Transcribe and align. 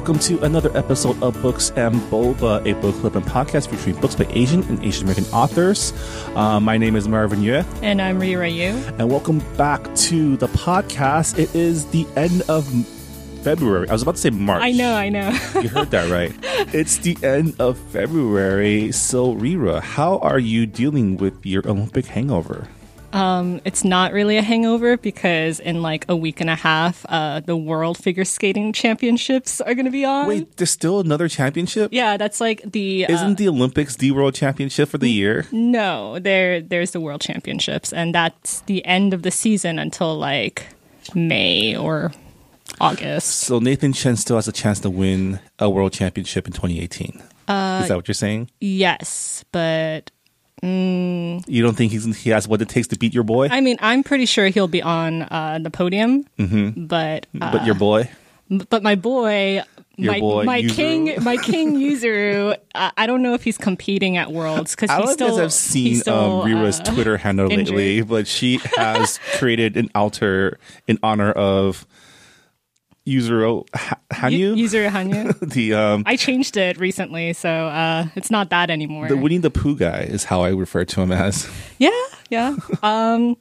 Welcome 0.00 0.18
to 0.18 0.42
another 0.44 0.74
episode 0.74 1.22
of 1.22 1.34
Books 1.42 1.72
and 1.76 1.94
Boba, 2.10 2.64
a 2.66 2.72
book 2.80 2.94
club 3.02 3.16
and 3.16 3.26
podcast 3.26 3.68
featuring 3.68 4.00
books 4.00 4.14
by 4.14 4.24
Asian 4.30 4.62
and 4.62 4.82
Asian 4.82 5.02
American 5.02 5.26
authors. 5.26 5.92
Uh, 6.34 6.58
my 6.58 6.78
name 6.78 6.96
is 6.96 7.06
Marvin 7.06 7.42
Yue, 7.42 7.62
And 7.82 8.00
I'm 8.00 8.18
Rira 8.18 8.50
Yu. 8.50 8.68
and 8.98 9.10
welcome 9.10 9.40
back 9.58 9.94
to 9.96 10.38
the 10.38 10.46
podcast. 10.46 11.38
It 11.38 11.54
is 11.54 11.84
the 11.90 12.06
end 12.16 12.40
of 12.48 12.64
February. 13.42 13.90
I 13.90 13.92
was 13.92 14.00
about 14.00 14.14
to 14.14 14.20
say 14.22 14.30
March. 14.30 14.62
I 14.62 14.72
know, 14.72 14.94
I 14.94 15.10
know. 15.10 15.38
You 15.60 15.68
heard 15.68 15.90
that 15.90 16.10
right. 16.10 16.32
it's 16.74 16.96
the 16.96 17.18
end 17.22 17.56
of 17.58 17.76
February. 17.76 18.92
So, 18.92 19.34
Rira, 19.34 19.82
how 19.82 20.16
are 20.20 20.38
you 20.38 20.64
dealing 20.64 21.18
with 21.18 21.44
your 21.44 21.68
Olympic 21.68 22.06
hangover? 22.06 22.68
Um, 23.12 23.60
it's 23.64 23.84
not 23.84 24.12
really 24.12 24.36
a 24.36 24.42
hangover 24.42 24.96
because 24.96 25.60
in 25.60 25.82
like 25.82 26.04
a 26.08 26.16
week 26.16 26.40
and 26.40 26.48
a 26.50 26.54
half, 26.54 27.04
uh, 27.08 27.40
the 27.40 27.56
World 27.56 27.98
Figure 27.98 28.24
Skating 28.24 28.72
Championships 28.72 29.60
are 29.60 29.74
going 29.74 29.86
to 29.86 29.90
be 29.90 30.04
on. 30.04 30.26
Wait, 30.26 30.56
there's 30.56 30.70
still 30.70 31.00
another 31.00 31.28
championship? 31.28 31.92
Yeah, 31.92 32.16
that's 32.16 32.40
like 32.40 32.62
the. 32.70 33.06
Uh, 33.06 33.12
Isn't 33.12 33.38
the 33.38 33.48
Olympics 33.48 33.96
the 33.96 34.10
world 34.12 34.34
championship 34.34 34.88
for 34.88 34.98
the 34.98 35.10
year? 35.10 35.46
no, 35.52 36.18
there, 36.18 36.60
there's 36.60 36.92
the 36.92 37.00
World 37.00 37.20
Championships, 37.20 37.92
and 37.92 38.14
that's 38.14 38.60
the 38.62 38.84
end 38.84 39.12
of 39.14 39.22
the 39.22 39.30
season 39.30 39.78
until 39.78 40.16
like 40.16 40.66
May 41.14 41.76
or 41.76 42.12
August. 42.80 43.28
So 43.40 43.58
Nathan 43.58 43.92
Chen 43.92 44.16
still 44.16 44.36
has 44.36 44.48
a 44.48 44.52
chance 44.52 44.80
to 44.80 44.90
win 44.90 45.40
a 45.58 45.68
world 45.68 45.92
championship 45.92 46.46
in 46.46 46.52
2018. 46.52 47.22
Uh, 47.48 47.80
Is 47.82 47.88
that 47.88 47.96
what 47.96 48.06
you're 48.06 48.14
saying? 48.14 48.48
Yes, 48.60 49.44
but 49.50 50.10
You 50.62 51.62
don't 51.62 51.74
think 51.76 51.92
he's, 51.92 52.04
he 52.22 52.30
has 52.30 52.46
what 52.46 52.60
it 52.62 52.68
takes 52.68 52.88
to 52.88 52.98
beat 52.98 53.14
your 53.14 53.24
boy? 53.24 53.48
I 53.50 53.60
mean, 53.60 53.76
I'm 53.80 54.02
pretty 54.02 54.26
sure 54.26 54.48
he'll 54.48 54.68
be 54.68 54.82
on 54.82 55.22
uh, 55.22 55.58
the 55.62 55.70
podium. 55.70 56.24
Mm-hmm. 56.38 56.86
But 56.86 57.26
uh, 57.40 57.52
but 57.52 57.64
your 57.66 57.74
boy? 57.74 58.08
but 58.68 58.82
my 58.82 58.96
boy 58.96 59.62
Your 59.96 60.12
my, 60.12 60.20
boy, 60.20 60.44
my 60.44 60.62
Yuzuru? 60.62 60.74
king 60.74 61.24
my 61.24 61.36
king 61.42 61.76
Yuzuru 61.76 62.56
I, 62.74 62.90
I 62.96 63.06
don't 63.06 63.22
know 63.22 63.34
if 63.34 63.44
he's 63.44 63.56
competing 63.56 64.16
at 64.16 64.32
worlds 64.32 64.74
because 64.74 64.90
I 64.90 64.98
don't 64.98 65.08
he's 65.08 65.20
know 65.20 65.26
if 65.26 65.30
you 65.30 65.34
still 65.34 65.42
have 65.42 65.52
seen 65.52 65.94
still, 65.96 66.42
um, 66.42 66.46
Rira's 66.46 66.80
uh, 66.80 66.84
Twitter 66.84 67.16
handle 67.16 67.50
injured. 67.50 67.76
lately, 67.76 68.02
but 68.02 68.26
she 68.26 68.58
has 68.76 69.18
created 69.38 69.76
an 69.76 69.88
altar 69.94 70.58
in 70.88 70.98
honor 71.02 71.30
of 71.30 71.86
Yuzuru 73.06 73.66
Ha- 73.74 73.98
Hanyu, 74.12 74.38
Yu- 74.38 74.54
Yuzuru 74.66 74.90
Hanyu. 74.90 75.34
The 75.54 75.74
um, 75.74 76.02
I 76.06 76.16
changed 76.16 76.56
it 76.56 76.78
recently 76.78 77.32
so 77.32 77.48
uh 77.50 78.06
it's 78.14 78.30
not 78.30 78.50
that 78.50 78.70
anymore. 78.70 79.08
The 79.08 79.16
Winnie 79.16 79.38
the 79.38 79.50
Pooh 79.50 79.76
guy 79.76 80.00
is 80.00 80.24
how 80.24 80.42
I 80.42 80.50
refer 80.50 80.84
to 80.84 81.00
him 81.00 81.10
as. 81.12 81.48
yeah 81.78 81.90
yeah. 82.28 82.56
Um 82.82 83.36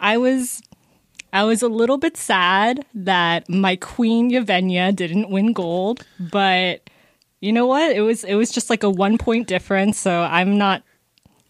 I 0.00 0.18
was 0.18 0.60
I 1.32 1.44
was 1.44 1.62
a 1.62 1.68
little 1.68 1.98
bit 1.98 2.16
sad 2.16 2.84
that 2.94 3.48
my 3.48 3.76
queen 3.76 4.30
Yevgenia 4.30 4.94
didn't 4.94 5.30
win 5.30 5.52
gold 5.52 6.04
but 6.18 6.88
you 7.40 7.52
know 7.52 7.66
what? 7.66 7.94
It 7.94 8.00
was 8.00 8.24
it 8.24 8.34
was 8.34 8.50
just 8.50 8.70
like 8.70 8.82
a 8.82 8.90
one 8.90 9.18
point 9.18 9.46
difference 9.46 9.98
so 9.98 10.22
I'm 10.22 10.58
not 10.58 10.82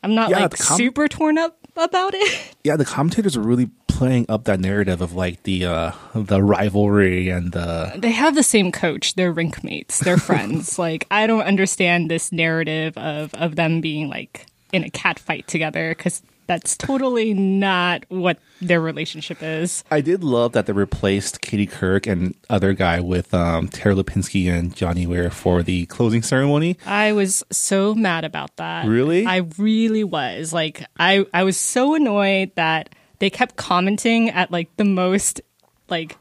I'm 0.02 0.14
not 0.14 0.30
Yeah, 0.30 0.40
like 0.40 0.58
com- 0.58 0.76
super 0.76 1.08
torn 1.08 1.38
up 1.38 1.58
about 1.76 2.14
it 2.14 2.54
Yeah, 2.66 2.74
the 2.76 2.84
commentators 2.84 3.36
are 3.36 3.42
really 3.42 3.70
playing 3.86 4.26
up 4.28 4.42
that 4.44 4.58
narrative 4.58 5.00
of 5.00 5.14
like 5.14 5.44
the 5.44 5.64
uh, 5.66 5.92
the 6.16 6.42
rivalry 6.42 7.28
and 7.28 7.52
the 7.52 7.92
they 7.96 8.10
have 8.10 8.34
the 8.34 8.42
same 8.42 8.72
coach. 8.72 9.14
They're 9.14 9.32
rink 9.32 9.62
mates. 9.62 10.00
They're 10.00 10.16
friends. 10.16 10.76
like 10.86 11.06
I 11.12 11.28
don't 11.28 11.44
understand 11.44 12.10
this 12.10 12.32
narrative 12.32 12.98
of 12.98 13.32
of 13.34 13.54
them 13.54 13.80
being 13.80 14.08
like 14.08 14.46
in 14.72 14.82
a 14.82 14.90
cat 14.90 15.20
fight 15.20 15.46
together 15.46 15.90
because 15.90 16.22
that's 16.46 16.76
totally 16.76 17.34
not 17.34 18.04
what 18.08 18.38
their 18.60 18.80
relationship 18.80 19.42
is. 19.42 19.84
I 19.90 20.00
did 20.00 20.22
love 20.24 20.52
that 20.52 20.66
they 20.66 20.72
replaced 20.72 21.40
Katie 21.40 21.66
Couric 21.66 22.10
and 22.10 22.34
other 22.48 22.72
guy 22.72 23.00
with 23.00 23.34
um, 23.34 23.68
Tara 23.68 23.94
Lipinski 23.94 24.50
and 24.50 24.74
Johnny 24.74 25.06
Weir 25.06 25.30
for 25.30 25.62
the 25.62 25.86
closing 25.86 26.22
ceremony. 26.22 26.78
I 26.86 27.12
was 27.12 27.42
so 27.50 27.94
mad 27.94 28.24
about 28.24 28.56
that. 28.56 28.86
Really? 28.86 29.26
I 29.26 29.46
really 29.58 30.04
was. 30.04 30.52
Like 30.52 30.84
I 30.98 31.26
I 31.34 31.44
was 31.44 31.56
so 31.56 31.94
annoyed 31.94 32.52
that 32.54 32.90
they 33.18 33.30
kept 33.30 33.56
commenting 33.56 34.30
at 34.30 34.50
like 34.50 34.74
the 34.76 34.84
most 34.84 35.40
like 35.88 36.16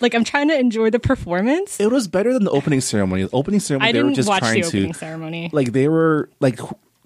like 0.00 0.14
I'm 0.14 0.24
trying 0.24 0.48
to 0.48 0.58
enjoy 0.58 0.90
the 0.90 0.98
performance. 0.98 1.80
It 1.80 1.90
was 1.90 2.08
better 2.08 2.32
than 2.32 2.44
the 2.44 2.50
opening 2.50 2.80
ceremony. 2.80 3.22
The 3.24 3.30
opening 3.32 3.60
ceremony, 3.60 3.88
I 3.88 3.92
they 3.92 4.02
were 4.02 4.08
didn't 4.08 4.16
just 4.16 4.28
watch 4.28 4.40
trying 4.40 4.60
the 4.60 4.66
opening 4.66 4.92
to 4.92 4.98
ceremony. 4.98 5.50
like 5.52 5.72
they 5.72 5.88
were 5.88 6.28
like 6.40 6.58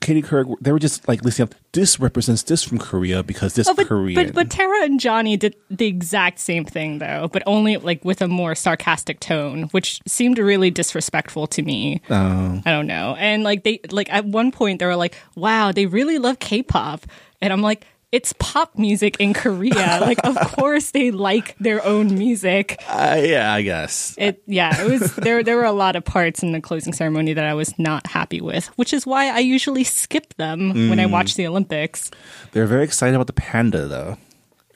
Katie 0.08 0.22
Couric. 0.22 0.56
They 0.62 0.72
were 0.72 0.78
just 0.78 1.06
like 1.06 1.22
listing 1.22 1.42
up 1.42 1.54
this 1.72 2.00
represents 2.00 2.42
this 2.42 2.62
from 2.62 2.78
Korea 2.78 3.22
because 3.22 3.52
this 3.52 3.68
Oh, 3.68 3.74
but, 3.74 3.86
Korean. 3.88 4.14
but 4.14 4.34
but 4.34 4.50
Tara 4.50 4.82
and 4.84 4.98
Johnny 4.98 5.36
did 5.36 5.54
the 5.68 5.86
exact 5.86 6.38
same 6.38 6.64
thing 6.64 6.98
though, 6.98 7.28
but 7.30 7.42
only 7.44 7.76
like 7.76 8.02
with 8.06 8.22
a 8.22 8.26
more 8.28 8.54
sarcastic 8.54 9.20
tone, 9.20 9.64
which 9.72 10.00
seemed 10.06 10.38
really 10.38 10.70
disrespectful 10.70 11.46
to 11.48 11.60
me. 11.60 12.00
Oh. 12.08 12.62
I 12.64 12.70
don't 12.70 12.86
know. 12.86 13.16
And 13.18 13.44
like 13.44 13.64
they 13.64 13.80
like 13.90 14.10
at 14.10 14.24
one 14.24 14.50
point 14.50 14.78
they 14.78 14.86
were 14.86 14.96
like, 14.96 15.14
"Wow, 15.36 15.72
they 15.72 15.84
really 15.84 16.16
love 16.16 16.38
K-pop," 16.38 17.04
and 17.42 17.52
I'm 17.52 17.60
like. 17.60 17.86
It's 18.10 18.32
pop 18.38 18.78
music 18.78 19.16
in 19.20 19.34
Korea. 19.34 19.98
Like, 20.08 20.24
of 20.24 20.36
course 20.56 20.92
they 20.92 21.10
like 21.10 21.56
their 21.58 21.84
own 21.84 22.16
music. 22.16 22.80
Uh, 22.88 23.20
yeah, 23.22 23.52
I 23.52 23.60
guess. 23.62 24.14
It, 24.16 24.42
yeah, 24.46 24.80
it 24.80 24.90
was 24.90 25.14
there. 25.16 25.42
There 25.42 25.56
were 25.56 25.64
a 25.64 25.72
lot 25.72 25.94
of 25.96 26.04
parts 26.04 26.42
in 26.42 26.52
the 26.52 26.60
closing 26.60 26.92
ceremony 26.94 27.34
that 27.34 27.44
I 27.44 27.52
was 27.54 27.78
not 27.78 28.06
happy 28.06 28.40
with, 28.40 28.66
which 28.78 28.92
is 28.94 29.06
why 29.06 29.28
I 29.28 29.40
usually 29.40 29.84
skip 29.84 30.32
them 30.36 30.70
when 30.88 30.98
I 31.00 31.04
Mm. 31.04 31.10
watch 31.10 31.34
the 31.34 31.46
Olympics. 31.46 32.10
They're 32.52 32.66
very 32.66 32.84
excited 32.84 33.14
about 33.14 33.26
the 33.26 33.34
panda 33.34 33.86
though. 33.86 34.16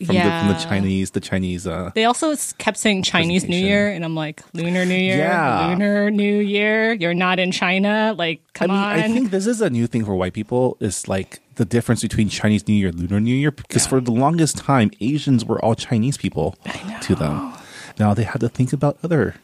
From, 0.07 0.17
the, 0.17 0.23
from 0.23 0.49
the 0.49 0.65
Chinese, 0.69 1.11
the 1.13 1.21
Chinese. 1.21 1.67
Uh, 1.67 1.91
They 1.95 2.05
also 2.05 2.35
kept 2.59 2.77
saying 2.77 3.03
Chinese 3.03 3.45
New 3.49 3.57
Year, 3.57 3.89
and 3.89 4.05
I'm 4.05 4.15
like, 4.15 4.43
Lunar 4.53 4.85
New 4.85 4.95
Year, 4.95 5.19
Yeah. 5.19 5.69
Lunar 5.69 6.11
New 6.11 6.39
Year. 6.39 6.93
You're 6.93 7.15
not 7.15 7.39
in 7.39 7.53
China. 7.53 8.15
Like, 8.17 8.41
I 8.55 8.59
come 8.59 8.71
mean, 8.71 8.79
on. 8.79 8.99
I 8.99 9.03
think 9.09 9.31
this 9.31 9.47
is 9.47 9.61
a 9.61 9.71
new 9.71 9.87
thing 9.87 10.05
for 10.05 10.15
white 10.15 10.33
people. 10.33 10.77
Is 10.81 11.09
like 11.09 11.41
the 11.57 11.65
difference 11.65 12.03
between 12.03 12.29
Chinese 12.29 12.67
New 12.67 12.75
Year 12.75 12.89
and 12.89 12.99
Lunar 12.99 13.21
New 13.21 13.35
Year. 13.35 13.51
Because 13.51 13.87
for 13.87 14.01
the 14.01 14.13
longest 14.13 14.57
time, 14.59 14.91
Asians 15.01 15.45
were 15.45 15.63
all 15.65 15.75
Chinese 15.75 16.17
people 16.17 16.57
to 17.03 17.15
them. 17.15 17.53
Now 17.99 18.15
they 18.15 18.25
had 18.25 18.41
to 18.41 18.49
think 18.49 18.73
about 18.73 18.99
other 19.05 19.35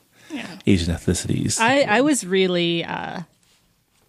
Asian 0.67 0.95
ethnicities. 0.95 1.61
I, 1.61 1.83
I 1.83 2.01
was 2.01 2.27
really 2.27 2.85
uh, 2.85 3.23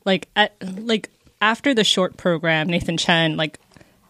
like 0.06 0.30
at 0.36 0.54
like 0.86 1.10
after 1.42 1.74
the 1.74 1.84
short 1.84 2.18
program, 2.18 2.68
Nathan 2.68 2.98
Chen 2.98 3.38
like. 3.38 3.60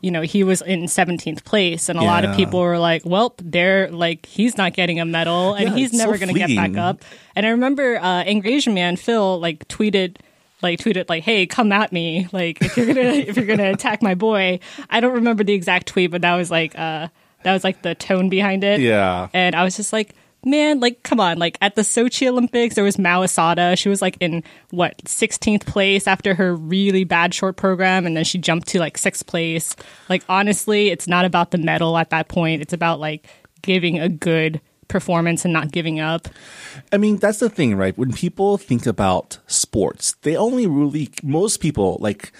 You 0.01 0.11
know, 0.11 0.21
he 0.21 0.43
was 0.43 0.61
in 0.61 0.83
17th 0.83 1.43
place, 1.43 1.89
and 1.89 1.99
a 1.99 2.03
lot 2.03 2.23
of 2.23 2.35
people 2.35 2.59
were 2.61 2.79
like, 2.79 3.03
Well, 3.05 3.35
they're 3.43 3.89
like, 3.91 4.25
he's 4.25 4.57
not 4.57 4.73
getting 4.73 4.99
a 4.99 5.05
medal, 5.05 5.53
and 5.53 5.69
Yeah, 5.69 5.75
he's 5.75 5.93
never 5.93 6.17
so 6.17 6.25
going 6.25 6.33
to 6.33 6.39
get 6.47 6.55
back 6.55 6.77
up. 6.77 7.03
And 7.35 7.45
I 7.45 7.49
remember 7.49 7.97
uh, 7.97 8.23
Angry 8.23 8.53
Asian 8.53 8.73
Man 8.73 8.95
Phil 8.95 9.39
like 9.39 9.67
tweeted, 9.67 10.17
like 10.61 10.79
tweeted 10.79 11.09
like, 11.09 11.23
"Hey, 11.23 11.45
come 11.45 11.71
at 11.71 11.91
me! 11.91 12.27
Like 12.31 12.61
if 12.61 12.75
you're 12.75 12.85
gonna 12.85 12.99
if 13.01 13.37
you're 13.37 13.45
gonna 13.45 13.71
attack 13.71 14.01
my 14.01 14.15
boy." 14.15 14.59
I 14.89 14.99
don't 14.99 15.13
remember 15.13 15.43
the 15.43 15.53
exact 15.53 15.87
tweet, 15.87 16.11
but 16.11 16.21
that 16.21 16.35
was 16.35 16.51
like 16.51 16.77
uh 16.77 17.07
that 17.43 17.53
was 17.53 17.63
like 17.63 17.81
the 17.81 17.95
tone 17.95 18.29
behind 18.29 18.63
it. 18.63 18.81
yeah. 18.81 19.29
And 19.33 19.55
I 19.55 19.63
was 19.63 19.77
just 19.77 19.93
like, 19.93 20.15
man, 20.45 20.79
like, 20.79 21.03
come 21.03 21.19
on. 21.19 21.37
Like, 21.37 21.57
at 21.61 21.75
the 21.75 21.81
Sochi 21.81 22.27
Olympics, 22.27 22.75
there 22.75 22.83
was 22.83 22.97
Mao 22.97 23.23
Asada. 23.23 23.77
She 23.77 23.89
was 23.89 24.01
like 24.01 24.17
in 24.19 24.43
what, 24.71 24.97
16th 25.05 25.65
place 25.65 26.07
after 26.07 26.35
her 26.35 26.55
really 26.55 27.03
bad 27.03 27.33
short 27.33 27.57
program. 27.57 28.05
And 28.05 28.15
then 28.15 28.23
she 28.23 28.37
jumped 28.37 28.67
to 28.69 28.79
like 28.79 28.97
sixth 28.97 29.25
place. 29.27 29.75
Like, 30.07 30.23
honestly, 30.29 30.89
it's 30.89 31.07
not 31.07 31.25
about 31.25 31.51
the 31.51 31.57
medal 31.57 31.97
at 31.97 32.09
that 32.11 32.27
point. 32.27 32.61
It's 32.61 32.73
about 32.73 32.99
like 32.99 33.27
giving 33.61 33.99
a 33.99 34.09
good 34.09 34.61
performance 34.87 35.45
and 35.45 35.53
not 35.53 35.71
giving 35.71 35.99
up. 35.99 36.27
I 36.91 36.97
mean, 36.97 37.17
that's 37.17 37.39
the 37.39 37.49
thing, 37.49 37.75
right? 37.75 37.97
When 37.97 38.11
people 38.11 38.57
think 38.57 38.85
about 38.85 39.37
sports, 39.47 40.15
they 40.23 40.35
only 40.35 40.65
really, 40.67 41.11
most 41.21 41.57
people, 41.57 41.97
like, 41.99 42.31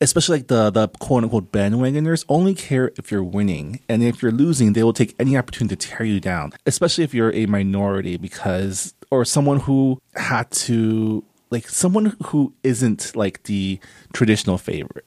especially 0.00 0.38
like 0.38 0.48
the, 0.48 0.70
the 0.70 0.88
quote 0.88 1.24
unquote 1.24 1.52
bandwagoners, 1.52 2.24
only 2.28 2.54
care 2.54 2.92
if 2.96 3.10
you're 3.10 3.24
winning. 3.24 3.80
And 3.88 4.02
if 4.02 4.22
you're 4.22 4.32
losing, 4.32 4.72
they 4.72 4.82
will 4.82 4.92
take 4.92 5.14
any 5.18 5.36
opportunity 5.36 5.76
to 5.76 5.88
tear 5.88 6.06
you 6.06 6.20
down, 6.20 6.52
especially 6.66 7.04
if 7.04 7.14
you're 7.14 7.32
a 7.34 7.46
minority 7.46 8.16
because, 8.16 8.94
or 9.10 9.24
someone 9.24 9.60
who 9.60 10.00
had 10.14 10.50
to, 10.52 11.24
like, 11.50 11.68
someone 11.68 12.16
who 12.26 12.52
isn't 12.62 13.16
like 13.16 13.44
the 13.44 13.80
traditional 14.12 14.58
favorite, 14.58 15.06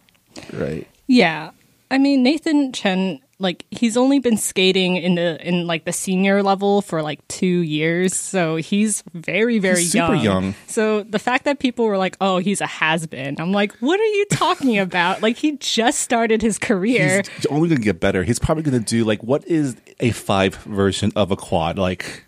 right? 0.54 0.88
Yeah. 1.08 1.52
I 1.90 1.98
mean, 1.98 2.24
Nathan 2.24 2.72
Chen, 2.72 3.20
like 3.42 3.66
he's 3.72 3.98
only 3.98 4.20
been 4.20 4.38
skating 4.38 4.96
in 4.96 5.16
the 5.16 5.38
in 5.46 5.68
like 5.68 5.84
the 5.86 5.92
senior 5.92 6.42
level 6.44 6.82
for 6.82 7.02
like 7.02 7.28
two 7.28 7.46
years, 7.62 8.16
so 8.16 8.56
he's 8.56 9.04
very 9.14 9.60
very 9.60 9.80
He's 9.80 9.92
super 9.92 10.14
young. 10.16 10.24
young. 10.44 10.56
So 10.68 11.04
the 11.04 11.20
fact 11.20 11.46
that 11.46 11.60
people 11.60 11.86
were 11.86 11.98
like, 11.98 12.16
"Oh, 12.22 12.38
he's 12.38 12.62
a 12.62 12.68
has 12.68 13.08
been," 13.08 13.36
I'm 13.40 13.52
like, 13.52 13.74
"What 13.80 14.00
are 14.00 14.04
you 14.06 14.26
talking 14.32 14.78
about? 14.88 15.22
like 15.22 15.38
he 15.38 15.58
just 15.58 16.00
started 16.00 16.42
his 16.42 16.58
career." 16.58 17.24
He's 17.36 17.46
only 17.48 17.68
going 17.68 17.82
to 17.82 17.86
get 17.86 18.00
better. 18.00 18.24
He's 18.24 18.40
probably 18.40 18.64
going 18.64 18.80
to 18.82 18.86
do 18.86 19.04
like 19.04 19.22
what 19.24 19.46
is 19.48 19.76
a 20.00 20.12
five 20.12 20.56
version 20.58 21.12
of 21.16 21.32
a 21.32 21.36
quad, 21.36 21.78
like 21.80 22.26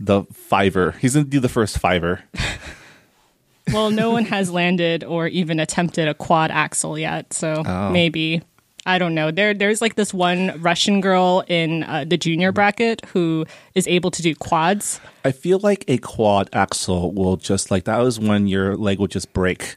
the 0.00 0.24
fiver. 0.32 0.92
He's 1.00 1.14
going 1.14 1.24
to 1.26 1.30
do 1.30 1.40
the 1.40 1.48
first 1.48 1.78
fiver. 1.78 2.22
well, 3.72 3.90
no 3.90 4.10
one 4.10 4.24
has 4.26 4.50
landed 4.50 5.02
or 5.04 5.26
even 5.26 5.58
attempted 5.58 6.08
a 6.08 6.14
quad 6.14 6.50
axel 6.50 6.98
yet, 6.98 7.32
so 7.32 7.62
Oh. 7.66 7.90
maybe. 7.90 8.42
I 8.86 8.98
don't 8.98 9.14
know. 9.14 9.30
There, 9.30 9.52
there's 9.52 9.80
like 9.80 9.96
this 9.96 10.14
one 10.14 10.60
Russian 10.62 11.00
girl 11.00 11.44
in 11.48 11.82
uh, 11.82 12.04
the 12.06 12.16
junior 12.16 12.52
bracket 12.52 13.04
who 13.06 13.44
is 13.74 13.86
able 13.88 14.10
to 14.12 14.22
do 14.22 14.34
quads. 14.34 15.00
I 15.24 15.32
feel 15.32 15.58
like 15.58 15.84
a 15.88 15.98
quad 15.98 16.48
axel 16.52 17.12
will 17.12 17.36
just 17.36 17.70
like 17.70 17.84
that 17.84 17.98
was 17.98 18.18
when 18.20 18.46
your 18.46 18.76
leg 18.76 19.00
would 19.00 19.10
just 19.10 19.32
break. 19.32 19.76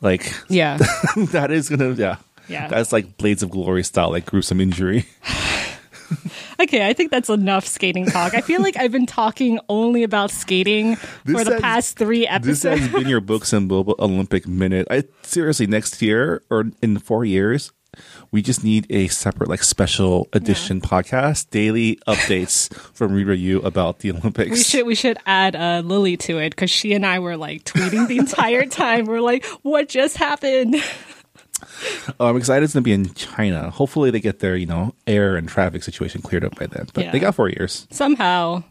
Like 0.00 0.34
Yeah, 0.48 0.76
that 1.16 1.50
is 1.50 1.68
gonna 1.68 1.92
yeah. 1.92 2.16
Yeah. 2.48 2.68
That's 2.68 2.92
like 2.92 3.16
Blades 3.16 3.42
of 3.42 3.50
Glory 3.50 3.82
style, 3.84 4.10
like 4.10 4.26
gruesome 4.26 4.60
injury. 4.60 5.06
Okay, 6.60 6.86
I 6.86 6.92
think 6.92 7.10
that's 7.10 7.28
enough 7.28 7.66
skating 7.66 8.06
talk. 8.06 8.34
I 8.34 8.40
feel 8.40 8.62
like 8.62 8.76
I've 8.76 8.92
been 8.92 9.06
talking 9.06 9.58
only 9.68 10.02
about 10.02 10.30
skating 10.30 10.90
This 11.24 11.36
for 11.38 11.44
the 11.44 11.52
has- 11.52 11.60
past 11.60 11.98
three 11.98 12.26
episodes. 12.26 12.62
This 12.62 12.80
has 12.80 12.88
been 12.92 13.08
your 13.08 13.20
books 13.20 13.52
and 13.52 13.68
Boba 13.68 13.98
Olympic 13.98 14.46
minute. 14.46 14.86
I 14.90 15.04
seriously 15.22 15.66
next 15.66 16.00
year 16.02 16.42
or 16.50 16.66
in 16.82 16.98
four 16.98 17.24
years, 17.24 17.72
we 18.30 18.42
just 18.42 18.64
need 18.64 18.86
a 18.90 19.08
separate 19.08 19.48
like 19.48 19.62
special 19.62 20.28
edition 20.32 20.80
podcast, 20.80 21.50
daily 21.50 21.96
updates 22.08 22.72
from 22.94 23.12
Rita 23.12 23.36
Yu 23.36 23.60
about 23.62 24.00
the 24.00 24.10
Olympics. 24.12 24.50
we 24.50 24.62
should 24.62 24.86
we 24.86 24.94
should 24.94 25.18
add 25.26 25.54
uh, 25.56 25.82
Lily 25.84 26.16
to 26.18 26.38
it 26.38 26.50
because 26.50 26.70
she 26.70 26.92
and 26.94 27.04
I 27.06 27.18
were 27.18 27.36
like 27.36 27.64
tweeting 27.64 28.08
the 28.08 28.18
entire 28.18 28.66
time. 28.66 29.06
We're 29.06 29.20
like, 29.20 29.44
"What 29.62 29.88
just 29.88 30.16
happened?" 30.16 30.76
Oh, 32.20 32.26
I'm 32.26 32.36
excited 32.36 32.64
it's 32.64 32.74
gonna 32.74 32.82
be 32.82 32.92
in 32.92 33.14
China. 33.14 33.70
Hopefully 33.70 34.10
they 34.10 34.20
get 34.20 34.40
their, 34.40 34.56
you 34.56 34.66
know, 34.66 34.94
air 35.06 35.36
and 35.36 35.48
traffic 35.48 35.82
situation 35.82 36.20
cleared 36.20 36.44
up 36.44 36.56
by 36.58 36.66
then. 36.66 36.88
But 36.92 37.04
Yeah. 37.04 37.10
they 37.12 37.18
got 37.20 37.34
four 37.34 37.48
years. 37.48 37.86
Somehow, 37.90 38.64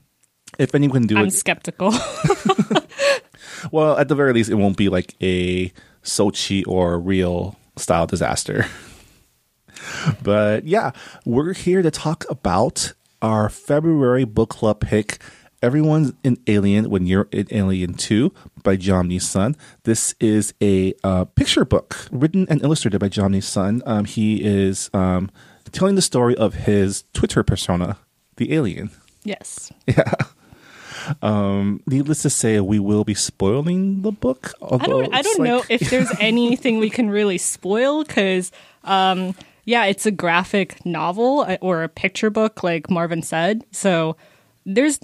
If 0.59 0.75
anyone 0.75 1.01
can 1.01 1.07
do 1.07 1.17
I'm 1.17 1.27
it 1.27 1.31
skeptical. 1.33 1.91
well, 3.71 3.97
at 3.97 4.07
the 4.09 4.15
very 4.15 4.33
least 4.33 4.49
it 4.51 4.55
won't 4.55 4.77
be 4.77 4.89
like 4.89 5.15
a 5.21 5.71
Sochi 6.03 6.63
or 6.67 6.99
Rio 6.99 7.55
style 7.77 8.05
disaster. 8.05 8.65
But 10.21 10.65
yeah, 10.65 10.91
we're 11.25 11.53
here 11.53 11.81
to 11.81 11.91
talk 11.91 12.25
about 12.29 12.93
our 13.21 13.49
February 13.49 14.25
book 14.25 14.49
club 14.49 14.79
pick. 14.79 15.21
Everyone's 15.61 16.11
an 16.25 16.37
Alien 16.47 16.89
when 16.89 17.07
you're 17.07 17.29
in 17.31 17.47
Alien 17.51 17.93
Too 17.93 18.33
by 18.63 18.75
Jomny 18.75 19.21
Sun. 19.21 19.55
This 19.83 20.13
is 20.19 20.53
a 20.61 20.93
uh, 21.05 21.23
picture 21.25 21.63
book 21.63 22.07
written 22.11 22.45
and 22.49 22.61
illustrated 22.61 22.99
by 22.99 23.07
Jomny 23.07 23.41
Sun. 23.41 23.81
Um, 23.85 24.03
he 24.03 24.43
is 24.43 24.89
um, 24.93 25.31
telling 25.71 25.95
the 25.95 26.01
story 26.01 26.35
of 26.35 26.53
his 26.53 27.05
Twitter 27.13 27.43
persona, 27.43 27.97
the 28.37 28.53
alien. 28.53 28.91
yes. 29.23 29.71
Yeah. 29.87 30.13
Um, 31.21 31.81
needless 31.85 32.21
to 32.21 32.29
say, 32.29 32.59
we 32.61 32.79
will 32.79 33.03
be 33.03 33.13
spoiling 33.13 34.03
the 34.03 34.11
book. 34.11 34.53
I 34.61 34.77
don't. 34.77 35.13
I 35.13 35.21
don't 35.21 35.41
know 35.43 35.63
if 35.69 35.89
there's 35.89 36.09
anything 36.19 36.79
we 36.79 36.89
can 36.89 37.09
really 37.09 37.37
spoil 37.37 38.03
because, 38.05 38.51
um, 38.85 39.35
yeah, 39.65 39.85
it's 39.85 40.05
a 40.05 40.11
graphic 40.11 40.85
novel 40.85 41.41
uh, 41.41 41.57
or 41.61 41.83
a 41.83 41.89
picture 41.89 42.29
book, 42.29 42.63
like 42.63 42.89
Marvin 42.89 43.21
said. 43.21 43.63
So 43.71 44.15
there's. 44.65 44.99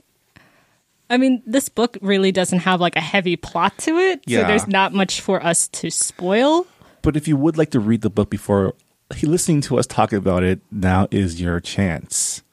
I 1.12 1.18
mean, 1.18 1.42
this 1.46 1.70
book 1.70 1.98
really 2.02 2.32
doesn't 2.32 2.60
have 2.60 2.80
like 2.80 2.96
a 2.96 3.02
heavy 3.02 3.36
plot 3.36 3.78
to 3.80 3.98
it, 3.98 4.20
so 4.28 4.36
Yeah. 4.40 4.48
there's 4.48 4.68
not 4.68 4.94
much 4.94 5.22
for 5.22 5.44
us 5.44 5.68
to 5.70 5.90
spoil. 5.90 6.68
But 7.02 7.16
if 7.18 7.28
you 7.28 7.36
would 7.36 7.58
like 7.58 7.72
to 7.72 7.80
read 7.80 8.02
the 8.02 8.12
book 8.12 8.30
before 8.30 8.76
listening 9.24 9.62
to 9.62 9.80
us 9.80 9.88
talk 9.88 10.14
about 10.14 10.44
it, 10.44 10.60
now 10.72 11.08
is 11.10 11.42
your 11.42 11.60
chance. 11.60 12.44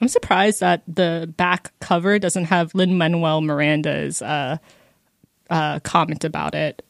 I'm 0.00 0.08
surprised 0.08 0.60
that 0.60 0.82
the 0.88 1.32
back 1.36 1.72
cover 1.80 2.18
doesn't 2.18 2.46
have 2.46 2.74
Lin 2.74 2.98
Manuel 2.98 3.40
Miranda's 3.40 4.20
uh, 4.22 4.58
uh, 5.50 5.78
comment 5.80 6.24
about 6.24 6.54
it. 6.56 6.84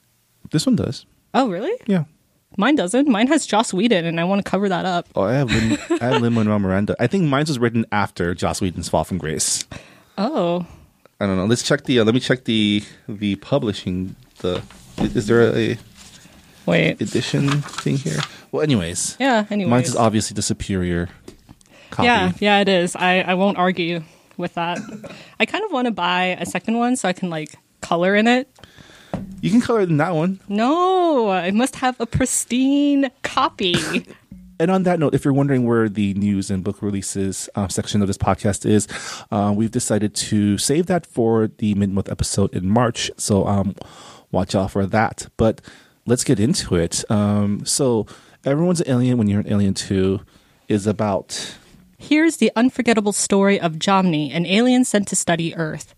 This 0.51 0.65
one 0.65 0.77
does. 0.77 1.05
Oh, 1.35 1.51
really? 1.51 1.73
Yeah. 1.87 2.05
Mine 2.57 2.75
doesn't. 2.77 3.07
Mine 3.09 3.29
has 3.29 3.47
Joss 3.47 3.73
Whedon, 3.75 4.05
and 4.05 4.19
I 4.19 4.25
want 4.25 4.45
to 4.45 4.51
cover 4.51 4.69
that 4.69 4.85
up. 4.85 5.07
Oh, 5.15 5.23
I 5.23 5.35
have 5.35 5.51
Lin, 5.51 5.79
I 6.01 6.05
have 6.07 6.23
Lin 6.23 6.33
Manuel 6.35 6.59
Miranda. 6.61 6.97
I 6.99 7.07
think 7.07 7.25
mine 7.25 7.45
was 7.47 7.59
written 7.59 7.85
after 7.93 8.35
Joss 8.35 8.61
Whedon's 8.61 8.89
Fall 8.89 9.05
from 9.05 9.19
Grace. 9.19 9.67
Oh, 10.17 10.67
I 11.21 11.27
don't 11.27 11.37
know. 11.37 11.45
Let's 11.47 11.63
check 11.63 11.85
the. 11.85 12.01
Uh, 12.01 12.05
let 12.05 12.15
me 12.15 12.21
check 12.21 12.45
the 12.45 12.83
the 13.09 13.37
publishing. 13.37 14.17
The 14.39 14.63
is 14.99 15.27
there 15.27 15.55
a 15.55 15.79
wait. 16.67 17.01
edition 17.01 17.49
thing 17.63 17.97
here? 17.99 18.19
Well, 18.51 18.63
anyways, 18.63 19.17
Yeah. 19.21 19.45
Anyway. 19.51 19.71
mine 19.71 19.83
is 19.83 19.95
obviously 19.95 20.35
the 20.35 20.43
superior 20.43 21.09
copy. 21.91 22.07
Yeah, 22.07 22.33
yeah, 22.41 22.61
it 22.61 22.69
is. 22.69 22.97
I, 22.97 23.21
I 23.21 23.35
won't 23.35 23.59
argue 23.59 24.03
with 24.39 24.55
that. 24.55 24.79
I 25.39 25.45
kind 25.47 25.65
of 25.65 25.71
want 25.73 25.85
to 25.87 25.91
buy 25.93 26.37
a 26.41 26.47
second 26.47 26.79
one 26.79 26.97
so 26.97 27.09
I 27.09 27.13
can 27.13 27.29
like 27.31 27.55
color 27.83 28.15
in 28.17 28.27
it. 28.27 28.49
You 29.41 29.51
can 29.51 29.61
color 29.61 29.81
it 29.81 29.89
in 29.89 29.97
that 29.99 30.15
one. 30.15 30.41
No, 30.49 31.31
I 31.31 31.51
must 31.51 31.77
have 31.77 32.01
a 32.01 32.07
pristine 32.07 33.11
copy. 33.23 34.07
And 34.61 34.73
on 34.73 34.83
that 34.83 34.99
note, 34.99 35.15
if 35.15 35.25
you're 35.25 35.33
wondering 35.33 35.69
where 35.69 35.89
the 35.89 36.15
news 36.15 36.51
and 36.51 36.65
book 36.65 36.83
releases 36.83 37.49
uh, 37.55 37.69
section 37.69 38.03
of 38.03 38.09
this 38.09 38.19
podcast 38.19 38.67
is, 38.67 38.89
uh, 39.31 39.55
we've 39.57 39.71
decided 39.71 40.17
to 40.17 40.59
save 40.59 40.87
that 40.87 41.07
for 41.07 41.47
the 41.47 41.77
mid 41.77 41.91
month 41.91 42.11
episode 42.11 42.53
in 42.53 42.69
March. 42.69 43.09
So 43.17 43.47
um, 43.47 43.77
watch 44.33 44.57
out 44.57 44.73
for 44.73 44.85
that. 44.85 45.29
But 45.37 45.61
let's 46.07 46.25
get 46.25 46.41
into 46.41 46.75
it. 46.75 47.09
Um, 47.09 47.65
so, 47.65 48.09
Everyone's 48.45 48.81
an 48.81 48.89
Alien 48.89 49.19
When 49.19 49.29
You're 49.29 49.41
an 49.41 49.53
Alien 49.53 49.75
Too 49.75 50.21
is 50.69 50.87
about. 50.87 51.57
Here's 51.99 52.37
the 52.37 52.53
unforgettable 52.55 53.13
story 53.13 53.61
of 53.61 53.75
Jomny, 53.75 54.31
an 54.33 54.47
alien 54.47 54.85
sent 54.85 55.09
to 55.09 55.17
study 55.17 55.55
Earth. 55.57 55.95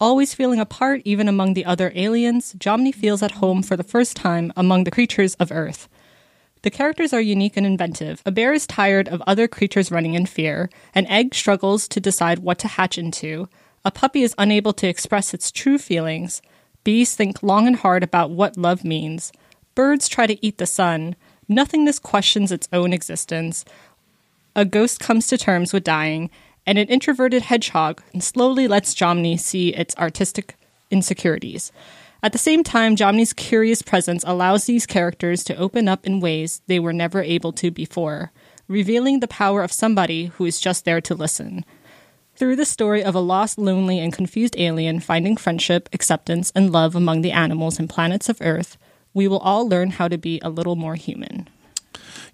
Always 0.00 0.32
feeling 0.32 0.60
apart 0.60 1.02
even 1.04 1.26
among 1.26 1.54
the 1.54 1.64
other 1.64 1.90
aliens, 1.96 2.54
Jomny 2.54 2.94
feels 2.94 3.20
at 3.20 3.32
home 3.32 3.64
for 3.64 3.76
the 3.76 3.82
first 3.82 4.16
time 4.16 4.52
among 4.56 4.84
the 4.84 4.92
creatures 4.92 5.34
of 5.36 5.50
Earth. 5.50 5.88
The 6.62 6.70
characters 6.70 7.12
are 7.12 7.20
unique 7.20 7.56
and 7.56 7.66
inventive. 7.66 8.22
A 8.24 8.30
bear 8.30 8.52
is 8.52 8.64
tired 8.64 9.08
of 9.08 9.22
other 9.26 9.48
creatures 9.48 9.90
running 9.90 10.14
in 10.14 10.26
fear. 10.26 10.70
An 10.94 11.06
egg 11.06 11.34
struggles 11.34 11.88
to 11.88 11.98
decide 11.98 12.38
what 12.38 12.60
to 12.60 12.68
hatch 12.68 12.96
into. 12.96 13.48
A 13.84 13.90
puppy 13.90 14.22
is 14.22 14.36
unable 14.38 14.72
to 14.74 14.86
express 14.86 15.34
its 15.34 15.50
true 15.50 15.78
feelings. 15.78 16.42
Bees 16.84 17.16
think 17.16 17.42
long 17.42 17.66
and 17.66 17.76
hard 17.76 18.04
about 18.04 18.30
what 18.30 18.56
love 18.56 18.84
means. 18.84 19.32
Birds 19.74 20.08
try 20.08 20.28
to 20.28 20.46
eat 20.46 20.58
the 20.58 20.66
sun. 20.66 21.16
Nothingness 21.48 21.98
questions 21.98 22.52
its 22.52 22.68
own 22.72 22.92
existence. 22.92 23.64
A 24.54 24.64
ghost 24.64 25.00
comes 25.00 25.26
to 25.28 25.38
terms 25.38 25.72
with 25.72 25.84
dying, 25.84 26.30
and 26.68 26.76
an 26.76 26.86
introverted 26.88 27.44
hedgehog 27.44 28.02
and 28.12 28.22
slowly 28.22 28.68
lets 28.68 28.94
Jomny 28.94 29.40
see 29.40 29.70
its 29.70 29.96
artistic 29.96 30.54
insecurities. 30.90 31.72
At 32.22 32.32
the 32.32 32.38
same 32.38 32.62
time, 32.62 32.94
Jomny's 32.94 33.32
curious 33.32 33.80
presence 33.80 34.22
allows 34.26 34.66
these 34.66 34.84
characters 34.84 35.42
to 35.44 35.56
open 35.56 35.88
up 35.88 36.06
in 36.06 36.20
ways 36.20 36.60
they 36.66 36.78
were 36.78 36.92
never 36.92 37.22
able 37.22 37.52
to 37.52 37.70
before, 37.70 38.32
revealing 38.68 39.20
the 39.20 39.26
power 39.28 39.62
of 39.62 39.72
somebody 39.72 40.26
who 40.26 40.44
is 40.44 40.60
just 40.60 40.84
there 40.84 41.00
to 41.00 41.14
listen. 41.14 41.64
Through 42.36 42.56
the 42.56 42.66
story 42.66 43.02
of 43.02 43.14
a 43.14 43.20
lost, 43.20 43.56
lonely, 43.56 43.98
and 43.98 44.12
confused 44.12 44.54
alien 44.58 45.00
finding 45.00 45.38
friendship, 45.38 45.88
acceptance, 45.94 46.52
and 46.54 46.70
love 46.70 46.94
among 46.94 47.22
the 47.22 47.32
animals 47.32 47.78
and 47.78 47.88
planets 47.88 48.28
of 48.28 48.42
Earth, 48.42 48.76
we 49.14 49.26
will 49.26 49.38
all 49.38 49.66
learn 49.66 49.92
how 49.92 50.06
to 50.06 50.18
be 50.18 50.38
a 50.40 50.50
little 50.50 50.76
more 50.76 50.96
human. 50.96 51.48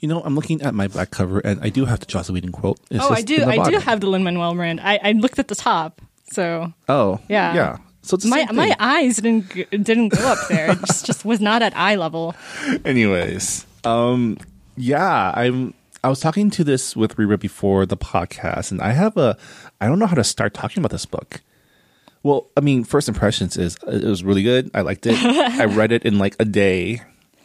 You 0.05 0.09
know, 0.09 0.21
I'm 0.21 0.35
looking 0.35 0.61
at 0.61 0.75
my 0.75 0.87
back 0.87 1.13
cover, 1.13 1.39
and 1.39 1.59
I 1.63 1.71
do 1.71 1.87
have 1.87 1.99
the 1.99 2.05
Joss 2.05 2.29
Whedon 2.29 2.53
quote. 2.53 2.79
It's 2.91 3.03
oh, 3.03 3.09
I 3.09 3.23
do. 3.23 3.43
I 3.43 3.71
do 3.71 3.79
have 3.79 4.03
the 4.03 4.07
Lin 4.07 4.23
Manuel 4.23 4.55
Miranda. 4.55 4.87
I, 4.87 5.01
I 5.03 5.13
looked 5.13 5.39
at 5.39 5.49
the 5.49 5.55
top, 5.55 6.03
so 6.31 6.75
Oh, 6.91 7.21
Yeah. 7.27 7.55
Yeah. 7.55 7.79
So 8.03 8.17
it's 8.17 8.27
my 8.27 8.47
my 8.53 8.77
eyes 8.79 9.17
didn't 9.17 9.49
didn't 9.71 10.09
go 10.11 10.19
up 10.31 10.47
there. 10.51 10.73
It 10.73 10.81
just, 10.81 11.07
just 11.07 11.25
was 11.25 11.41
not 11.41 11.63
at 11.63 11.75
eye 11.75 11.95
level. 11.95 12.35
Anyways, 12.85 13.65
um, 13.85 14.37
yeah, 14.77 15.33
I'm. 15.35 15.73
I 16.03 16.11
was 16.11 16.21
talking 16.21 16.51
to 16.51 16.65
this 16.65 16.95
with 16.95 17.19
Reba 17.19 17.39
before 17.39 17.87
the 17.87 17.97
podcast, 17.97 18.73
and 18.73 18.83
I 18.83 18.93
have 18.93 19.17
a. 19.17 19.39
I 19.81 19.87
don't 19.87 19.99
know 19.99 20.07
how 20.07 20.17
to 20.17 20.25
start 20.25 20.53
talking 20.53 20.83
about 20.83 20.91
this 20.91 21.07
book. 21.07 21.41
Well, 22.23 22.51
I 22.59 22.61
mean, 22.61 22.85
first 22.85 23.09
impressions 23.09 23.57
is 23.57 23.79
it 23.87 24.05
was 24.05 24.23
really 24.23 24.43
good. 24.43 24.71
I 24.75 24.83
liked 24.83 25.07
it. 25.07 25.17
I 25.25 25.65
read 25.65 25.93
it 25.93 26.05
in 26.05 26.19
like 26.19 26.37
a 26.39 26.45
day. 26.45 27.01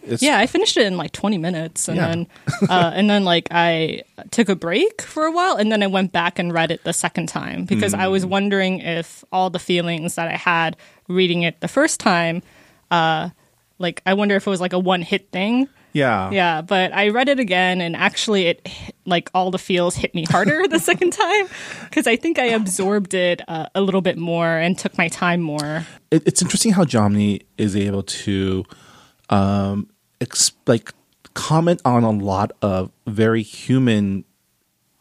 It's, 0.09 0.21
Yeah, 0.23 0.37
I 0.37 0.47
finished 0.47 0.75
it 0.77 0.85
in 0.85 0.97
like 0.97 1.11
20 1.11 1.37
minutes, 1.37 1.87
and 1.87 1.97
Yeah. 1.97 2.07
then 2.07 2.27
uh, 2.69 2.91
and 2.95 3.09
then 3.09 3.23
like 3.25 3.47
I 3.51 4.01
took 4.31 4.49
a 4.49 4.55
break 4.55 5.01
for 5.01 5.23
a 5.25 5.31
while, 5.31 5.55
and 5.55 5.71
then 5.71 5.81
I 5.83 5.87
went 5.87 6.11
back 6.11 6.39
and 6.39 6.51
read 6.53 6.71
it 6.71 6.83
the 6.83 6.93
second 6.93 7.27
time 7.29 7.65
because 7.65 7.93
I 7.93 8.05
Mm. 8.05 8.11
was 8.11 8.25
wondering 8.25 8.79
if 8.79 9.23
all 9.31 9.49
the 9.49 9.59
feelings 9.59 10.15
that 10.15 10.27
I 10.27 10.35
had 10.37 10.75
reading 11.07 11.43
it 11.43 11.59
the 11.61 11.67
first 11.67 11.99
time, 11.99 12.41
uh, 12.91 13.29
like 13.77 14.01
I 14.05 14.13
wonder 14.13 14.35
if 14.35 14.45
it 14.45 14.49
was 14.49 14.61
like 14.61 14.73
a 14.73 14.79
one 14.79 15.01
hit 15.01 15.31
thing. 15.31 15.67
yeah, 15.93 16.29
Yeah, 16.31 16.61
but 16.61 16.93
I 16.93 17.09
read 17.09 17.29
it 17.29 17.39
again, 17.39 17.81
and 17.81 17.95
actually, 17.95 18.45
it 18.47 18.67
like 19.05 19.29
all 19.33 19.49
the 19.51 19.57
feels 19.57 19.95
hit 19.95 20.13
me 20.13 20.25
harder 20.25 20.67
the 20.69 20.79
second 20.79 21.11
time 21.13 21.47
because 21.89 22.05
I 22.05 22.15
think 22.15 22.37
I 22.37 22.45
absorbed 22.53 23.13
it 23.15 23.41
uh, 23.47 23.67
a 23.73 23.81
little 23.81 24.01
bit 24.01 24.17
more 24.17 24.47
and 24.57 24.77
took 24.77 24.97
my 24.97 25.07
time 25.07 25.41
more. 25.41 25.85
it, 26.11 26.21
it's 26.27 26.41
interesting 26.43 26.73
how 26.73 26.83
Jomny 26.85 27.41
is 27.57 27.75
able 27.75 28.03
to 28.03 28.65
um 29.29 29.87
ex- 30.21 30.51
like 30.67 30.93
comment 31.33 31.81
on 31.85 32.03
a 32.03 32.11
lot 32.11 32.51
of 32.61 32.91
very 33.07 33.41
human 33.43 34.25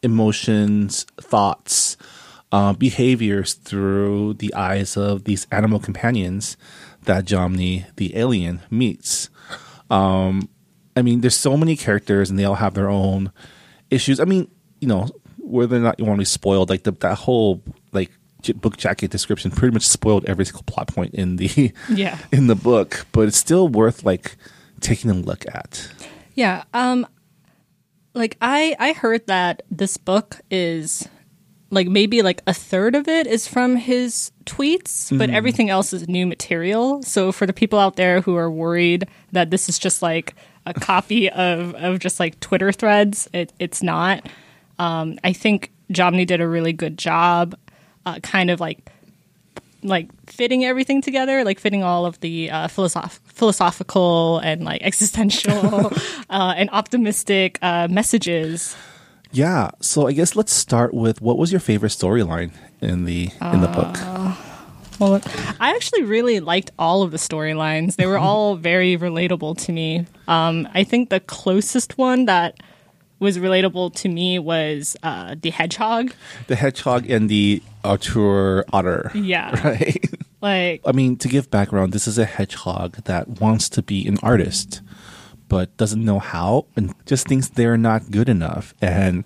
emotions, 0.01 1.05
thoughts, 1.19 1.97
uh, 2.51 2.73
behaviors 2.73 3.53
through 3.53 4.33
the 4.35 4.53
eyes 4.53 4.97
of 4.97 5.25
these 5.25 5.45
animal 5.51 5.79
companions 5.79 6.57
that 7.03 7.25
Jomny, 7.25 7.85
the 7.95 8.15
alien, 8.17 8.61
meets. 8.69 9.29
Um, 9.89 10.49
I 10.95 11.01
mean, 11.01 11.21
there's 11.21 11.37
so 11.37 11.55
many 11.57 11.75
characters, 11.75 12.29
and 12.29 12.37
they 12.37 12.45
all 12.45 12.55
have 12.55 12.73
their 12.73 12.89
own 12.89 13.31
issues. 13.89 14.19
I 14.19 14.25
mean, 14.25 14.49
you 14.81 14.87
know, 14.87 15.09
whether 15.37 15.77
or 15.77 15.79
not 15.79 15.99
you 15.99 16.05
want 16.05 16.17
to 16.17 16.21
be 16.21 16.25
spoiled, 16.25 16.69
like 16.69 16.83
the, 16.83 16.91
that 16.91 17.15
whole 17.15 17.61
like 17.91 18.11
book 18.55 18.77
jacket 18.77 19.11
description 19.11 19.51
pretty 19.51 19.73
much 19.73 19.85
spoiled 19.85 20.25
every 20.25 20.45
single 20.45 20.63
plot 20.63 20.87
point 20.87 21.13
in 21.13 21.35
the 21.37 21.73
Yeah. 21.89 22.17
in 22.31 22.47
the 22.47 22.55
book, 22.55 23.05
but 23.11 23.27
it's 23.27 23.37
still 23.37 23.67
worth 23.67 24.03
like 24.03 24.37
taking 24.81 25.09
a 25.09 25.13
look 25.13 25.45
at. 25.47 25.89
Yeah. 26.35 26.63
Um 26.73 27.07
like 28.13 28.37
I 28.41 28.75
I 28.79 28.93
heard 28.93 29.27
that 29.27 29.63
this 29.69 29.97
book 29.97 30.41
is 30.49 31.07
like 31.71 31.87
maybe 31.87 32.21
like 32.21 32.41
a 32.47 32.53
third 32.53 32.95
of 32.95 33.07
it 33.07 33.27
is 33.27 33.47
from 33.47 33.75
his 33.75 34.31
tweets, 34.45 35.15
but 35.15 35.29
everything 35.29 35.69
else 35.69 35.93
is 35.93 36.07
new 36.07 36.25
material. 36.25 37.03
So 37.03 37.31
for 37.31 37.45
the 37.45 37.53
people 37.53 37.77
out 37.77 37.95
there 37.95 38.21
who 38.21 38.35
are 38.35 38.49
worried 38.49 39.07
that 39.33 39.51
this 39.51 39.69
is 39.69 39.77
just 39.77 40.01
like 40.01 40.33
a 40.65 40.73
copy 40.79 41.29
of 41.29 41.75
of 41.75 41.99
just 41.99 42.19
like 42.19 42.39
Twitter 42.39 42.71
threads, 42.71 43.29
it, 43.33 43.53
it's 43.59 43.83
not. 43.83 44.27
Um, 44.79 45.19
I 45.23 45.33
think 45.33 45.71
Jomny 45.91 46.25
did 46.25 46.41
a 46.41 46.47
really 46.47 46.73
good 46.73 46.97
job, 46.97 47.55
uh, 48.05 48.19
kind 48.19 48.49
of 48.49 48.59
like 48.59 48.89
like 49.83 50.09
fitting 50.29 50.65
everything 50.65 51.01
together, 51.01 51.43
like 51.43 51.59
fitting 51.59 51.83
all 51.83 52.05
of 52.05 52.19
the 52.21 52.49
uh, 52.49 52.67
philosoph- 52.67 53.19
philosophical 53.39 54.39
and 54.39 54.63
like 54.63 54.81
existential 54.91 55.91
uh, 56.29 56.53
and 56.55 56.69
optimistic 56.71 57.57
uh, 57.61 57.87
messages. 57.89 58.75
Yeah, 59.31 59.71
so 59.79 60.07
I 60.07 60.13
guess 60.13 60.35
let's 60.35 60.53
start 60.53 60.93
with 60.93 61.21
what 61.21 61.37
was 61.37 61.51
your 61.51 61.61
favorite 61.61 61.91
storyline 61.91 62.51
in 62.81 63.05
the 63.05 63.29
in 63.41 63.61
the 63.61 63.67
book? 63.67 63.95
Well, 64.99 65.21
I 65.61 65.69
actually 65.75 66.03
really 66.03 66.41
liked 66.41 66.71
all 66.77 67.03
of 67.03 67.11
the 67.11 67.17
storylines. 67.17 67.95
They 67.95 68.05
were 68.05 68.17
all 68.17 68.55
very 68.57 68.97
relatable 68.97 69.57
to 69.65 69.71
me. 69.71 70.05
Um, 70.27 70.67
I 70.73 70.83
think 70.83 71.09
the 71.09 71.21
closest 71.21 71.97
one 71.97 72.25
that 72.25 72.55
was 73.19 73.37
relatable 73.37 73.93
to 73.95 74.09
me 74.09 74.39
was 74.39 74.97
uh, 75.03 75.35
the 75.41 75.51
hedgehog. 75.51 76.11
The 76.47 76.55
hedgehog 76.55 77.09
and 77.09 77.29
the 77.29 77.61
Arthur 77.83 78.65
otter. 78.73 79.11
Yeah, 79.13 79.55
Right. 79.63 80.03
Like 80.41 80.81
I 80.85 80.91
mean, 80.91 81.17
to 81.17 81.27
give 81.27 81.49
background, 81.51 81.93
this 81.93 82.07
is 82.07 82.17
a 82.17 82.25
hedgehog 82.25 83.03
that 83.05 83.41
wants 83.41 83.69
to 83.69 83.81
be 83.81 84.07
an 84.07 84.17
artist, 84.23 84.81
but 85.47 85.75
doesn't 85.77 86.03
know 86.03 86.19
how, 86.19 86.65
and 86.75 86.93
just 87.05 87.27
thinks 87.27 87.49
they're 87.49 87.77
not 87.77 88.11
good 88.11 88.29
enough. 88.29 88.73
And 88.81 89.23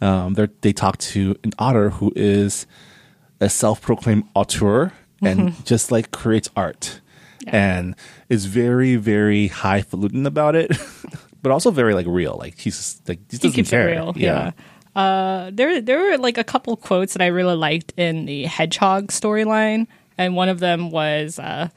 um, 0.00 0.34
they 0.34 0.48
they 0.60 0.72
talk 0.72 0.98
to 0.98 1.36
an 1.44 1.52
otter 1.58 1.90
who 1.90 2.12
is 2.16 2.66
a 3.40 3.48
self-proclaimed 3.48 4.24
auteur 4.34 4.92
and 5.22 5.64
just 5.64 5.90
like 5.92 6.10
creates 6.10 6.48
art, 6.56 7.00
and 7.46 7.94
is 8.28 8.46
very 8.46 8.96
very 8.96 9.48
highfalutin 9.48 10.26
about 10.26 10.54
it, 10.56 10.72
but 11.42 11.52
also 11.52 11.70
very 11.70 11.94
like 11.94 12.06
real. 12.08 12.36
Like 12.38 12.58
he's 12.58 13.00
like 13.06 13.20
he 13.30 13.36
he 13.36 13.48
doesn't 13.48 13.64
care. 13.64 13.86
real. 13.86 14.12
Yeah. 14.16 14.52
Uh, 14.96 15.50
there, 15.52 15.82
there 15.82 15.98
were 15.98 16.16
like 16.16 16.38
a 16.38 16.44
couple 16.44 16.74
quotes 16.74 17.12
that 17.12 17.20
I 17.20 17.26
really 17.26 17.54
liked 17.54 17.92
in 17.98 18.24
the 18.24 18.44
hedgehog 18.44 19.08
storyline, 19.08 19.86
and 20.18 20.36
one 20.36 20.48
of 20.48 20.60
them 20.60 20.90
was 20.90 21.38
uh, 21.38 21.68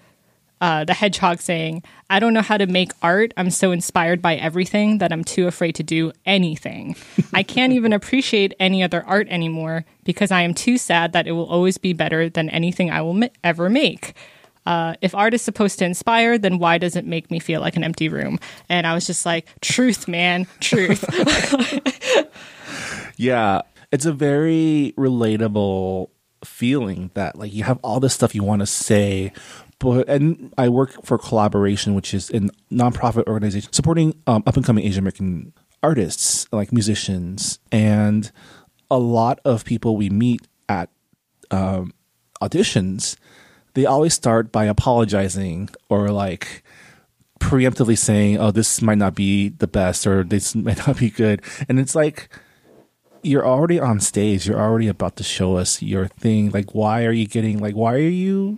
uh, 0.61 0.83
the 0.85 0.93
hedgehog 0.93 1.39
saying, 1.39 1.83
"I 2.09 2.19
don't 2.19 2.33
know 2.33 2.41
how 2.41 2.57
to 2.57 2.67
make 2.67 2.91
art. 3.01 3.33
I'm 3.37 3.49
so 3.49 3.71
inspired 3.71 4.21
by 4.21 4.35
everything 4.35 4.97
that 4.99 5.11
I'm 5.11 5.23
too 5.23 5.47
afraid 5.47 5.75
to 5.75 5.83
do 5.83 6.11
anything. 6.25 6.95
I 7.33 7.43
can't 7.43 7.73
even 7.73 7.93
appreciate 7.93 8.53
any 8.59 8.83
other 8.83 9.03
art 9.05 9.27
anymore 9.29 9.85
because 10.03 10.31
I 10.31 10.41
am 10.41 10.53
too 10.53 10.77
sad 10.77 11.13
that 11.13 11.27
it 11.27 11.31
will 11.33 11.47
always 11.47 11.77
be 11.77 11.93
better 11.93 12.29
than 12.29 12.49
anything 12.49 12.91
I 12.91 13.01
will 13.01 13.13
ma- 13.13 13.27
ever 13.43 13.69
make." 13.69 14.13
Uh, 14.65 14.93
if 15.01 15.15
art 15.15 15.33
is 15.33 15.41
supposed 15.41 15.79
to 15.79 15.85
inspire, 15.85 16.37
then 16.37 16.59
why 16.59 16.77
does 16.77 16.95
it 16.95 17.05
make 17.05 17.31
me 17.31 17.39
feel 17.39 17.59
like 17.59 17.75
an 17.75 17.83
empty 17.83 18.07
room? 18.07 18.37
And 18.67 18.85
I 18.85 18.93
was 18.93 19.07
just 19.07 19.25
like, 19.25 19.47
truth, 19.61 20.07
man, 20.07 20.45
truth. 20.59 21.03
Yeah, 23.19 23.63
it's 23.91 24.05
a 24.05 24.13
very 24.13 24.93
relatable 24.97 26.09
feeling 26.43 27.11
that 27.13 27.37
like 27.37 27.53
you 27.53 27.63
have 27.63 27.79
all 27.83 27.99
this 27.99 28.13
stuff 28.13 28.35
you 28.35 28.43
want 28.43 28.61
to 28.61 28.65
say, 28.65 29.31
but 29.79 30.07
and 30.09 30.53
I 30.57 30.69
work 30.69 31.03
for 31.05 31.17
Kollaboration, 31.17 31.95
which 31.95 32.13
is 32.13 32.29
a 32.31 32.41
nonprofit 32.71 33.27
organization 33.27 33.71
supporting 33.73 34.15
um, 34.27 34.43
up 34.45 34.55
and 34.55 34.65
coming 34.65 34.85
Asian 34.85 34.99
American 34.99 35.53
artists 35.81 36.47
like 36.51 36.71
musicians, 36.71 37.59
and 37.71 38.31
a 38.91 38.99
lot 38.99 39.39
of 39.45 39.65
people 39.65 39.95
we 39.95 40.09
meet 40.09 40.41
at 40.67 40.89
um, 41.51 41.93
auditions, 42.41 43.15
they 43.73 43.85
always 43.85 44.13
start 44.13 44.51
by 44.51 44.65
apologizing 44.65 45.69
or 45.89 46.09
like 46.09 46.63
preemptively 47.39 47.97
saying, 47.97 48.37
"Oh, 48.37 48.51
this 48.51 48.81
might 48.81 48.97
not 48.97 49.15
be 49.15 49.49
the 49.49 49.67
best," 49.67 50.05
or 50.05 50.23
"This 50.23 50.55
might 50.55 50.77
not 50.87 50.97
be 50.97 51.09
good," 51.09 51.41
and 51.67 51.79
it's 51.79 51.95
like 51.95 52.29
you're 53.23 53.45
already 53.45 53.79
on 53.79 53.99
stage. 53.99 54.47
You're 54.47 54.59
already 54.59 54.87
about 54.87 55.15
to 55.17 55.23
show 55.23 55.57
us 55.57 55.81
your 55.81 56.07
thing. 56.07 56.51
Like, 56.51 56.73
why 56.73 57.05
are 57.05 57.11
you 57.11 57.27
getting 57.27 57.59
like? 57.59 57.75
Why 57.75 57.95
are 57.95 57.97
you 57.97 58.57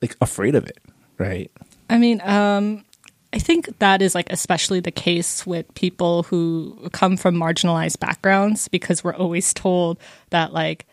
like 0.00 0.16
afraid 0.20 0.54
of 0.54 0.66
it? 0.66 0.78
Right? 1.18 1.50
I 1.88 1.98
mean, 1.98 2.20
um, 2.22 2.84
I 3.32 3.38
think 3.38 3.78
that 3.78 4.02
is 4.02 4.14
like 4.14 4.30
especially 4.30 4.80
the 4.80 4.90
case 4.90 5.46
with 5.46 5.72
people 5.74 6.24
who 6.24 6.88
come 6.92 7.16
from 7.16 7.34
marginalized 7.36 7.98
backgrounds 7.98 8.68
because 8.68 9.02
we're 9.02 9.14
always 9.14 9.54
told 9.54 9.98
that 10.30 10.52
like 10.52 10.86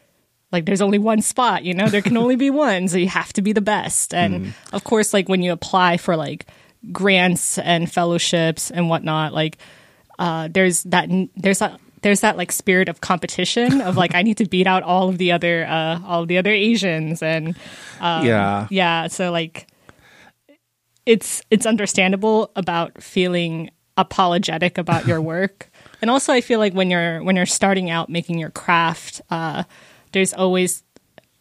like 0.51 0.65
there's 0.65 0.81
only 0.81 0.99
one 0.99 1.21
spot, 1.21 1.63
you 1.63 1.73
know, 1.73 1.87
there 1.87 2.01
can 2.01 2.17
only 2.17 2.35
be 2.35 2.49
one, 2.49 2.87
so 2.87 2.97
you 2.97 3.07
have 3.09 3.33
to 3.33 3.41
be 3.41 3.53
the 3.53 3.61
best. 3.61 4.13
And 4.13 4.53
of 4.73 4.83
course, 4.83 5.13
like 5.13 5.29
when 5.29 5.41
you 5.41 5.51
apply 5.51 5.97
for 5.97 6.15
like 6.15 6.45
grants 6.91 7.57
and 7.57 7.91
fellowships 7.91 8.71
and 8.71 8.89
whatnot, 8.89 9.33
like 9.33 9.57
uh, 10.17 10.47
there's 10.51 10.83
that 10.83 11.09
there's 11.35 11.59
that 11.59 11.79
there's 12.01 12.21
that 12.21 12.37
like 12.37 12.51
spirit 12.51 12.89
of 12.89 13.01
competition 13.01 13.81
of 13.81 13.97
like 13.97 14.15
I 14.15 14.21
need 14.21 14.37
to 14.37 14.45
beat 14.45 14.67
out 14.67 14.83
all 14.83 15.09
of 15.09 15.17
the 15.17 15.31
other 15.31 15.65
uh, 15.65 15.99
all 16.05 16.23
of 16.23 16.27
the 16.27 16.37
other 16.37 16.51
Asians 16.51 17.21
and 17.21 17.55
yeah. 18.23 18.67
yeah 18.69 19.07
so 19.07 19.31
like 19.31 19.67
it's 21.05 21.41
it's 21.49 21.65
understandable 21.65 22.51
about 22.55 23.01
feeling 23.01 23.71
apologetic 23.97 24.77
about 24.77 25.07
your 25.07 25.19
work 25.33 25.69
and 26.01 26.09
also 26.09 26.31
i 26.31 26.39
feel 26.39 26.59
like 26.59 26.73
when 26.73 26.89
you're 26.89 27.21
when 27.23 27.35
you're 27.35 27.45
starting 27.45 27.89
out 27.89 28.09
making 28.09 28.37
your 28.37 28.51
craft 28.51 29.21
uh 29.29 29.63
there's 30.11 30.33
always 30.33 30.83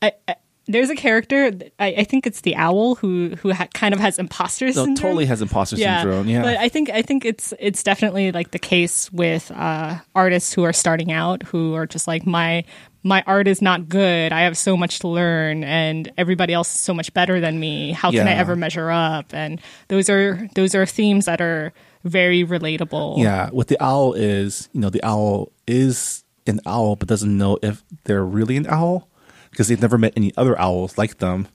I, 0.02 0.12
I, 0.26 0.36
there's 0.68 0.90
a 0.90 0.94
character 0.94 1.50
I, 1.78 1.87
I 1.98 2.04
think 2.04 2.26
it's 2.26 2.42
the 2.42 2.54
owl 2.56 2.94
who 2.94 3.30
who 3.40 3.52
ha- 3.52 3.68
kind 3.75 3.94
of 3.94 4.00
has 4.00 4.18
imposter 4.18 4.66
No, 4.66 4.72
syndrome 4.72 4.94
totally 4.96 5.26
has 5.26 5.42
imposter 5.42 5.76
syndrome. 5.76 6.28
Yeah. 6.28 6.42
but 6.42 6.56
I 6.58 6.68
think 6.68 6.90
I 6.90 7.02
think 7.02 7.25
it's 7.25 7.52
it's 7.58 7.82
definitely 7.82 8.30
like 8.32 8.50
the 8.50 8.58
case 8.58 9.10
with 9.12 9.50
uh, 9.50 9.96
artists 10.14 10.52
who 10.52 10.64
are 10.64 10.72
starting 10.72 11.10
out 11.10 11.42
who 11.42 11.75
are 11.75 11.87
just 11.87 12.06
like 12.06 12.26
my 12.26 12.64
my 13.02 13.22
art 13.26 13.48
is 13.48 13.62
not 13.62 13.88
good. 13.88 14.32
I 14.32 14.42
have 14.42 14.58
so 14.58 14.76
much 14.76 14.98
to 14.98 15.08
learn, 15.08 15.62
and 15.64 16.12
everybody 16.18 16.52
else 16.52 16.75
is 16.75 16.80
so 16.80 16.92
much 16.92 17.14
better 17.14 17.40
than 17.40 17.58
me. 17.58 17.92
How 17.92 18.10
can 18.10 18.26
I 18.26 18.32
ever 18.32 18.56
measure 18.56 18.90
up? 18.90 19.32
And 19.32 19.60
those 19.87 20.10
are 20.10 20.48
those 20.54 20.75
are 20.75 20.84
themes 20.84 21.25
that 21.26 21.40
are 21.40 21.72
very 22.04 22.44
relatable. 22.44 23.18
yeah. 23.18 23.48
What 23.50 23.68
the 23.68 23.82
owl 23.82 24.14
is, 24.14 24.68
you 24.72 24.80
know, 24.80 24.90
the 24.90 25.02
owl 25.02 25.50
is 25.66 26.25
an 26.46 26.60
owl, 26.66 26.96
but 26.96 27.08
doesn't 27.08 27.37
know 27.38 27.58
if 27.62 27.82
they're 28.04 28.25
really 28.25 28.56
an 28.56 28.66
owl 28.66 29.07
because 29.50 29.69
they've 29.69 29.81
never 29.81 29.99
met 29.99 30.12
any 30.17 30.33
other 30.37 30.59
owls 30.61 30.99
like 30.99 31.19
them. 31.19 31.49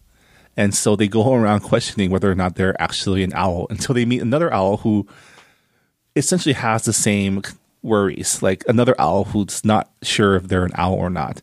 And 0.56 0.74
so 0.74 0.96
they 0.96 1.08
go 1.08 1.34
around 1.34 1.60
questioning 1.72 2.12
whether 2.12 2.30
or 2.32 2.36
not 2.36 2.56
they're 2.56 2.80
actually 2.82 3.24
an 3.24 3.34
owl 3.34 3.68
until 3.70 3.96
they 3.96 4.06
meet 4.06 4.22
another 4.22 4.54
owl 4.54 4.78
who 4.78 5.08
essentially 6.16 6.54
has 6.54 6.86
the 6.86 6.94
same 6.94 7.42
worries, 7.82 8.42
like 8.42 8.64
another 8.68 8.96
owl 9.00 9.26
who's 9.26 9.64
not 9.66 9.92
sure 10.02 10.36
if 10.36 10.48
they're 10.48 10.66
an 10.66 10.72
owl 10.76 10.94
or 10.94 11.10
not. 11.10 11.42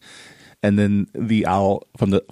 And 0.63 0.79
then 0.79 1.07
the 1.15 1.47
owl 1.47 1.87
from 1.97 2.11
the, 2.11 2.25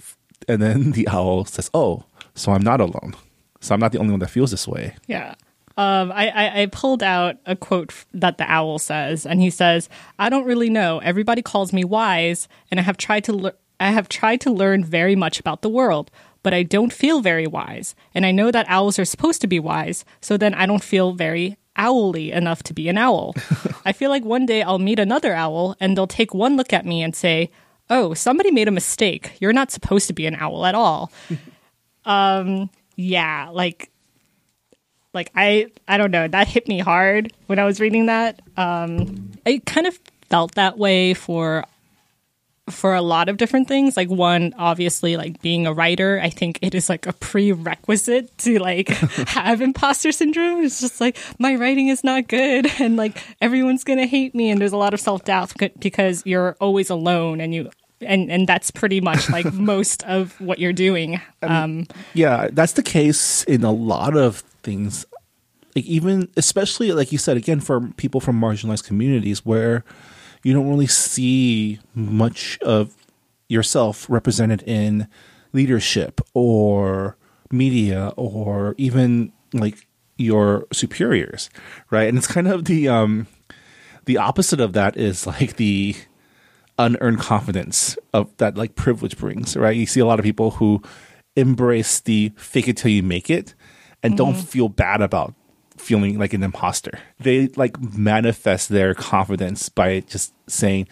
and 0.47 0.61
then 0.61 0.91
the 0.93 1.07
owl 1.07 1.45
says, 1.45 1.69
"Oh, 1.73 2.03
so 2.35 2.51
I'm 2.51 2.63
not 2.63 2.81
alone. 2.81 3.15
So 3.61 3.73
I'm 3.73 3.79
not 3.79 3.91
the 3.91 3.99
only 3.99 4.11
one 4.11 4.19
that 4.19 4.29
feels 4.29 4.51
this 4.51 4.67
way." 4.67 4.95
Yeah. 5.07 5.35
Um, 5.77 6.11
I, 6.11 6.27
I, 6.29 6.61
I 6.61 6.65
pulled 6.65 7.01
out 7.01 7.37
a 7.45 7.55
quote 7.55 7.93
that 8.13 8.37
the 8.37 8.51
owl 8.51 8.79
says, 8.79 9.25
and 9.25 9.39
he 9.39 9.49
says, 9.49 9.87
"I 10.17 10.29
don't 10.29 10.45
really 10.45 10.69
know. 10.69 10.99
Everybody 10.99 11.41
calls 11.41 11.71
me 11.71 11.83
wise, 11.83 12.47
and 12.69 12.79
I 12.79 12.83
have 12.83 12.97
tried 12.97 13.23
to 13.25 13.33
lear 13.33 13.53
I 13.79 13.91
have 13.91 14.09
tried 14.09 14.41
to 14.41 14.51
learn 14.51 14.83
very 14.83 15.15
much 15.15 15.39
about 15.39 15.61
the 15.61 15.69
world, 15.69 16.11
but 16.43 16.53
I 16.53 16.63
don't 16.63 16.93
feel 16.93 17.21
very 17.21 17.47
wise. 17.47 17.95
And 18.13 18.25
I 18.25 18.31
know 18.31 18.51
that 18.51 18.69
owls 18.69 18.99
are 18.99 19.05
supposed 19.05 19.41
to 19.41 19.47
be 19.47 19.59
wise, 19.59 20.05
so 20.21 20.37
then 20.37 20.53
I 20.53 20.65
don't 20.65 20.83
feel 20.83 21.13
very 21.13 21.57
owly 21.77 22.31
enough 22.31 22.63
to 22.63 22.73
be 22.73 22.89
an 22.89 22.97
owl. 22.97 23.35
I 23.85 23.93
feel 23.93 24.09
like 24.09 24.23
one 24.23 24.45
day 24.45 24.61
I'll 24.61 24.79
meet 24.79 24.99
another 24.99 25.33
owl 25.33 25.75
and 25.79 25.95
they'll 25.95 26.07
take 26.07 26.33
one 26.33 26.57
look 26.57 26.73
at 26.73 26.85
me 26.85 27.01
and 27.01 27.15
say, 27.15 27.49
"Oh, 27.89 28.13
somebody 28.13 28.51
made 28.51 28.67
a 28.67 28.71
mistake. 28.71 29.31
You're 29.39 29.53
not 29.53 29.71
supposed 29.71 30.07
to 30.07 30.13
be 30.13 30.25
an 30.25 30.35
owl 30.35 30.65
at 30.65 30.75
all." 30.75 31.11
um, 32.05 32.69
yeah, 32.95 33.49
like 33.51 33.89
like 35.13 35.31
I 35.35 35.67
I 35.87 35.97
don't 35.97 36.11
know, 36.11 36.27
that 36.27 36.47
hit 36.47 36.67
me 36.67 36.79
hard 36.79 37.33
when 37.47 37.59
I 37.59 37.65
was 37.65 37.79
reading 37.79 38.07
that. 38.07 38.41
Um 38.57 39.31
I 39.45 39.61
kind 39.65 39.87
of 39.87 39.97
felt 40.29 40.55
that 40.55 40.77
way 40.77 41.13
for 41.13 41.65
for 42.69 42.93
a 42.93 43.01
lot 43.01 43.29
of 43.29 43.37
different 43.37 43.67
things. 43.67 43.97
Like 43.97 44.09
one, 44.09 44.53
obviously, 44.57 45.17
like 45.17 45.41
being 45.41 45.67
a 45.67 45.73
writer, 45.73 46.19
I 46.21 46.29
think 46.29 46.59
it 46.61 46.73
is 46.75 46.89
like 46.89 47.07
a 47.07 47.13
prerequisite 47.13 48.37
to 48.39 48.59
like 48.59 48.87
have 49.29 49.61
imposter 49.61 50.11
syndrome. 50.11 50.63
It's 50.63 50.79
just 50.79 51.01
like 51.01 51.17
my 51.39 51.55
writing 51.55 51.87
is 51.87 52.03
not 52.03 52.27
good, 52.27 52.67
and 52.79 52.97
like 52.97 53.21
everyone's 53.41 53.83
gonna 53.83 54.07
hate 54.07 54.35
me, 54.35 54.49
and 54.49 54.59
there's 54.59 54.73
a 54.73 54.77
lot 54.77 54.93
of 54.93 54.99
self 54.99 55.23
doubt 55.25 55.53
because 55.79 56.23
you're 56.25 56.55
always 56.59 56.89
alone, 56.89 57.41
and 57.41 57.53
you. 57.53 57.69
And 58.01 58.31
and 58.31 58.47
that's 58.47 58.71
pretty 58.71 59.01
much 59.01 59.29
like 59.29 59.53
most 59.53 60.03
of 60.05 60.39
what 60.39 60.57
you're 60.57 60.71
doing. 60.71 61.19
Um, 61.41 61.85
Yeah, 62.13 62.47
that's 62.49 62.71
the 62.71 62.81
case 62.81 63.43
in 63.43 63.65
a 63.65 63.73
lot 63.73 64.15
of 64.15 64.37
things. 64.63 65.05
Like 65.75 65.83
even 65.83 66.29
especially 66.37 66.93
like 66.93 67.11
you 67.11 67.17
said 67.17 67.35
again 67.35 67.59
for 67.59 67.81
people 67.97 68.21
from 68.21 68.39
marginalized 68.39 68.85
communities 68.85 69.45
where 69.45 69.83
you 70.43 70.53
don't 70.53 70.69
really 70.69 70.87
see 70.87 71.79
much 71.93 72.57
of 72.61 72.95
yourself 73.47 74.05
represented 74.09 74.63
in 74.63 75.07
leadership 75.53 76.21
or 76.33 77.17
media 77.51 78.13
or 78.15 78.75
even 78.77 79.31
like 79.53 79.87
your 80.17 80.67
superiors, 80.71 81.49
right? 81.89 82.07
And 82.07 82.17
it's 82.17 82.27
kind 82.27 82.47
of 82.47 82.65
the 82.65 82.87
um 82.87 83.27
the 84.05 84.17
opposite 84.17 84.59
of 84.59 84.73
that 84.73 84.97
is 84.97 85.25
like 85.27 85.55
the 85.55 85.95
unearned 86.77 87.19
confidence 87.19 87.97
of 88.13 88.35
that 88.37 88.57
like 88.57 88.75
privilege 88.75 89.17
brings, 89.17 89.57
right? 89.57 89.75
You 89.75 89.85
see 89.85 89.99
a 89.99 90.05
lot 90.05 90.19
of 90.19 90.23
people 90.23 90.51
who 90.51 90.81
embrace 91.35 91.99
the 92.01 92.31
fake 92.37 92.67
it 92.67 92.77
till 92.77 92.91
you 92.91 93.03
make 93.03 93.29
it 93.29 93.53
and 94.01 94.17
don't 94.17 94.35
feel 94.35 94.69
bad 94.69 95.01
about 95.01 95.33
feeling 95.79 96.17
like 96.19 96.33
an 96.33 96.43
imposter. 96.43 96.99
They 97.19 97.47
like 97.55 97.79
manifest 97.81 98.69
their 98.69 98.93
confidence 98.93 99.69
by 99.69 100.01
just 100.01 100.33
saying 100.47 100.87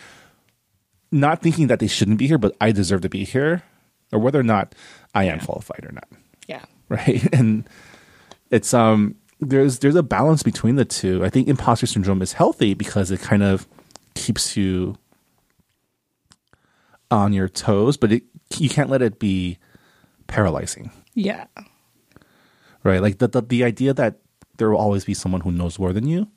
not 1.12 1.42
thinking 1.42 1.68
that 1.68 1.80
they 1.80 1.88
shouldn't 1.88 2.18
be 2.18 2.28
here, 2.28 2.38
but 2.38 2.56
I 2.60 2.72
deserve 2.72 3.02
to 3.02 3.10
be 3.10 3.24
here, 3.24 3.64
or 4.12 4.20
whether 4.20 4.40
or 4.40 4.44
not 4.44 4.76
I 5.16 5.26
am 5.26 5.40
qualified 5.40 5.86
or 5.86 5.92
not. 5.92 6.08
yeah. 6.48 6.66
Right. 6.90 7.28
And 7.34 7.68
it's 8.50 8.74
um 8.74 9.16
there's 9.42 9.80
there's 9.80 9.96
a 9.96 10.04
balance 10.04 10.42
between 10.42 10.76
the 10.78 10.86
two. 10.86 11.24
I 11.26 11.30
think 11.30 11.50
imposter 11.50 11.86
syndrome 11.86 12.22
is 12.22 12.32
healthy 12.34 12.74
because 12.74 13.12
it 13.12 13.20
kind 13.20 13.44
of 13.44 13.68
keeps 14.16 14.56
you 14.56 14.96
on 17.12 17.34
your 17.34 17.50
toes, 17.50 17.98
but 17.98 18.12
it 18.14 18.24
you 18.58 18.70
can't 18.70 18.90
let 18.90 19.02
it 19.02 19.20
be 19.20 19.58
paralyzing. 20.28 20.92
Yeah. 21.14 21.46
Right? 22.84 23.02
Like 23.02 23.18
the 23.18 23.28
the, 23.28 23.42
the 23.42 23.64
idea 23.66 23.94
that 23.94 24.20
there 24.58 24.70
will 24.70 24.78
always 24.78 25.06
be 25.06 25.14
someone 25.14 25.42
who 25.42 25.52
knows 25.52 25.80
more 25.80 25.94
than 25.94 26.08
you 26.08 26.28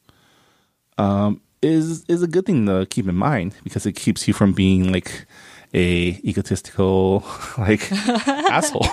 um 0.99 1.41
is 1.63 2.05
is 2.09 2.23
a 2.23 2.27
good 2.27 2.47
thing 2.47 2.67
to 2.67 2.87
keep 2.87 3.07
in 3.09 3.15
mind 3.15 3.55
because 3.63 3.87
it 3.87 3.93
keeps 3.93 4.27
you 4.27 4.35
from 4.35 4.53
being 4.53 4.93
like 4.93 5.27
a 5.75 6.19
egotistical 6.25 7.25
like 7.59 7.91
asshole. 8.27 8.87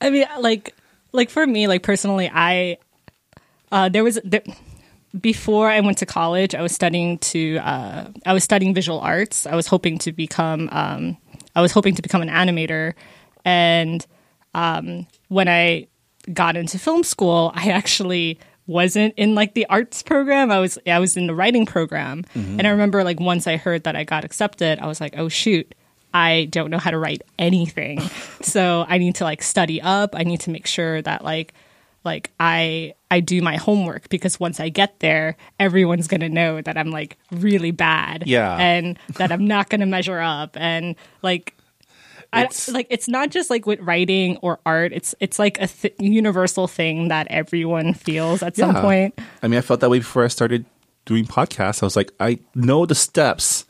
I 0.00 0.10
mean, 0.10 0.26
like, 0.38 0.74
like 1.12 1.30
for 1.30 1.46
me, 1.46 1.66
like 1.66 1.82
personally, 1.82 2.30
I 2.32 2.78
uh, 3.72 3.88
there 3.88 4.04
was 4.04 4.18
there, 4.24 4.42
before 5.18 5.68
I 5.68 5.80
went 5.80 5.98
to 5.98 6.06
college, 6.06 6.54
I 6.54 6.62
was 6.62 6.72
studying 6.72 7.18
to 7.18 7.58
uh, 7.58 8.10
I 8.26 8.32
was 8.32 8.44
studying 8.44 8.74
visual 8.74 9.00
arts. 9.00 9.46
I 9.46 9.54
was 9.54 9.66
hoping 9.66 9.98
to 9.98 10.12
become 10.12 10.68
um, 10.72 11.16
I 11.54 11.60
was 11.60 11.72
hoping 11.72 11.94
to 11.94 12.02
become 12.02 12.22
an 12.22 12.28
animator, 12.28 12.94
and 13.44 14.04
um, 14.54 15.06
when 15.28 15.48
I 15.48 15.88
got 16.32 16.56
into 16.56 16.78
film 16.78 17.02
school, 17.02 17.52
I 17.54 17.70
actually 17.70 18.38
wasn't 18.66 19.14
in 19.16 19.34
like 19.34 19.54
the 19.54 19.66
arts 19.66 20.02
program. 20.02 20.50
I 20.50 20.60
was 20.60 20.78
I 20.86 20.98
was 20.98 21.16
in 21.16 21.26
the 21.26 21.34
writing 21.34 21.66
program, 21.66 22.24
and 22.34 22.66
I 22.66 22.70
remember 22.70 23.02
like 23.02 23.18
once 23.18 23.46
I 23.46 23.56
heard 23.56 23.84
that 23.84 23.96
I 23.96 24.04
got 24.04 24.24
accepted, 24.24 24.78
I 24.78 24.86
was 24.86 25.00
like, 25.00 25.14
oh 25.16 25.28
shoot. 25.28 25.74
I 26.14 26.46
don't 26.46 26.70
know 26.70 26.78
how 26.78 26.90
to 26.90 26.98
write 26.98 27.22
anything. 27.38 28.00
so 28.40 28.86
I 28.88 28.96
need 28.96 29.16
to 29.16 29.24
like 29.24 29.42
study 29.42 29.80
up. 29.82 30.14
I 30.14 30.24
need 30.24 30.40
to 30.40 30.50
make 30.50 30.66
sure 30.66 31.02
that 31.02 31.22
like 31.22 31.52
like 32.04 32.30
I 32.40 32.94
I 33.10 33.20
do 33.20 33.42
my 33.42 33.56
homework 33.56 34.08
because 34.08 34.40
once 34.40 34.60
I 34.60 34.68
get 34.68 35.00
there, 35.00 35.36
everyone's 35.58 36.08
going 36.08 36.20
to 36.20 36.28
know 36.28 36.60
that 36.60 36.76
I'm 36.76 36.90
like 36.90 37.18
really 37.30 37.70
bad. 37.70 38.24
Yeah. 38.26 38.56
And 38.56 38.98
that 39.14 39.32
I'm 39.32 39.46
not 39.46 39.68
going 39.68 39.80
to 39.80 39.86
measure 39.86 40.18
up 40.18 40.56
and 40.58 40.96
like 41.22 41.54
I, 42.32 42.42
It's- 42.44 42.68
like 42.68 42.86
it's 42.90 43.08
not 43.08 43.30
just 43.30 43.48
like 43.50 43.64
with 43.66 43.80
writing 43.80 44.36
or 44.42 44.58
art. 44.66 44.92
It's 44.92 45.14
it's 45.20 45.38
like 45.38 45.60
a 45.60 45.66
th- 45.66 45.94
universal 45.98 46.66
thing 46.68 47.08
that 47.08 47.26
everyone 47.30 47.94
feels 47.94 48.42
at 48.42 48.56
some 48.56 48.74
point. 48.74 49.18
I 49.42 49.48
mean, 49.48 49.58
I 49.58 49.62
felt 49.62 49.80
that 49.80 49.88
way 49.90 49.98
before 49.98 50.24
I 50.24 50.28
started 50.28 50.66
doing 51.06 51.24
podcasts. 51.24 51.82
I 51.82 51.86
was 51.86 51.96
like, 51.96 52.12
I 52.20 52.38
know 52.54 52.84
the 52.84 52.94
steps, 52.94 53.64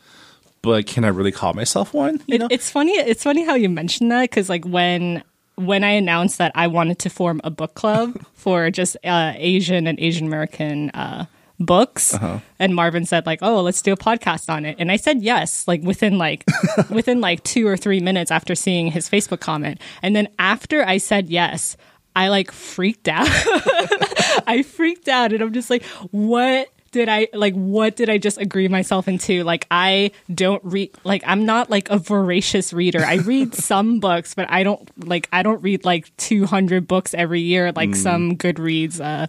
but 0.62 0.87
can 0.87 1.05
I 1.05 1.09
really 1.09 1.31
call 1.31 1.53
myself 1.55 1.94
one? 1.94 2.21
You 2.27 2.35
It, 2.35 2.38
know? 2.40 2.49
it's 2.51 2.68
funny. 2.68 2.92
It's 2.92 3.23
funny 3.23 3.44
how 3.44 3.55
you 3.55 3.68
mentioned 3.68 4.11
that 4.11 4.23
because 4.23 4.49
like 4.49 4.64
when 4.64 5.23
when 5.55 5.85
I 5.85 5.90
announced 5.90 6.38
that 6.38 6.51
I 6.57 6.66
wanted 6.66 6.99
to 7.01 7.11
form 7.11 7.40
a 7.44 7.51
book 7.51 7.75
club 7.75 8.21
for 8.35 8.71
just 8.73 8.97
uh, 9.05 9.35
Asian 9.37 9.87
and 9.87 9.99
Asian 10.01 10.27
American 10.27 10.90
uh, 10.90 11.27
books, 11.61 12.14
Uh-huh. 12.14 12.38
and 12.59 12.75
Marvin 12.75 13.05
said 13.07 13.27
like, 13.27 13.40
"Oh, 13.42 13.62
let's 13.62 13.83
do 13.83 13.92
a 13.92 13.97
podcast 13.97 14.49
on 14.53 14.64
it," 14.64 14.77
and 14.79 14.90
I 14.92 14.97
said 14.97 15.23
yes, 15.23 15.66
like 15.66 15.83
within 15.83 16.18
like 16.18 16.44
within 16.90 17.21
like 17.21 17.42
two 17.44 17.66
or 17.66 17.77
three 17.77 18.01
minutes 18.01 18.31
after 18.31 18.55
seeing 18.55 18.90
his 18.90 19.09
Facebook 19.09 19.40
comment, 19.40 19.81
and 20.03 20.14
then 20.16 20.29
after 20.38 20.85
I 20.85 20.99
said 20.99 21.29
yes. 21.31 21.77
I 22.16 22.29
like 22.31 22.51
freaked 22.51 23.07
out. 23.07 23.29
I 24.49 24.64
freaked 24.66 25.07
out 25.09 25.33
and 25.33 25.40
I'm 25.40 25.53
just 25.53 25.71
like, 25.71 25.85
what 26.11 26.66
did 26.99 27.09
I 27.09 27.29
like 27.33 27.55
what 27.55 27.95
did 27.95 28.11
I 28.11 28.19
just 28.19 28.39
agree 28.39 28.67
myself 28.67 29.07
into? 29.07 29.45
Like 29.45 29.69
I 29.71 30.11
don't 30.35 30.63
read 30.65 30.91
like 31.05 31.23
I'm 31.25 31.47
not 31.47 31.71
like 31.71 31.89
a 31.91 31.99
voracious 31.99 32.73
reader. 32.73 33.05
I 33.05 33.15
read 33.15 33.55
some 33.69 34.01
books, 34.01 34.35
but 34.35 34.51
I 34.51 34.65
don't 34.65 34.91
like 35.07 35.29
I 35.33 35.45
don't 35.45 35.63
read 35.63 35.85
like 35.85 36.15
200 36.17 36.89
books 36.89 37.15
every 37.15 37.41
year 37.41 37.71
like 37.71 37.95
some 37.95 38.37
Goodreads 38.37 39.01
uh, 39.01 39.29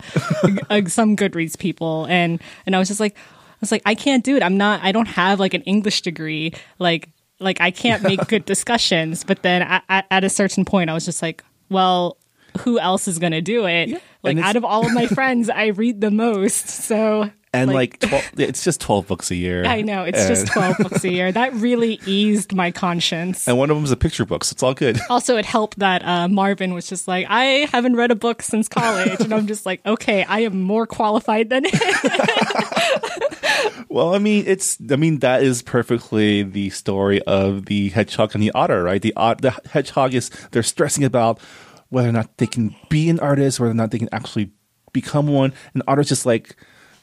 uh 0.70 0.90
some 0.90 1.16
Goodreads 1.16 1.60
people 1.60 2.06
and 2.10 2.42
and 2.66 2.76
I 2.76 2.80
was 2.80 2.88
just 2.88 3.00
like 3.00 3.16
I 3.16 3.58
was 3.62 3.72
like 3.72 3.84
I 3.86 3.94
can't 3.94 4.24
do 4.24 4.36
it. 4.36 4.42
I'm 4.42 4.58
not 4.58 4.82
I 4.84 4.92
don't 4.92 5.08
have 5.08 5.40
like 5.40 5.54
an 5.54 5.62
English 5.62 6.02
degree 6.02 6.54
like 6.80 7.10
like 7.40 7.62
I 7.62 7.70
can't 7.70 8.02
make 8.02 8.28
good 8.28 8.46
discussions, 8.46 9.24
but 9.24 9.44
then 9.44 9.62
at, 9.62 9.84
at, 9.90 10.08
at 10.10 10.24
a 10.24 10.30
certain 10.30 10.66
point 10.66 10.90
I 10.90 10.94
was 10.96 11.06
just 11.06 11.22
like, 11.22 11.44
well, 11.70 12.18
who 12.62 12.80
else 12.80 13.08
is 13.08 13.20
going 13.20 13.32
to 13.34 13.42
do 13.42 13.68
it? 13.68 14.02
Like 14.24 14.38
out 14.38 14.56
of 14.56 14.66
all 14.66 14.86
of 14.86 14.92
my 14.92 15.06
friends, 15.06 15.50
I 15.50 15.68
read 15.68 16.02
the 16.02 16.12
most. 16.12 16.68
So 16.68 17.30
and 17.54 17.72
like, 17.72 18.00
12, 18.00 18.24
it's 18.38 18.64
just 18.64 18.82
12 18.82 19.08
books 19.08 19.32
a 19.32 19.36
year. 19.36 19.66
I 19.66 19.82
know 19.82 20.04
it's 20.04 20.28
just 20.28 20.48
12 20.48 20.78
books 20.80 21.04
a 21.04 21.12
year. 21.12 21.32
That 21.32 21.54
really 21.54 22.00
eased 22.06 22.54
my 22.54 22.72
conscience. 22.72 23.48
And 23.48 23.58
one 23.58 23.70
of 23.70 23.78
them 23.78 23.84
is 23.84 23.92
a 23.92 23.98
picture 23.98 24.26
book, 24.26 24.44
so 24.44 24.54
it's 24.54 24.64
all 24.64 24.74
good. 24.74 25.00
Also, 25.10 25.38
it 25.38 25.46
helped 25.46 25.80
that 25.80 26.06
uh, 26.06 26.28
Marvin 26.28 26.74
was 26.74 26.88
just 26.88 27.08
like, 27.08 27.26
I 27.30 27.68
haven't 27.72 27.96
read 27.96 28.12
a 28.12 28.16
book 28.16 28.42
since 28.42 28.68
college. 28.68 29.20
And 29.20 29.34
I'm 29.34 29.48
just 29.48 29.66
like, 29.66 29.84
okay, 29.86 30.24
I 30.24 30.42
am 30.42 30.62
more 30.62 30.86
qualified 30.86 31.50
than 31.50 31.66
him. 31.66 31.72
Well, 33.90 34.14
I 34.14 34.20
mean, 34.20 34.44
it's 34.46 34.78
I 34.92 34.96
mean 34.96 35.20
that 35.20 35.42
is 35.42 35.64
perfectly 35.64 36.44
the 36.44 36.70
story 36.70 37.22
of 37.24 37.66
the 37.66 37.90
hedgehog 37.90 38.36
and 38.36 38.44
the 38.44 38.52
otter, 38.52 38.84
right? 38.84 39.02
The 39.02 39.14
the 39.42 39.60
hedgehog 39.72 40.14
is 40.14 40.30
they're 40.52 40.64
stressing 40.64 41.04
about 41.04 41.40
whether 41.90 42.08
or 42.08 42.12
not 42.12 42.38
they 42.38 42.46
can 42.48 42.76
be 42.90 43.10
an 43.10 43.20
artist, 43.20 43.60
whether 43.60 43.72
or 43.72 43.76
not 43.76 43.90
they 43.90 43.98
can 43.98 44.10
actually 44.12 44.52
become 44.94 45.28
one. 45.28 45.54
And 45.74 45.82
the 45.82 45.92
otter's 45.92 46.08
just 46.08 46.26
like 46.26 46.56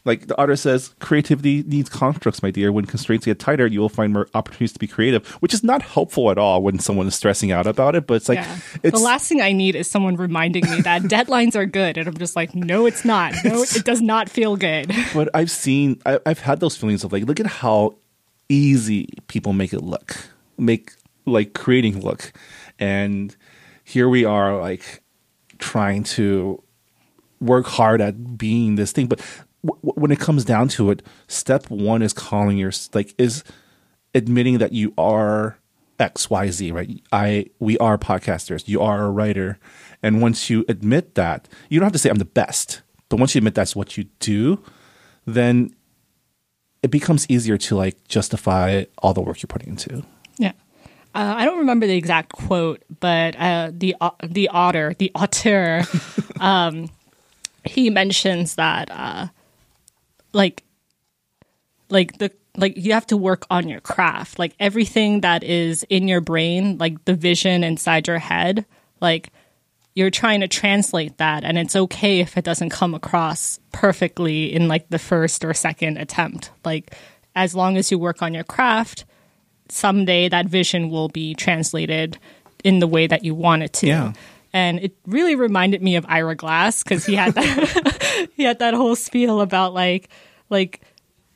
like 0.06 0.28
the 0.28 0.40
author 0.40 0.54
says, 0.54 0.94
creativity 1.00 1.64
needs 1.64 1.88
constructs, 1.88 2.40
my 2.40 2.52
dear. 2.52 2.70
When 2.70 2.86
constraints 2.86 3.26
get 3.26 3.40
tighter, 3.40 3.66
you 3.66 3.80
will 3.80 3.88
find 3.88 4.12
more 4.12 4.28
opportunities 4.34 4.72
to 4.72 4.78
be 4.78 4.86
creative, 4.86 5.26
which 5.42 5.52
is 5.52 5.64
not 5.64 5.82
helpful 5.82 6.30
at 6.30 6.38
all 6.38 6.62
when 6.62 6.78
someone 6.78 7.08
is 7.08 7.16
stressing 7.16 7.50
out 7.50 7.66
about 7.66 7.96
it. 7.96 8.06
But 8.06 8.14
it's 8.14 8.28
like 8.28 8.38
yeah. 8.38 8.58
it's 8.84 8.96
the 8.96 9.04
last 9.04 9.28
thing 9.28 9.40
I 9.40 9.52
need 9.52 9.74
is 9.74 9.90
someone 9.90 10.14
reminding 10.14 10.70
me 10.70 10.80
that 10.82 11.02
deadlines 11.16 11.56
are 11.56 11.66
good. 11.66 11.98
And 11.98 12.06
I'm 12.06 12.16
just 12.16 12.36
like, 12.36 12.54
no, 12.54 12.86
it's 12.86 13.04
not. 13.04 13.34
No, 13.44 13.62
it 13.62 13.84
does 13.84 14.00
not 14.00 14.30
feel 14.30 14.56
good. 14.56 14.94
But 15.14 15.30
I've 15.34 15.50
seen, 15.50 16.00
I, 16.04 16.18
I've 16.26 16.40
had 16.40 16.60
those 16.60 16.76
feelings 16.76 17.02
of 17.02 17.12
like, 17.12 17.24
look 17.24 17.40
at 17.40 17.46
how 17.46 17.96
easy 18.48 19.08
people 19.28 19.52
make 19.52 19.72
it 19.72 19.82
look, 19.82 20.16
make 20.58 20.92
like 21.24 21.54
creating 21.54 22.00
look, 22.00 22.32
and 22.78 23.34
here 23.82 24.08
we 24.08 24.24
are 24.24 24.60
like 24.60 25.02
trying 25.58 26.04
to 26.04 26.62
work 27.40 27.66
hard 27.66 28.00
at 28.00 28.36
being 28.36 28.76
this 28.76 28.92
thing. 28.92 29.06
But 29.06 29.20
w- 29.64 29.92
when 29.94 30.10
it 30.10 30.18
comes 30.18 30.44
down 30.44 30.68
to 30.68 30.90
it, 30.90 31.02
step 31.28 31.70
one 31.70 32.02
is 32.02 32.12
calling 32.12 32.58
your 32.58 32.72
like 32.94 33.14
is 33.18 33.44
admitting 34.14 34.58
that 34.58 34.72
you 34.72 34.92
are 34.98 35.58
X 35.98 36.28
Y 36.30 36.50
Z. 36.50 36.72
Right? 36.72 37.02
I 37.12 37.46
we 37.58 37.78
are 37.78 37.98
podcasters. 37.98 38.68
You 38.68 38.80
are 38.82 39.04
a 39.04 39.10
writer, 39.10 39.58
and 40.02 40.20
once 40.20 40.50
you 40.50 40.64
admit 40.68 41.14
that, 41.14 41.48
you 41.68 41.78
don't 41.78 41.86
have 41.86 41.92
to 41.92 41.98
say 41.98 42.10
I'm 42.10 42.16
the 42.16 42.24
best. 42.24 42.82
But 43.08 43.20
once 43.20 43.34
you 43.34 43.38
admit 43.38 43.54
that's 43.54 43.76
what 43.76 43.96
you 43.96 44.04
do, 44.18 44.62
then 45.26 45.74
it 46.82 46.90
becomes 46.90 47.28
easier 47.28 47.56
to 47.58 47.76
like 47.76 48.06
justify 48.08 48.84
all 48.98 49.14
the 49.14 49.20
work 49.20 49.42
you're 49.42 49.48
putting 49.48 49.70
into. 49.70 50.04
Yeah. 50.38 50.52
Uh, 51.14 51.34
I 51.36 51.44
don't 51.44 51.58
remember 51.58 51.86
the 51.86 51.96
exact 51.96 52.32
quote, 52.32 52.82
but 53.00 53.34
uh, 53.36 53.70
the 53.72 53.96
au- 54.00 54.16
the 54.22 54.48
otter, 54.48 54.94
the 54.98 55.10
auteur, 55.14 55.82
um, 56.40 56.90
he 57.64 57.90
mentions 57.90 58.56
that 58.56 58.90
uh, 58.90 59.28
like 60.36 60.62
like 61.88 62.18
the 62.18 62.30
like 62.56 62.76
you 62.76 62.92
have 62.92 63.06
to 63.06 63.16
work 63.16 63.46
on 63.50 63.68
your 63.68 63.80
craft, 63.80 64.38
like 64.38 64.54
everything 64.58 65.20
that 65.20 65.42
is 65.42 65.84
in 65.90 66.08
your 66.08 66.20
brain, 66.20 66.78
like 66.78 67.04
the 67.04 67.14
vision 67.14 67.64
inside 67.64 68.06
your 68.06 68.18
head, 68.18 68.64
like 69.00 69.30
you're 69.94 70.10
trying 70.10 70.40
to 70.40 70.48
translate 70.48 71.18
that 71.18 71.42
and 71.44 71.58
it's 71.58 71.74
okay 71.76 72.20
if 72.20 72.36
it 72.36 72.44
doesn't 72.44 72.70
come 72.70 72.94
across 72.94 73.58
perfectly 73.72 74.52
in 74.52 74.68
like 74.68 74.88
the 74.90 74.98
first 74.98 75.44
or 75.44 75.54
second 75.54 75.96
attempt. 75.98 76.50
Like 76.64 76.94
as 77.34 77.54
long 77.54 77.76
as 77.76 77.90
you 77.90 77.98
work 77.98 78.22
on 78.22 78.34
your 78.34 78.44
craft 78.44 79.04
someday 79.68 80.28
that 80.28 80.46
vision 80.46 80.90
will 80.90 81.08
be 81.08 81.34
translated 81.34 82.18
in 82.64 82.78
the 82.78 82.86
way 82.86 83.06
that 83.06 83.24
you 83.24 83.34
want 83.34 83.62
it 83.62 83.72
to. 83.72 83.86
Yeah. 83.86 84.12
and 84.52 84.78
it 84.78 84.96
really 85.06 85.34
reminded 85.34 85.82
me 85.82 85.96
of 85.96 86.06
Ira 86.08 86.36
Glass 86.36 86.82
because 86.82 87.04
he 87.04 87.14
had 87.14 87.34
that 87.34 88.28
he 88.36 88.44
had 88.44 88.60
that 88.60 88.74
whole 88.74 88.96
spiel 88.96 89.40
about 89.40 89.74
like 89.74 90.08
like 90.50 90.80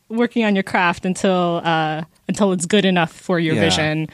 working 0.09 0.44
on 0.44 0.55
your 0.57 0.62
craft 0.64 1.05
until 1.07 1.61
uh 1.64 2.03
until 2.29 2.53
it's 2.53 2.66
good 2.66 2.85
enough 2.85 3.12
for 3.12 3.38
your 3.38 3.55
Yeah. 3.55 3.61
vision. 3.62 4.09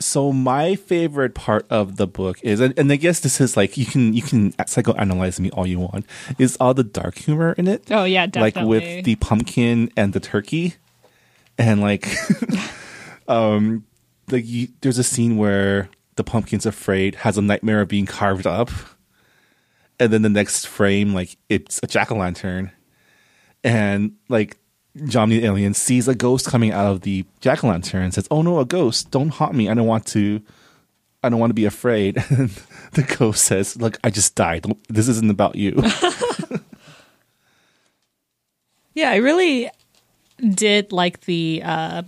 So 0.00 0.32
my 0.32 0.74
favorite 0.74 1.34
part 1.34 1.64
of 1.70 1.96
the 1.96 2.08
book 2.08 2.38
is, 2.42 2.58
and, 2.58 2.76
and 2.76 2.90
I 2.90 2.96
guess 2.96 3.20
this 3.20 3.40
is 3.40 3.56
like 3.56 3.76
you 3.76 3.86
can 3.86 4.12
you 4.14 4.22
can 4.22 4.50
psychoanalyze 4.52 5.38
me 5.38 5.50
all 5.50 5.66
you 5.66 5.78
want, 5.78 6.06
is 6.38 6.56
all 6.58 6.74
the 6.74 6.82
dark 6.82 7.16
humor 7.18 7.52
in 7.52 7.68
it. 7.68 7.84
Oh, 7.90 8.02
yeah, 8.04 8.26
Like 8.34 8.56
with 8.56 9.04
the 9.04 9.14
pumpkin 9.16 9.90
and 9.96 10.12
the 10.12 10.18
turkey, 10.18 10.74
and 11.56 11.80
like, 11.80 12.08
um, 13.28 13.84
like 14.30 14.44
you, 14.46 14.68
there's 14.80 14.98
a 14.98 15.04
scene 15.04 15.36
where 15.36 15.88
the 16.16 16.24
pumpkin's 16.24 16.66
afraid, 16.66 17.14
has 17.16 17.38
a 17.38 17.42
nightmare 17.42 17.80
of 17.80 17.88
being 17.88 18.06
carved 18.06 18.46
up, 18.46 18.70
and 20.00 20.12
then 20.12 20.22
the 20.22 20.28
next 20.30 20.66
frame, 20.66 21.14
like 21.14 21.36
it's 21.48 21.78
a 21.84 21.86
jack 21.86 22.10
o' 22.10 22.16
lantern, 22.16 22.72
and 23.64 24.12
like 24.28 24.56
Johnny 25.06 25.38
the 25.38 25.46
alien 25.46 25.74
sees 25.74 26.06
a 26.08 26.14
ghost 26.14 26.46
coming 26.46 26.70
out 26.72 26.86
of 26.86 27.00
the 27.02 27.24
jack 27.40 27.64
o' 27.64 27.68
lantern 27.68 28.02
and 28.02 28.12
says, 28.14 28.28
"Oh 28.30 28.42
no, 28.42 28.58
a 28.60 28.64
ghost! 28.64 29.10
Don't 29.10 29.30
haunt 29.30 29.54
me. 29.54 29.68
I 29.68 29.74
don't 29.74 29.86
want 29.86 30.06
to. 30.08 30.42
I 31.22 31.28
don't 31.28 31.38
want 31.40 31.50
to 31.50 31.54
be 31.54 31.64
afraid." 31.64 32.16
And 32.30 32.50
the 32.92 33.02
ghost 33.18 33.44
says, 33.44 33.76
"Look, 33.76 33.98
I 34.04 34.10
just 34.10 34.34
died. 34.34 34.66
This 34.88 35.08
isn't 35.08 35.30
about 35.30 35.56
you." 35.56 35.82
Yeah, 38.94 39.10
I 39.10 39.16
really 39.16 39.70
did 40.38 40.92
like 40.92 41.22
the 41.22 41.62
uh, 41.64 42.02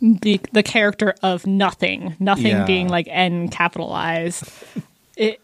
the 0.00 0.40
the 0.52 0.62
character 0.62 1.14
of 1.22 1.46
nothing, 1.46 2.16
nothing 2.18 2.46
Yeah. 2.48 2.64
being 2.66 2.88
like 2.88 3.06
N 3.10 3.48
capitalized. 3.48 4.44
it 5.16 5.40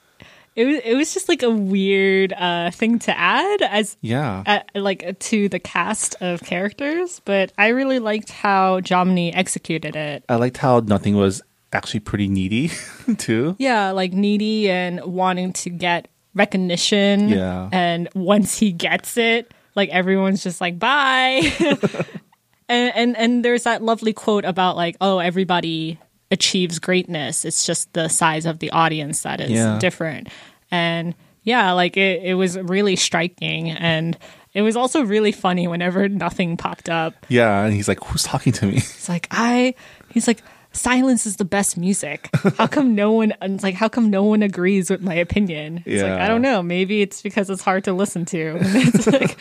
it 0.56 0.64
was 0.64 0.80
it 0.84 0.94
was 0.94 1.14
just 1.14 1.28
like 1.28 1.42
a 1.42 1.50
weird 1.50 2.32
uh, 2.32 2.70
thing 2.70 2.98
to 3.00 3.16
add 3.16 3.62
as 3.62 3.96
yeah, 4.00 4.42
uh, 4.46 4.80
like 4.80 5.18
to 5.18 5.48
the 5.48 5.58
cast 5.58 6.16
of 6.20 6.42
characters, 6.42 7.20
but 7.24 7.52
I 7.56 7.68
really 7.68 7.98
liked 7.98 8.30
how 8.30 8.80
Jomny 8.80 9.30
executed 9.34 9.96
it. 9.96 10.24
I 10.28 10.36
liked 10.36 10.56
how 10.56 10.80
nothing 10.80 11.16
was 11.16 11.40
actually 11.72 12.00
pretty 12.00 12.28
needy 12.28 12.70
too. 13.18 13.56
Yeah, 13.58 13.92
like 13.92 14.12
needy 14.12 14.70
and 14.70 15.04
wanting 15.04 15.52
to 15.54 15.70
get 15.70 16.08
recognition. 16.34 17.28
Yeah. 17.28 17.68
And 17.72 18.08
once 18.14 18.58
he 18.58 18.72
gets 18.72 19.16
it, 19.16 19.52
like 19.74 19.88
everyone's 19.90 20.42
just 20.42 20.60
like, 20.60 20.78
bye. 20.78 21.42
and, 22.68 22.92
and 22.94 23.16
and 23.16 23.44
there's 23.44 23.64
that 23.64 23.82
lovely 23.82 24.12
quote 24.12 24.44
about 24.44 24.76
like, 24.76 24.96
oh, 25.00 25.18
everybody 25.18 25.98
achieves 26.30 26.78
greatness. 26.78 27.44
It's 27.44 27.66
just 27.66 27.92
the 27.92 28.08
size 28.08 28.46
of 28.46 28.58
the 28.60 28.70
audience 28.70 29.22
that 29.22 29.40
is 29.40 29.50
Yeah. 29.50 29.78
different. 29.78 30.28
And 30.70 31.14
yeah, 31.42 31.72
like 31.72 31.96
it, 31.96 32.22
it 32.22 32.34
was 32.34 32.58
really 32.58 32.96
striking 32.96 33.70
and 33.70 34.16
it 34.52 34.62
was 34.62 34.76
also 34.76 35.02
really 35.04 35.32
funny 35.32 35.68
whenever 35.68 36.08
nothing 36.08 36.56
popped 36.56 36.88
up. 36.88 37.14
Yeah, 37.28 37.64
and 37.64 37.72
he's 37.72 37.86
like, 37.86 38.02
"Who's 38.04 38.24
talking 38.24 38.52
to 38.54 38.66
me?" 38.66 38.76
It's 38.78 39.08
like 39.08 39.28
I 39.30 39.74
he's 40.12 40.26
like 40.26 40.42
silence 40.72 41.24
is 41.26 41.36
the 41.36 41.44
best 41.44 41.76
music. 41.76 42.28
How 42.58 42.66
come 42.66 42.94
no 42.94 43.10
one 43.12 43.32
it's 43.42 43.62
like 43.68 43.74
how 43.74 43.88
come 43.88 44.10
no 44.10 44.22
one 44.24 44.42
agrees 44.42 44.90
with 44.90 45.02
my 45.02 45.14
opinion? 45.14 45.82
It's 45.86 46.02
like 46.02 46.10
Yeah. 46.18 46.24
I 46.24 46.28
don't 46.28 46.42
know, 46.42 46.62
maybe 46.62 47.00
it's 47.02 47.22
because 47.22 47.48
it's 47.50 47.62
hard 47.62 47.84
to 47.84 47.92
listen 47.92 48.24
to. 48.26 48.58
it's 48.60 49.06
like 49.06 49.36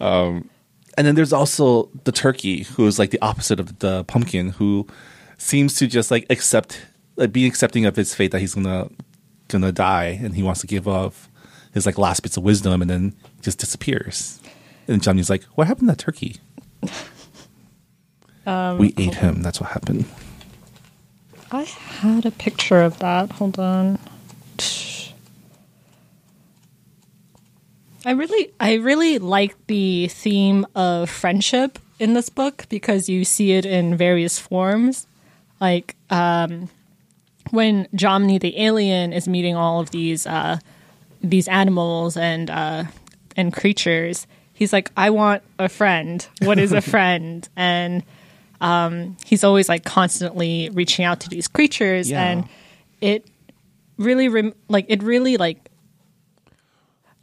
um, 0.00 0.48
And 0.96 1.06
then 1.06 1.14
there's 1.16 1.32
also 1.32 1.88
the 2.04 2.12
turkey, 2.12 2.62
who 2.64 2.86
is 2.86 2.98
like 2.98 3.10
the 3.10 3.20
opposite 3.22 3.58
of 3.60 3.78
the 3.80 4.04
pumpkin, 4.04 4.50
who 4.50 4.86
seems 5.44 5.74
to 5.76 5.86
just 5.86 6.10
like 6.10 6.26
accept, 6.30 6.86
like 7.16 7.32
be 7.32 7.46
accepting 7.46 7.84
of 7.84 7.96
his 7.96 8.14
fate 8.14 8.32
that 8.32 8.40
he's 8.40 8.54
gonna 8.54 8.88
gonna 9.48 9.72
die, 9.72 10.18
and 10.22 10.34
he 10.34 10.42
wants 10.42 10.60
to 10.62 10.66
give 10.66 10.88
up 10.88 11.14
his 11.72 11.86
like 11.86 11.98
last 11.98 12.20
bits 12.22 12.36
of 12.36 12.42
wisdom, 12.42 12.80
and 12.80 12.90
then 12.90 13.14
just 13.42 13.58
disappears. 13.58 14.40
And 14.88 15.02
Johnny's 15.02 15.30
like, 15.30 15.44
"What 15.54 15.66
happened 15.66 15.88
to 15.88 15.94
that 15.94 15.98
turkey?" 15.98 16.36
Um, 18.46 18.76
we 18.76 18.92
ate 18.98 19.14
him. 19.14 19.42
That's 19.42 19.58
what 19.58 19.70
happened. 19.70 20.04
I 21.50 21.62
had 21.62 22.26
a 22.26 22.30
picture 22.30 22.82
of 22.82 22.98
that. 22.98 23.32
Hold 23.32 23.58
on. 23.58 23.98
I 28.04 28.10
really 28.10 28.52
I 28.60 28.74
really 28.74 29.18
like 29.18 29.56
the 29.66 30.08
theme 30.08 30.66
of 30.74 31.08
friendship 31.08 31.78
in 31.98 32.12
this 32.12 32.28
book 32.28 32.66
because 32.68 33.08
you 33.08 33.24
see 33.24 33.52
it 33.52 33.64
in 33.64 33.96
various 33.96 34.38
forms. 34.38 35.06
Like 35.64 35.96
um 36.10 36.68
when 37.50 37.86
Jomny 37.94 38.38
the 38.40 38.52
alien 38.60 39.12
is 39.12 39.26
meeting 39.28 39.56
all 39.56 39.80
of 39.80 39.90
these 39.90 40.26
uh 40.26 40.58
these 41.22 41.48
animals 41.48 42.16
and 42.16 42.50
uh 42.50 42.84
and 43.36 43.52
creatures, 43.52 44.26
he's 44.52 44.72
like, 44.72 44.90
I 44.96 45.10
want 45.10 45.42
a 45.58 45.68
friend. 45.68 46.26
What 46.42 46.58
is 46.58 46.72
a 46.72 46.80
friend? 46.94 47.48
and 47.56 48.02
um, 48.60 49.16
he's 49.26 49.42
always 49.44 49.68
like 49.68 49.84
constantly 49.84 50.70
reaching 50.72 51.04
out 51.04 51.20
to 51.20 51.28
these 51.28 51.48
creatures, 51.48 52.08
Yeah. 52.10 52.24
and 52.24 52.48
it 53.00 53.26
really 53.98 54.28
rem- 54.28 54.54
like 54.68 54.86
it 54.88 55.02
really 55.02 55.36
like 55.36 55.63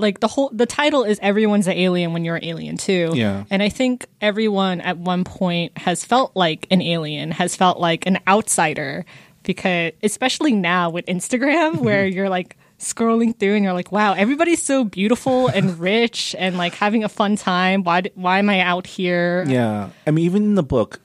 like 0.01 0.19
the 0.19 0.27
whole 0.27 0.49
the 0.51 0.65
title 0.65 1.03
is 1.03 1.19
everyone's 1.21 1.67
an 1.67 1.77
alien 1.77 2.11
when 2.13 2.25
you're 2.25 2.35
an 2.37 2.43
alien 2.43 2.77
too. 2.77 3.11
Yeah. 3.13 3.45
and 3.49 3.61
i 3.63 3.69
think 3.69 4.07
everyone 4.19 4.81
at 4.81 4.97
one 4.97 5.23
point 5.23 5.77
has 5.77 6.03
felt 6.03 6.35
like 6.35 6.67
an 6.71 6.81
alien 6.81 7.31
has 7.31 7.55
felt 7.55 7.79
like 7.79 8.05
an 8.05 8.19
outsider 8.27 9.05
because 9.43 9.93
especially 10.03 10.53
now 10.53 10.89
with 10.89 11.05
instagram 11.05 11.77
where 11.85 12.05
you're 12.05 12.29
like 12.29 12.57
scrolling 12.79 13.37
through 13.37 13.53
and 13.53 13.63
you're 13.63 13.73
like 13.73 13.91
wow 13.91 14.13
everybody's 14.13 14.61
so 14.61 14.83
beautiful 14.83 15.47
and 15.47 15.79
rich 15.91 16.35
and 16.37 16.57
like 16.57 16.73
having 16.73 17.03
a 17.03 17.09
fun 17.09 17.35
time. 17.35 17.83
Why 17.83 18.01
why 18.15 18.39
am 18.39 18.49
i 18.49 18.59
out 18.59 18.87
here? 18.87 19.45
Yeah, 19.47 19.89
I 20.07 20.11
mean, 20.11 20.25
even 20.25 20.43
in 20.43 20.55
the 20.55 20.63
book, 20.63 20.99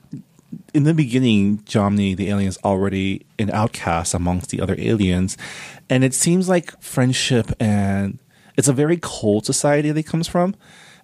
in 0.73 0.83
the 0.83 0.93
beginning, 0.95 1.59
Jomny 1.59 2.15
the 2.15 2.29
alien 2.29 2.49
is 2.49 2.57
already 2.63 3.27
an 3.37 3.51
outcast 3.51 4.15
amongst 4.15 4.49
the 4.49 4.59
other 4.59 4.75
aliens, 4.79 5.37
and 5.87 6.03
it 6.03 6.15
seems 6.15 6.49
like 6.49 6.73
friendship 6.81 7.51
and 7.59 8.17
it's 8.57 8.67
a 8.67 8.73
very 8.73 8.97
cold 8.97 9.45
society 9.45 9.89
that 9.89 9.97
he 9.97 10.03
comes 10.03 10.27
from. 10.27 10.55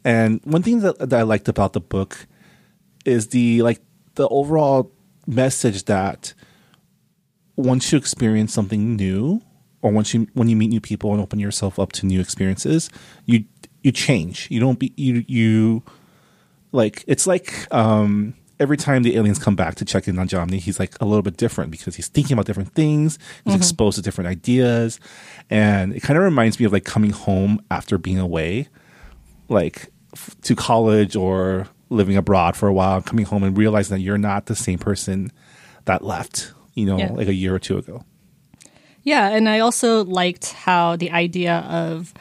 And 0.03 0.41
one 0.43 0.63
thing 0.63 0.81
that, 0.81 0.97
that 0.99 1.13
I 1.13 1.21
liked 1.21 1.47
about 1.47 1.73
the 1.73 1.79
book 1.79 2.27
is 3.05 3.27
the 3.29 3.61
like 3.61 3.79
the 4.15 4.27
overall 4.27 4.91
message 5.25 5.85
that 5.85 6.33
once 7.55 7.91
you 7.91 7.97
experience 7.97 8.53
something 8.53 8.95
new 8.95 9.41
or 9.81 9.91
once 9.91 10.13
you 10.13 10.27
when 10.33 10.49
you 10.49 10.55
meet 10.55 10.67
new 10.67 10.81
people 10.81 11.11
and 11.11 11.21
open 11.21 11.39
yourself 11.39 11.79
up 11.79 11.91
to 11.93 12.05
new 12.05 12.19
experiences 12.19 12.89
you 13.25 13.45
you 13.83 13.91
change 13.91 14.47
you 14.49 14.59
don't 14.59 14.79
be 14.79 14.91
you 14.97 15.23
you 15.27 15.83
like 16.71 17.03
it's 17.07 17.27
like 17.27 17.67
um 17.73 18.33
every 18.63 18.77
time 18.77 19.03
the 19.03 19.17
aliens 19.17 19.37
come 19.37 19.55
back 19.55 19.75
to 19.75 19.85
check 19.85 20.07
in 20.07 20.17
on 20.17 20.27
Jomny, 20.27 20.59
he's 20.59 20.79
like 20.79 20.95
a 21.01 21.05
little 21.05 21.21
bit 21.21 21.37
different 21.37 21.69
because 21.69 21.95
he's 21.95 22.07
thinking 22.07 22.33
about 22.33 22.45
different 22.45 22.73
things. 22.73 23.19
He's 23.43 23.53
mm-hmm. 23.53 23.61
exposed 23.61 23.97
to 23.97 24.01
different 24.01 24.29
ideas, 24.29 24.99
and 25.49 25.93
it 25.93 26.01
kind 26.01 26.17
of 26.17 26.23
reminds 26.23 26.59
me 26.59 26.65
of 26.65 26.71
like 26.71 26.85
coming 26.85 27.11
home 27.11 27.61
after 27.69 27.97
being 27.97 28.19
away, 28.19 28.69
like 29.49 29.91
f- 30.13 30.35
to 30.43 30.55
college 30.55 31.15
or 31.15 31.67
living 31.89 32.15
abroad 32.17 32.55
for 32.55 32.67
a 32.67 32.73
while, 32.73 33.01
coming 33.01 33.25
home 33.25 33.43
and 33.43 33.57
realizing 33.57 33.97
that 33.97 34.01
you're 34.01 34.17
not 34.17 34.47
the 34.47 34.55
same 34.55 34.79
person 34.79 35.31
that 35.85 36.03
left, 36.03 36.53
you 36.73 36.85
know, 36.85 36.97
Yeah. 36.97 37.11
like 37.11 37.27
a 37.27 37.33
year 37.33 37.53
or 37.53 37.59
two 37.59 37.77
ago. 37.77 38.03
Yeah, 39.03 39.29
and 39.29 39.49
I 39.49 39.59
also 39.59 40.05
liked 40.05 40.53
how 40.53 40.95
the 40.95 41.11
idea 41.11 41.57
of 41.69 42.13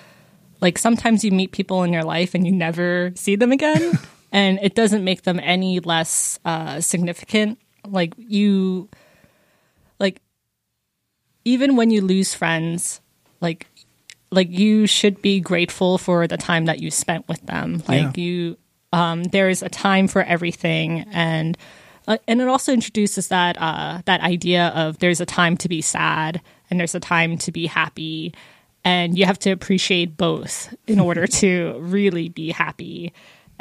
like 0.61 0.79
sometimes 0.79 1.25
you 1.25 1.31
meet 1.31 1.53
people 1.53 1.83
in 1.85 1.93
your 1.93 2.05
life 2.05 2.35
and 2.35 2.45
you 2.45 2.53
never 2.53 3.13
see 3.15 3.37
them 3.37 3.53
again, 3.53 3.99
and 4.33 4.59
it 4.63 4.75
doesn't 4.75 5.05
make 5.05 5.23
them 5.23 5.39
any 5.43 5.79
less 5.81 6.41
uh, 6.45 6.81
significant. 6.81 7.59
Like 7.87 8.15
you, 8.17 8.89
like 10.01 10.21
even 11.45 11.77
when 11.77 11.91
you 11.91 12.01
lose 12.01 12.35
friends, 12.35 13.01
like 13.41 13.67
like 14.31 14.51
you 14.51 14.87
should 14.87 15.21
be 15.21 15.41
grateful 15.41 15.99
for 15.99 16.27
the 16.27 16.39
time 16.39 16.65
that 16.65 16.81
you 16.81 16.91
spent 16.91 17.29
with 17.29 17.45
them. 17.47 17.83
Like 17.87 18.17
Yeah. 18.17 18.23
you, 18.25 18.57
um, 18.93 19.25
there 19.25 19.51
is 19.51 19.63
a 19.63 19.69
time 19.69 20.09
for 20.09 20.23
everything, 20.23 21.01
and 21.13 21.59
uh, 22.09 22.17
and 22.27 22.41
it 22.41 22.49
also 22.49 22.73
introduces 22.73 23.29
that 23.29 23.61
uh, 23.61 24.01
that 24.07 24.23
idea 24.23 24.69
of 24.69 24.99
there's 24.99 25.21
a 25.21 25.27
time 25.27 25.57
to 25.59 25.69
be 25.69 25.83
sad 25.83 26.41
and 26.71 26.81
there's 26.81 26.95
a 26.95 27.01
time 27.01 27.37
to 27.39 27.53
be 27.53 27.67
happy, 27.67 28.33
and 28.85 29.19
you 29.19 29.27
have 29.27 29.39
to 29.41 29.51
appreciate 29.51 30.17
both 30.17 30.75
in 30.87 30.99
order 30.99 31.27
to 31.43 31.77
really 31.81 32.31
be 32.31 32.51
happy. 32.51 33.13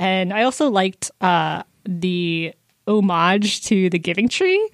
And 0.01 0.33
I 0.33 0.43
also 0.43 0.67
liked 0.71 1.11
uh, 1.21 1.61
the 1.85 2.55
homage 2.87 3.61
to 3.65 3.87
the 3.91 3.99
Giving 3.99 4.29
Tree 4.29 4.67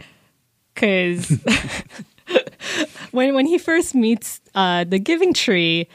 because 0.74 1.30
when 3.12 3.36
when 3.36 3.46
he 3.46 3.58
first 3.58 3.94
meets 3.94 4.40
uh, 4.56 4.86
the 4.86 5.00
Giving 5.00 5.34
Tree, 5.34 5.90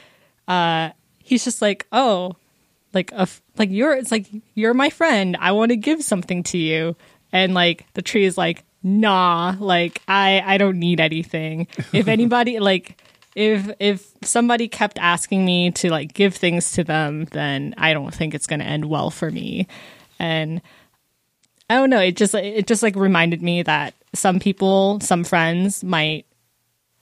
uh, 0.49 0.91
he's 1.17 1.45
just 1.45 1.63
like, 1.63 1.87
oh, 1.93 2.37
like 2.93 3.11
a 3.13 3.23
f- 3.23 3.41
like 3.57 3.71
you're 3.71 3.97
it's 3.97 4.11
like 4.13 4.27
you're 4.55 4.75
my 4.75 4.91
friend. 4.91 5.35
I 5.41 5.53
want 5.53 5.71
to 5.71 5.77
give 5.77 6.03
something 6.03 6.43
to 6.53 6.59
you, 6.59 6.95
and 7.33 7.55
like 7.55 7.87
the 7.95 8.03
tree 8.03 8.27
is 8.27 8.37
like, 8.37 8.65
nah, 8.83 9.57
like 9.59 10.03
I 10.07 10.43
I 10.45 10.59
don't 10.59 10.79
need 10.79 11.01
anything. 11.01 11.69
If 11.95 12.07
anybody 12.17 12.61
like. 12.61 12.99
If 13.35 13.71
if 13.79 14.07
somebody 14.23 14.69
kept 14.69 14.99
asking 14.99 15.45
me 15.45 15.71
to 15.73 15.91
like 15.91 16.13
give 16.13 16.35
things 16.35 16.73
to 16.73 16.85
them, 16.85 17.25
then 17.33 17.75
I 17.79 17.95
don't 17.95 18.15
think 18.15 18.35
it's 18.35 18.47
going 18.47 18.61
to 18.61 18.67
end 18.67 18.85
well 18.87 19.11
for 19.11 19.31
me. 19.31 19.67
And 20.19 20.61
I 21.71 21.77
don't 21.77 21.91
know. 21.91 22.01
It 22.01 22.17
just 22.17 22.35
it 22.35 22.67
just 22.67 22.83
like 22.83 22.97
reminded 22.97 23.43
me 23.43 23.63
that 23.63 23.95
some 24.15 24.39
people, 24.39 25.01
some 25.01 25.25
friends 25.25 25.83
might 25.83 26.27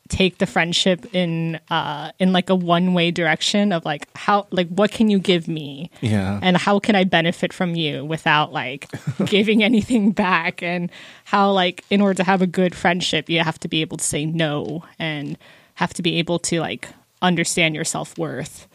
take 0.08 0.38
the 0.38 0.46
friendship 0.46 1.06
in 1.14 1.60
uh 1.70 2.10
in 2.18 2.32
like 2.32 2.50
a 2.50 2.54
one 2.54 2.94
way 2.94 3.12
direction 3.12 3.70
of 3.72 3.84
like 3.84 4.08
how 4.16 4.44
like 4.50 4.68
what 4.68 4.90
can 4.90 5.08
you 5.08 5.20
give 5.20 5.46
me 5.46 5.88
Yeah. 6.00 6.40
and 6.42 6.56
how 6.56 6.80
can 6.80 6.96
I 6.96 7.04
benefit 7.04 7.52
from 7.52 7.76
you 7.76 8.04
without 8.04 8.52
like 8.52 8.88
giving 9.26 9.62
anything 9.62 10.10
back 10.10 10.64
and 10.64 10.90
how 11.24 11.52
like 11.52 11.84
in 11.90 12.00
order 12.00 12.14
to 12.14 12.24
have 12.24 12.42
a 12.42 12.46
good 12.48 12.74
friendship 12.74 13.28
you 13.30 13.38
have 13.38 13.60
to 13.60 13.68
be 13.68 13.82
able 13.82 13.98
to 13.98 14.04
say 14.04 14.26
no 14.26 14.82
and 14.98 15.38
have 15.80 15.94
to 15.94 16.02
be 16.02 16.16
able 16.16 16.38
to 16.38 16.60
like 16.60 16.90
understand 17.22 17.74
your 17.74 17.84
self-worth. 17.84 18.68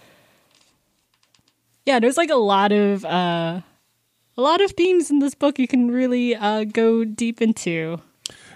Yeah, 1.86 2.00
there's 2.00 2.18
like 2.18 2.32
a 2.32 2.36
lot 2.36 2.72
of 2.72 3.06
uh 3.06 3.62
a 4.36 4.41
lot 4.41 4.60
of 4.60 4.72
themes 4.72 5.12
in 5.12 5.20
this 5.20 5.36
book 5.36 5.60
you 5.60 5.68
can 5.68 5.91
really 5.91 6.36
uh 6.36 6.63
go 6.63 7.06
deep 7.06 7.44
into. 7.44 8.02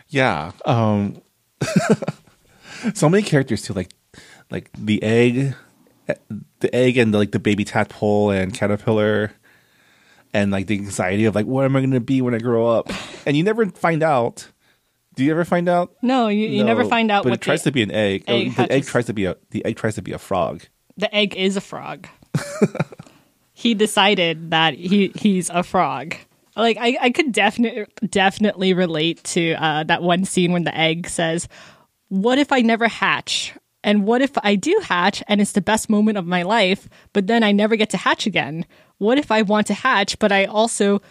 Yeah. 0.08 0.54
Um 0.66 1.22
so 2.96 3.08
many 3.08 3.22
characters 3.22 3.62
too, 3.62 3.74
like 3.74 3.92
like 4.50 4.72
the 4.76 5.02
egg 5.04 5.54
the 6.60 6.76
egg 6.76 6.98
and 6.98 7.14
the, 7.14 7.20
like 7.20 7.32
the 7.32 7.40
baby 7.40 7.64
tadpole 7.64 8.32
and 8.32 8.52
caterpillar 8.52 9.32
and 10.34 10.50
like 10.50 10.66
the 10.66 10.74
anxiety 10.74 11.26
of 11.26 11.36
like 11.36 11.46
what 11.46 11.66
am 11.66 11.76
I 11.76 11.82
gonna 11.82 12.00
be 12.00 12.24
when 12.24 12.34
I 12.34 12.40
grow 12.40 12.66
up? 12.68 12.90
And 13.28 13.38
you 13.38 13.44
never 13.44 13.68
find 13.68 14.02
out. 14.02 14.48
Do 15.20 15.26
you 15.26 15.32
ever 15.32 15.44
find 15.44 15.68
out? 15.68 15.92
No, 16.02 16.30
you, 16.30 16.48
you 16.48 16.64
never 16.64 16.86
find 16.86 17.12
out 17.12 17.24
But 17.26 17.32
what 17.32 17.40
it 17.40 17.42
tries 17.42 17.64
the, 17.64 17.72
to 17.72 17.74
be 17.74 17.84
an 17.84 17.92
egg. 17.92 18.24
Oh, 18.30 18.34
egg 18.34 18.56
the 18.56 18.62
egg 18.62 18.70
hatches. 18.70 18.88
tries 18.88 19.06
to 19.08 19.14
be 19.14 19.26
a 19.26 19.36
the 19.50 19.66
egg 19.66 19.76
tries 19.76 19.96
to 19.96 20.02
be 20.02 20.14
a 20.14 20.18
frog. 20.18 20.64
the 20.96 21.14
egg 21.14 21.36
is 21.36 21.58
a 21.58 21.62
frog. 21.62 22.08
he 23.54 23.74
decided 23.74 24.52
that 24.52 24.76
he 24.76 25.12
he's 25.16 25.50
a 25.50 25.62
frog. 25.62 26.16
Like 26.56 26.78
I, 26.80 26.98
I 27.02 27.10
could 27.10 27.34
definitely 27.34 27.86
definitely 28.08 28.74
relate 28.74 29.22
to 29.36 29.56
uh, 29.56 29.84
that 29.84 30.02
one 30.02 30.24
scene 30.24 30.54
when 30.54 30.64
the 30.64 30.74
egg 30.74 31.10
says, 31.10 31.50
"What 32.08 32.38
if 32.38 32.54
I 32.54 32.62
never 32.62 32.88
hatch? 32.88 33.54
And 33.84 34.06
what 34.08 34.22
if 34.22 34.32
I 34.42 34.56
do 34.56 34.74
hatch 34.86 35.22
and 35.28 35.42
it's 35.42 35.52
the 35.52 35.60
best 35.60 35.90
moment 35.90 36.18
of 36.18 36.26
my 36.26 36.44
life, 36.44 36.88
but 37.12 37.28
then 37.28 37.44
I 37.44 37.52
never 37.52 37.76
get 37.76 37.90
to 37.90 37.98
hatch 37.98 38.26
again? 38.26 38.66
What 39.00 39.18
if 39.18 39.32
I 39.32 39.42
want 39.42 39.68
to 39.68 39.74
hatch, 39.74 40.18
but 40.18 40.32
I 40.32 40.46
also 40.46 41.02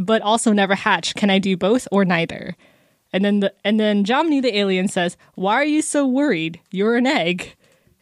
but 0.00 0.22
also 0.22 0.54
never 0.54 0.74
hatch? 0.74 1.14
Can 1.14 1.28
I 1.28 1.38
do 1.38 1.54
both 1.54 1.86
or 1.92 2.06
neither?" 2.06 2.56
And 3.12 3.24
then 3.24 3.40
the 3.40 3.52
and 3.64 3.78
then 3.78 4.04
Jomny 4.04 4.40
the 4.40 4.56
alien 4.56 4.88
says, 4.88 5.16
"Why 5.34 5.54
are 5.54 5.64
you 5.64 5.82
so 5.82 6.06
worried? 6.06 6.60
You're 6.70 6.96
an 6.96 7.06
egg." 7.06 7.54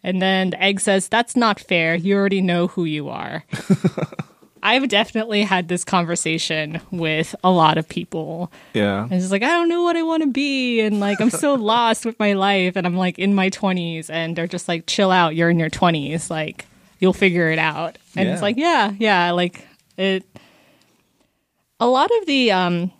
And 0.02 0.20
then 0.20 0.50
the 0.50 0.62
egg 0.62 0.80
says, 0.80 1.08
That's 1.08 1.36
not 1.36 1.60
fair. 1.60 1.94
You 1.94 2.16
already 2.16 2.40
know 2.40 2.68
who 2.68 2.84
you 2.84 3.08
are. 3.08 3.44
I've 4.62 4.88
definitely 4.88 5.42
had 5.42 5.68
this 5.68 5.84
conversation 5.84 6.80
with 6.90 7.34
a 7.42 7.50
lot 7.50 7.78
of 7.78 7.88
people. 7.88 8.52
Yeah. 8.74 9.04
And 9.04 9.12
it's 9.12 9.30
like, 9.30 9.42
I 9.42 9.48
don't 9.48 9.70
know 9.70 9.82
what 9.82 9.96
I 9.96 10.02
want 10.02 10.22
to 10.22 10.28
be. 10.28 10.80
And 10.80 11.00
like, 11.00 11.18
I'm 11.20 11.30
so 11.30 11.54
lost 11.72 12.04
with 12.04 12.18
my 12.18 12.34
life. 12.34 12.76
And 12.76 12.86
I'm 12.86 12.96
like 12.96 13.18
in 13.18 13.34
my 13.34 13.48
20s. 13.48 14.10
And 14.10 14.36
they're 14.36 14.46
just 14.46 14.68
like, 14.68 14.86
chill 14.86 15.10
out. 15.10 15.34
You're 15.34 15.48
in 15.48 15.58
your 15.58 15.70
20s. 15.70 16.28
Like, 16.28 16.66
you'll 16.98 17.14
figure 17.14 17.50
it 17.50 17.58
out. 17.58 17.96
And 18.16 18.28
it's 18.28 18.42
like, 18.42 18.58
yeah, 18.58 18.92
yeah. 18.98 19.30
Like, 19.30 19.66
it. 19.96 20.24
A 21.78 21.86
lot 21.86 22.10
of 22.20 22.26
the. 22.26 22.52
um 22.52 22.92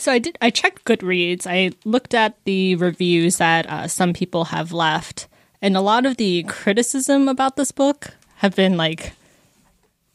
so 0.00 0.10
I 0.12 0.18
did. 0.18 0.36
I 0.40 0.50
checked 0.50 0.84
Goodreads. 0.84 1.46
I 1.46 1.72
looked 1.84 2.14
at 2.14 2.36
the 2.44 2.74
reviews 2.76 3.36
that 3.38 3.66
uh, 3.68 3.86
some 3.88 4.12
people 4.12 4.46
have 4.46 4.72
left, 4.72 5.28
and 5.62 5.76
a 5.76 5.80
lot 5.80 6.06
of 6.06 6.16
the 6.16 6.42
criticism 6.44 7.28
about 7.28 7.56
this 7.56 7.70
book 7.72 8.14
have 8.36 8.56
been 8.56 8.76
like, 8.76 9.12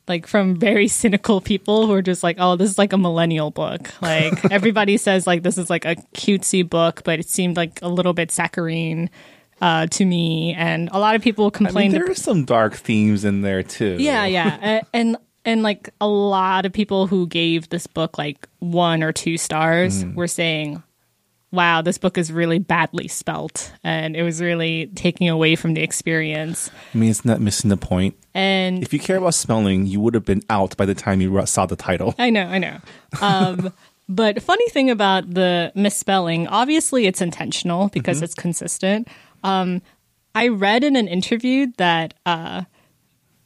like 0.07 0.27
from 0.27 0.55
very 0.55 0.87
cynical 1.01 1.39
people 1.41 1.85
who 1.87 1.93
are 1.93 2.01
just 2.01 2.23
like, 2.23 2.37
"Oh, 2.39 2.55
this 2.55 2.69
is 2.71 2.77
like 2.77 2.93
a 2.93 2.97
millennial 2.97 3.51
book." 3.51 3.89
Like 4.01 4.43
everybody 4.51 4.97
says, 4.97 5.27
like 5.27 5.43
this 5.43 5.57
is 5.57 5.69
like 5.69 5.85
a 5.85 5.95
cutesy 6.15 6.67
book, 6.67 7.01
but 7.05 7.19
it 7.19 7.29
seemed 7.29 7.55
like 7.57 7.79
a 7.81 7.87
little 7.87 8.13
bit 8.13 8.31
saccharine 8.31 9.09
uh, 9.61 9.87
to 9.87 10.05
me, 10.05 10.53
and 10.53 10.89
a 10.91 10.99
lot 10.99 11.15
of 11.15 11.21
people 11.21 11.45
I 11.45 11.47
mean, 11.47 11.51
complained. 11.51 11.93
there 11.93 12.09
are 12.09 12.15
some 12.15 12.43
dark 12.45 12.73
themes 12.75 13.23
in 13.23 13.41
there 13.41 13.63
too. 13.63 13.97
Yeah, 13.99 14.25
yeah, 14.25 14.79
A- 14.79 14.85
and 14.93 15.17
and 15.45 15.63
like 15.63 15.89
a 16.01 16.07
lot 16.07 16.65
of 16.65 16.73
people 16.73 17.07
who 17.07 17.27
gave 17.27 17.69
this 17.69 17.87
book 17.87 18.17
like 18.17 18.47
one 18.59 19.03
or 19.03 19.11
two 19.11 19.37
stars 19.37 20.03
were 20.15 20.27
saying, 20.27 20.83
"Wow, 21.51 21.81
this 21.81 21.97
book 21.97 22.17
is 22.17 22.31
really 22.31 22.59
badly 22.59 23.07
spelt, 23.07 23.71
and 23.83 24.15
it 24.15 24.23
was 24.23 24.41
really 24.41 24.87
taking 24.95 25.29
away 25.29 25.55
from 25.55 25.73
the 25.75 25.81
experience." 25.81 26.69
I 26.93 26.97
mean, 26.97 27.09
it's 27.09 27.23
not 27.23 27.39
missing 27.39 27.69
the 27.69 27.77
point. 27.77 28.15
And 28.33 28.83
If 28.83 28.91
you 28.91 28.99
care 28.99 29.17
about 29.17 29.33
spelling, 29.33 29.85
you 29.85 29.99
would 30.01 30.13
have 30.13 30.25
been 30.25 30.41
out 30.49 30.75
by 30.75 30.85
the 30.85 30.95
time 30.95 31.21
you 31.21 31.45
saw 31.45 31.65
the 31.65 31.77
title. 31.77 32.15
I 32.19 32.29
know, 32.29 32.45
I 32.47 32.57
know. 32.57 32.79
Um, 33.21 33.71
but 34.09 34.41
funny 34.41 34.67
thing 34.69 34.89
about 34.89 35.33
the 35.33 35.71
misspelling, 35.73 36.47
obviously 36.47 37.05
it's 37.05 37.21
intentional 37.21 37.87
because 37.89 38.21
it's 38.21 38.35
consistent. 38.35 39.07
Um, 39.43 39.81
I 40.33 40.49
read 40.49 40.83
in 40.83 40.97
an 40.97 41.07
interview 41.07 41.67
that 41.77 42.13
uh, 42.25 42.63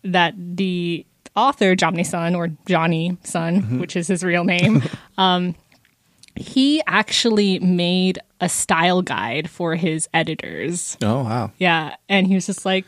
that 0.04 0.34
the 0.38 1.06
author 1.40 1.76
Johnny 1.76 2.04
Sun 2.04 2.36
or 2.36 2.50
Johnny 2.68 3.18
Sun, 3.24 3.80
which 3.80 3.96
is 3.96 4.08
his 4.08 4.24
real 4.24 4.44
name, 4.44 4.84
um, 5.18 5.56
he 6.36 6.82
actually 6.88 7.60
made 7.60 8.20
a 8.42 8.48
style 8.48 9.02
guide 9.02 9.50
for 9.50 9.76
his 9.76 10.08
editors. 10.14 10.98
Oh 11.02 11.24
wow. 11.24 11.52
Yeah, 11.58 11.96
and 12.08 12.28
he 12.28 12.36
was 12.36 12.46
just 12.46 12.66
like, 12.66 12.86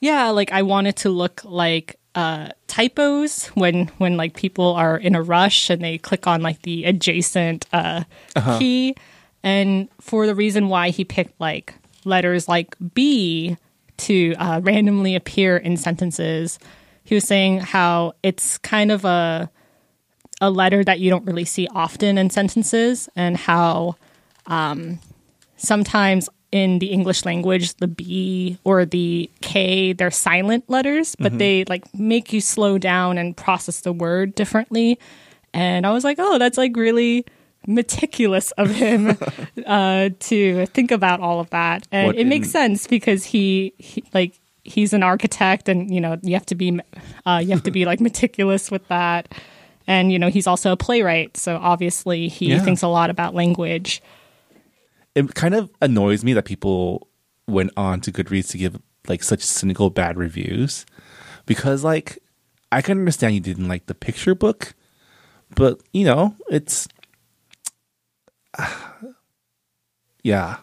yeah, 0.00 0.30
like 0.30 0.52
I 0.52 0.62
want 0.62 0.86
it 0.86 0.96
to 0.96 1.10
look 1.10 1.42
like 1.44 1.96
uh, 2.14 2.48
typos 2.66 3.46
when 3.48 3.86
when 3.98 4.16
like 4.16 4.34
people 4.34 4.74
are 4.74 4.96
in 4.96 5.14
a 5.14 5.22
rush 5.22 5.70
and 5.70 5.82
they 5.82 5.98
click 5.98 6.26
on 6.26 6.42
like 6.42 6.62
the 6.62 6.84
adjacent 6.84 7.66
uh, 7.72 8.04
key, 8.58 8.96
and 9.42 9.88
for 10.00 10.26
the 10.26 10.34
reason 10.34 10.68
why 10.68 10.90
he 10.90 11.04
picked 11.04 11.40
like 11.40 11.74
letters 12.04 12.48
like 12.48 12.74
B 12.94 13.56
to 13.98 14.34
uh, 14.38 14.60
randomly 14.62 15.14
appear 15.14 15.56
in 15.56 15.76
sentences, 15.76 16.58
he 17.08 17.14
was 17.14 17.24
saying 17.24 17.60
how 17.60 18.12
it's 18.22 18.58
kind 18.58 18.92
of 18.92 19.06
a 19.06 19.50
a 20.42 20.50
letter 20.50 20.84
that 20.84 21.00
you 21.00 21.08
don't 21.08 21.24
really 21.24 21.46
see 21.46 21.66
often 21.74 22.18
in 22.18 22.28
sentences, 22.28 23.08
and 23.16 23.34
how 23.36 23.96
sometimes 25.56 26.28
in 26.52 26.78
the 26.78 26.86
English 26.86 27.24
language, 27.24 27.74
the 27.76 27.88
B 27.88 28.58
or 28.62 28.84
the 28.84 29.30
K, 29.40 29.94
they're 29.94 30.10
silent 30.10 30.68
letters, 30.68 31.16
but 31.18 31.32
they 31.38 31.64
like 31.64 31.92
make 31.94 32.32
you 32.32 32.40
slow 32.42 32.76
down 32.78 33.16
and 33.18 33.34
process 33.36 33.80
the 33.80 33.92
word 33.92 34.34
differently. 34.34 34.98
And 35.54 35.86
I 35.86 35.90
was 35.92 36.04
like, 36.04 36.18
oh, 36.20 36.38
that's 36.38 36.58
like 36.58 36.76
really 36.76 37.24
meticulous 37.66 38.50
of 38.52 38.70
him 38.70 39.16
uh, 39.66 40.10
to 40.20 40.66
think 40.66 40.90
about 40.90 41.20
all 41.20 41.40
of 41.40 41.48
that. 41.50 41.88
And 41.90 42.08
What 42.08 42.16
it 42.16 42.26
makes 42.26 42.50
sense 42.50 42.86
because 42.86 43.24
he, 43.24 43.72
he 43.78 44.04
like 44.14 44.38
he's 44.68 44.92
an 44.92 45.02
architect 45.02 45.68
and 45.68 45.92
you 45.92 46.00
know 46.00 46.18
you 46.22 46.34
have 46.34 46.46
to 46.46 46.54
be 46.54 46.78
uh, 47.26 47.40
you 47.42 47.50
have 47.50 47.62
to 47.62 47.70
be 47.70 47.84
like 47.84 48.00
meticulous 48.00 48.70
with 48.70 48.86
that 48.88 49.32
and 49.86 50.12
you 50.12 50.18
know 50.18 50.28
he's 50.28 50.46
also 50.46 50.72
a 50.72 50.76
playwright 50.76 51.36
so 51.36 51.56
obviously 51.56 52.28
he 52.28 52.50
Yeah. 52.50 52.60
thinks 52.60 52.82
a 52.82 52.88
lot 52.88 53.10
about 53.10 53.34
language 53.34 54.02
it 55.14 55.34
kind 55.34 55.54
of 55.54 55.70
annoys 55.80 56.22
me 56.22 56.32
that 56.34 56.44
people 56.44 57.08
went 57.46 57.72
on 57.76 58.00
to 58.02 58.12
Goodreads 58.12 58.50
to 58.50 58.58
give 58.58 58.80
like 59.08 59.22
such 59.22 59.40
cynical 59.42 59.90
bad 59.90 60.16
reviews 60.18 60.84
because 61.46 61.82
like 61.82 62.18
I 62.70 62.82
can 62.82 62.98
understand 62.98 63.34
you 63.34 63.40
didn't 63.40 63.66
like 63.68 63.86
the 63.86 63.94
picture 63.94 64.34
book, 64.34 64.74
but 65.56 65.80
you 65.94 66.04
know 66.04 66.36
it's 66.50 66.86
yeah. 70.22 70.58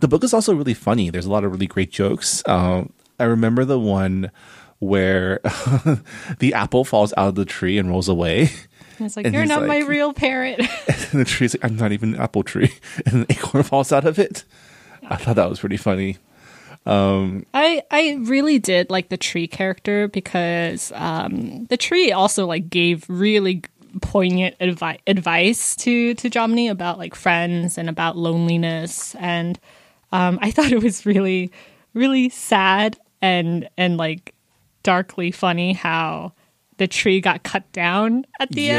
The 0.00 0.08
book 0.08 0.24
is 0.24 0.32
also 0.32 0.54
really 0.54 0.74
funny. 0.74 1.10
There's 1.10 1.26
a 1.26 1.30
lot 1.30 1.44
of 1.44 1.52
really 1.52 1.66
great 1.66 1.90
jokes. 1.90 2.42
Um, 2.46 2.92
I 3.18 3.24
remember 3.24 3.64
the 3.64 3.78
one 3.78 4.30
where 4.78 5.40
the 6.38 6.54
apple 6.54 6.84
falls 6.84 7.12
out 7.16 7.28
of 7.28 7.34
the 7.34 7.44
tree 7.44 7.78
and 7.78 7.88
rolls 7.88 8.08
away. 8.08 8.50
And 8.98 9.06
it's 9.06 9.16
like, 9.16 9.26
And 9.26 9.34
you're 9.34 9.46
not 9.46 9.66
my 9.66 9.78
real 9.78 10.12
parent. 10.12 10.60
And 11.10 11.20
the 11.20 11.24
tree's 11.24 11.54
like, 11.54 11.64
I'm 11.64 11.76
not 11.76 11.92
even 11.92 12.14
an 12.14 12.20
apple 12.20 12.42
tree. 12.42 12.72
And 13.06 13.14
an 13.14 13.26
acorn 13.28 13.62
falls 13.64 13.92
out 13.92 14.04
of 14.04 14.18
it. 14.18 14.44
I 15.08 15.16
thought 15.16 15.36
that 15.36 15.48
was 15.48 15.60
pretty 15.60 15.78
funny. 15.78 16.18
I 16.86 17.82
I 17.90 18.18
really 18.22 18.58
did 18.58 18.90
like 18.90 19.08
the 19.08 19.16
tree 19.16 19.46
character 19.46 20.08
because 20.08 20.92
um, 20.94 21.66
the 21.66 21.76
tree 21.76 22.12
also 22.12 22.46
like 22.46 22.70
gave 22.70 23.04
really 23.08 23.62
poignant 24.00 24.58
advi- 24.58 25.00
advice 25.06 25.76
to 25.76 26.14
to 26.14 26.30
Jomny 26.30 26.70
about 26.70 26.98
like 26.98 27.14
friends 27.14 27.78
and 27.78 27.88
about 27.88 28.16
loneliness, 28.16 29.14
and 29.16 29.58
um, 30.12 30.38
I 30.42 30.50
thought 30.52 30.72
it 30.72 30.82
was 30.82 31.04
really 31.06 31.50
really 31.94 32.28
sad 32.28 32.98
and 33.20 33.68
and 33.76 33.96
like 33.96 34.34
darkly 34.82 35.30
funny 35.30 35.72
how 35.72 36.32
the 36.76 36.86
tree 36.86 37.20
got 37.20 37.42
cut 37.42 37.70
down 37.72 38.24
at 38.38 38.50
the 38.50 38.62
Yeah. 38.62 38.74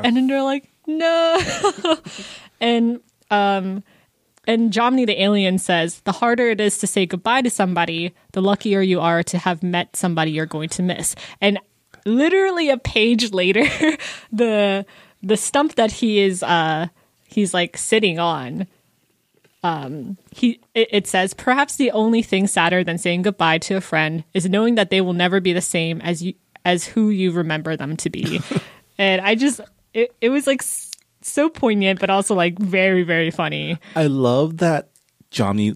end, 0.00 0.06
and 0.06 0.16
then 0.16 0.26
they're 0.26 0.42
like 0.42 0.70
no, 0.86 1.38
and 2.60 3.00
um 3.30 3.82
and 4.46 4.70
Jomny 4.72 5.06
the 5.06 5.22
alien 5.22 5.56
says, 5.58 6.00
the 6.00 6.12
harder 6.12 6.50
it 6.50 6.60
is 6.60 6.76
to 6.78 6.86
say 6.86 7.06
goodbye 7.06 7.40
to 7.42 7.48
somebody, 7.50 8.12
the 8.32 8.42
luckier 8.42 8.82
you 8.82 9.00
are 9.00 9.22
to 9.22 9.38
have 9.38 9.62
met 9.62 9.96
somebody 9.96 10.32
you're 10.32 10.44
going 10.44 10.68
to 10.70 10.82
miss. 10.82 11.14
And 11.40 11.58
literally 12.04 12.68
a 12.68 12.76
page 12.76 13.32
later, 13.32 13.64
the 14.32 14.84
the 15.22 15.36
stump 15.38 15.76
that 15.76 15.90
he 15.92 16.20
is 16.20 16.42
uh 16.42 16.88
he's 17.26 17.54
like 17.54 17.76
sitting 17.78 18.18
on 18.18 18.66
um 19.64 20.16
he 20.30 20.60
it, 20.74 20.88
it 20.92 21.06
says 21.06 21.34
perhaps 21.34 21.76
the 21.76 21.90
only 21.90 22.22
thing 22.22 22.46
sadder 22.46 22.84
than 22.84 22.98
saying 22.98 23.22
goodbye 23.22 23.58
to 23.58 23.74
a 23.74 23.80
friend 23.80 24.22
is 24.32 24.48
knowing 24.48 24.76
that 24.76 24.90
they 24.90 25.00
will 25.00 25.12
never 25.12 25.40
be 25.40 25.52
the 25.52 25.60
same 25.60 26.00
as 26.02 26.22
you 26.22 26.34
as 26.64 26.84
who 26.86 27.08
you 27.08 27.32
remember 27.32 27.76
them 27.76 27.96
to 27.96 28.08
be 28.08 28.40
and 28.98 29.20
i 29.22 29.34
just 29.34 29.60
it, 29.92 30.14
it 30.20 30.28
was 30.28 30.46
like 30.46 30.62
so 31.22 31.48
poignant 31.48 31.98
but 31.98 32.10
also 32.10 32.34
like 32.34 32.58
very 32.58 33.02
very 33.02 33.30
funny 33.30 33.78
I 33.96 34.06
love 34.06 34.58
that 34.58 34.90
Johnny 35.30 35.74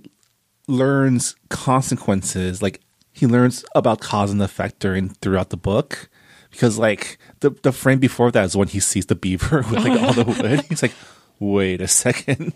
learns 0.68 1.34
consequences. 1.48 2.62
Like 2.62 2.80
he 3.12 3.26
learns 3.26 3.64
about 3.74 4.00
cause 4.00 4.30
and 4.30 4.40
effect 4.40 4.78
during 4.78 5.08
throughout 5.08 5.50
the 5.50 5.56
book. 5.56 6.08
Because 6.50 6.78
like 6.78 7.18
the 7.40 7.50
the 7.62 7.72
frame 7.72 7.98
before 7.98 8.30
that 8.30 8.44
is 8.44 8.56
when 8.56 8.68
he 8.68 8.80
sees 8.80 9.06
the 9.06 9.14
beaver 9.16 9.58
with 9.70 9.84
like 9.84 10.00
all 10.00 10.12
the 10.12 10.24
wood. 10.24 10.60
He's 10.68 10.82
like, 10.82 10.94
wait 11.40 11.80
a 11.80 11.88
second. 11.88 12.52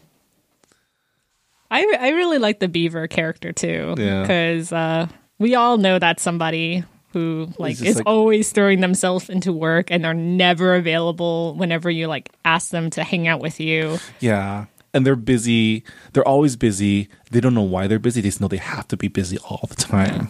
I 1.72 1.96
I 1.98 2.08
really 2.11 2.38
like 2.38 2.61
the 2.61 2.68
Beaver 2.68 3.06
character 3.08 3.52
too, 3.52 3.94
Yeah. 3.98 4.22
because 4.22 4.72
uh, 4.72 5.06
we 5.38 5.54
all 5.54 5.78
know 5.78 5.98
that 5.98 6.20
somebody 6.20 6.85
who 7.12 7.48
like 7.58 7.80
is 7.82 7.96
like- 7.96 8.06
always 8.06 8.52
throwing 8.52 8.80
themselves 8.80 9.28
into 9.28 9.52
work 9.52 9.90
and 9.90 10.04
they're 10.04 10.14
never 10.14 10.74
available 10.74 11.54
whenever 11.56 11.90
you 11.90 12.06
like 12.06 12.30
ask 12.44 12.70
them 12.70 12.90
to 12.90 13.02
hang 13.04 13.26
out 13.28 13.40
with 13.40 13.61
you. 13.61 13.98
Yeah. 14.20 14.66
And 14.94 15.06
they're 15.06 15.16
busy. 15.16 15.85
They're 16.12 16.26
always 16.28 16.56
busy. 16.56 17.08
They 17.30 17.40
don't 17.40 17.54
know 17.54 17.62
why 17.62 17.87
they're 17.87 17.98
busy. 17.98 18.20
They 18.20 18.28
just 18.28 18.40
know 18.40 18.48
they 18.48 18.58
have 18.58 18.87
to 18.88 18.96
be 18.96 19.08
busy 19.08 19.38
all 19.38 19.66
the 19.68 19.74
time. 19.74 20.28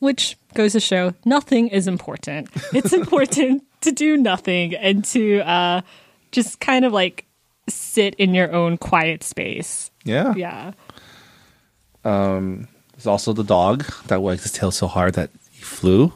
Which 0.00 0.36
goes 0.54 0.72
to 0.72 0.80
show 0.80 1.12
nothing 1.24 1.68
is 1.68 1.86
important. 1.88 2.48
It's 2.72 2.92
important 2.92 3.64
to 3.82 3.92
do 3.92 4.16
nothing 4.16 4.74
and 4.74 5.04
to 5.06 5.40
uh, 5.40 5.80
just 6.32 6.60
kind 6.60 6.84
of 6.84 6.92
like 6.92 7.26
sit 7.68 8.14
in 8.16 8.32
your 8.34 8.52
own 8.52 8.78
quiet 8.78 9.22
space. 9.22 9.90
Yeah. 10.08 10.34
Yeah. 10.34 10.72
There's 12.02 13.06
also 13.06 13.32
the 13.32 13.44
dog 13.44 13.84
that 14.06 14.22
wagged 14.22 14.42
his 14.42 14.52
tail 14.52 14.70
so 14.70 14.86
hard 14.86 15.14
that 15.14 15.30
he 15.50 15.62
flew. 15.62 16.12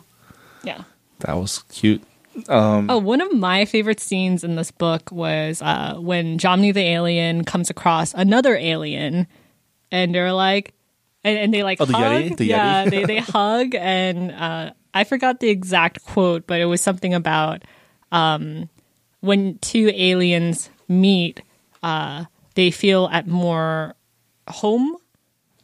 Yeah. 0.65 0.83
That 1.21 1.35
was 1.35 1.63
cute. 1.71 2.03
Oh, 2.49 2.99
one 2.99 3.21
of 3.21 3.33
my 3.35 3.67
favorite 3.67 4.01
scenes 4.01 4.43
in 4.43 4.57
this 4.57 4.71
book 4.71 5.13
was 5.13 5.61
uh, 5.61 5.97
when 5.99 6.39
Jomny 6.39 6.73
the 6.73 6.81
alien 6.81 7.45
comes 7.45 7.69
across 7.69 8.15
another 8.15 8.57
alien, 8.57 9.27
and 9.91 10.15
they're 10.15 10.33
like, 10.33 10.73
and, 11.23 11.39
and 11.39 11.53
they 11.55 11.63
like 11.63 11.79
Oh, 11.81 11.85
the 11.85 11.93
hug. 11.93 12.23
Yeti? 12.23 12.37
The 12.39 12.45
yeah, 12.47 12.85
Yeti? 12.87 12.91
they 12.91 13.05
they 13.05 13.19
hug, 13.21 13.75
and 13.75 14.33
uh, 14.33 14.71
I 14.95 15.05
forgot 15.05 15.41
the 15.41 15.51
exact 15.51 16.05
quote, 16.07 16.47
but 16.47 16.59
it 16.61 16.65
was 16.65 16.81
something 16.81 17.13
about 17.13 17.63
um, 18.11 18.71
when 19.21 19.59
two 19.59 19.91
aliens 19.95 20.71
meet, 20.89 21.43
uh, 21.83 22.25
they 22.55 22.71
feel 22.71 23.09
at 23.13 23.27
more 23.27 23.95
home 24.49 24.97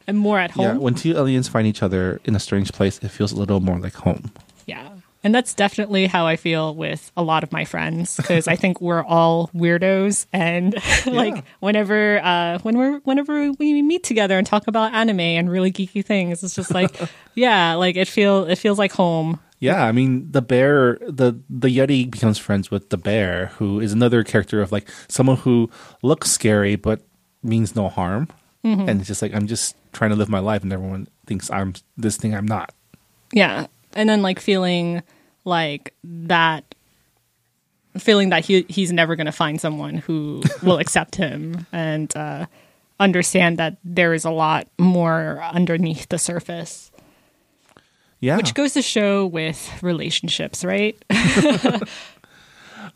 and 0.07 0.19
more 0.19 0.39
at 0.39 0.51
home. 0.53 0.65
Yeah. 0.65 0.77
When 0.77 0.95
two 0.95 1.17
aliens 1.17 1.49
find 1.49 1.67
each 1.67 1.83
other 1.83 2.21
in 2.25 2.35
a 2.35 2.41
strange 2.41 2.73
place, 2.73 2.99
it 2.99 3.09
feels 3.09 3.33
a 3.33 3.37
little 3.37 3.61
more 3.61 3.79
like 3.79 3.95
home. 3.95 4.33
Yeah. 4.67 4.89
And 5.25 5.35
that's 5.35 5.53
definitely 5.53 6.07
how 6.07 6.27
I 6.27 6.37
feel 6.37 6.75
with 6.75 7.11
a 7.17 7.23
lot 7.23 7.43
of 7.43 7.51
my 7.51 7.65
friends 7.65 8.17
because 8.17 8.47
I 8.47 8.55
think 8.55 8.81
we're 8.81 9.03
all 9.03 9.49
weirdos 9.49 10.27
and 10.33 10.75
like 11.07 11.45
whenever 11.59 12.21
uh 12.23 12.61
when 12.61 12.79
we're 12.79 12.99
whenever 13.01 13.51
we 13.53 13.83
meet 13.83 14.05
together 14.05 14.39
and 14.39 14.47
talk 14.47 14.69
about 14.69 14.95
anime 14.95 15.21
and 15.21 15.51
really 15.51 15.73
geeky 15.73 16.05
things 16.05 16.45
it's 16.45 16.55
just 16.55 16.73
like 16.73 16.97
yeah, 17.35 17.75
like 17.75 17.97
it 17.97 18.07
feel 18.09 18.45
it 18.45 18.57
feels 18.57 18.79
like 18.79 18.93
home. 18.93 19.41
Yeah, 19.61 19.85
I 19.85 19.93
mean 19.93 20.31
the 20.31 20.43
bear, 20.43 20.99
the 21.07 21.41
the 21.51 21.69
yeti 21.69 22.09
becomes 22.09 22.39
friends 22.39 22.71
with 22.71 22.91
the 22.91 22.97
bear, 22.97 23.47
who 23.59 23.81
is 23.81 23.93
another 23.93 24.23
character 24.23 24.63
of 24.63 24.71
like 24.71 24.89
someone 25.09 25.39
who 25.39 25.69
looks 26.03 26.31
scary 26.31 26.77
but 26.77 27.03
means 27.43 27.75
no 27.75 27.89
harm, 27.89 28.29
and 28.63 29.01
it's 29.01 29.09
just 29.09 29.23
like 29.23 29.35
I'm 29.35 29.47
just 29.47 29.75
trying 29.93 30.11
to 30.11 30.17
live 30.17 30.29
my 30.29 30.39
life, 30.39 30.63
and 30.63 30.73
everyone 30.73 31.09
thinks 31.27 31.51
I'm 31.51 31.75
this 31.97 32.17
thing 32.17 32.35
I'm 32.35 32.47
not. 32.47 32.73
Yeah. 33.33 33.67
And 33.95 34.09
then 34.09 34.23
like 34.23 34.41
feeling 34.41 35.03
like 35.45 35.95
that 36.05 36.75
feeling 37.99 38.29
that 38.31 38.45
he 38.45 38.65
he's 38.69 38.93
never 38.93 39.17
going 39.17 39.27
to 39.27 39.33
find 39.33 39.61
someone 39.61 39.97
who 39.99 40.43
will 40.63 40.79
accept 40.79 41.17
him 41.17 41.67
and 41.73 42.15
uh 42.17 42.47
understand 43.01 43.59
that 43.59 43.77
there 43.85 44.13
is 44.13 44.25
a 44.25 44.31
lot 44.31 44.69
more 44.79 45.41
underneath 45.43 46.09
the 46.09 46.19
surface. 46.19 46.88
Yeah, 48.21 48.37
Which 48.37 48.55
goes 48.55 48.73
to 48.73 48.83
show 48.83 49.27
with 49.27 49.71
relationships, 49.83 50.65
right? 50.65 50.97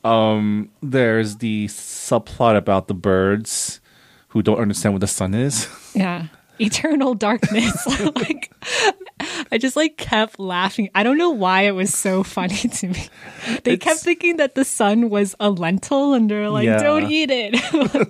Um, 0.04 0.70
there's 0.82 1.36
the 1.36 1.66
subplot 1.68 2.56
about 2.56 2.88
the 2.88 2.94
birds 2.94 3.80
who 4.28 4.42
don't 4.42 4.58
understand 4.58 4.94
what 4.94 5.00
the 5.00 5.06
sun 5.06 5.34
is. 5.34 5.68
yeah. 5.94 6.26
Eternal 6.58 7.14
darkness. 7.14 7.86
like 8.16 8.52
I 9.50 9.58
just 9.58 9.76
like 9.76 9.96
kept 9.96 10.38
laughing. 10.38 10.90
I 10.94 11.02
don't 11.02 11.18
know 11.18 11.30
why 11.30 11.62
it 11.62 11.72
was 11.72 11.94
so 11.94 12.22
funny 12.22 12.56
to 12.56 12.88
me. 12.88 13.08
They 13.64 13.76
kept 13.76 14.00
thinking 14.00 14.36
that 14.36 14.54
the 14.54 14.64
sun 14.64 15.08
was 15.08 15.34
a 15.40 15.50
lentil 15.50 16.14
and 16.14 16.30
they're 16.30 16.50
like, 16.50 16.64
Yeah. 16.66 16.82
don't 16.82 17.10
eat 17.10 17.30
it. 17.32 17.54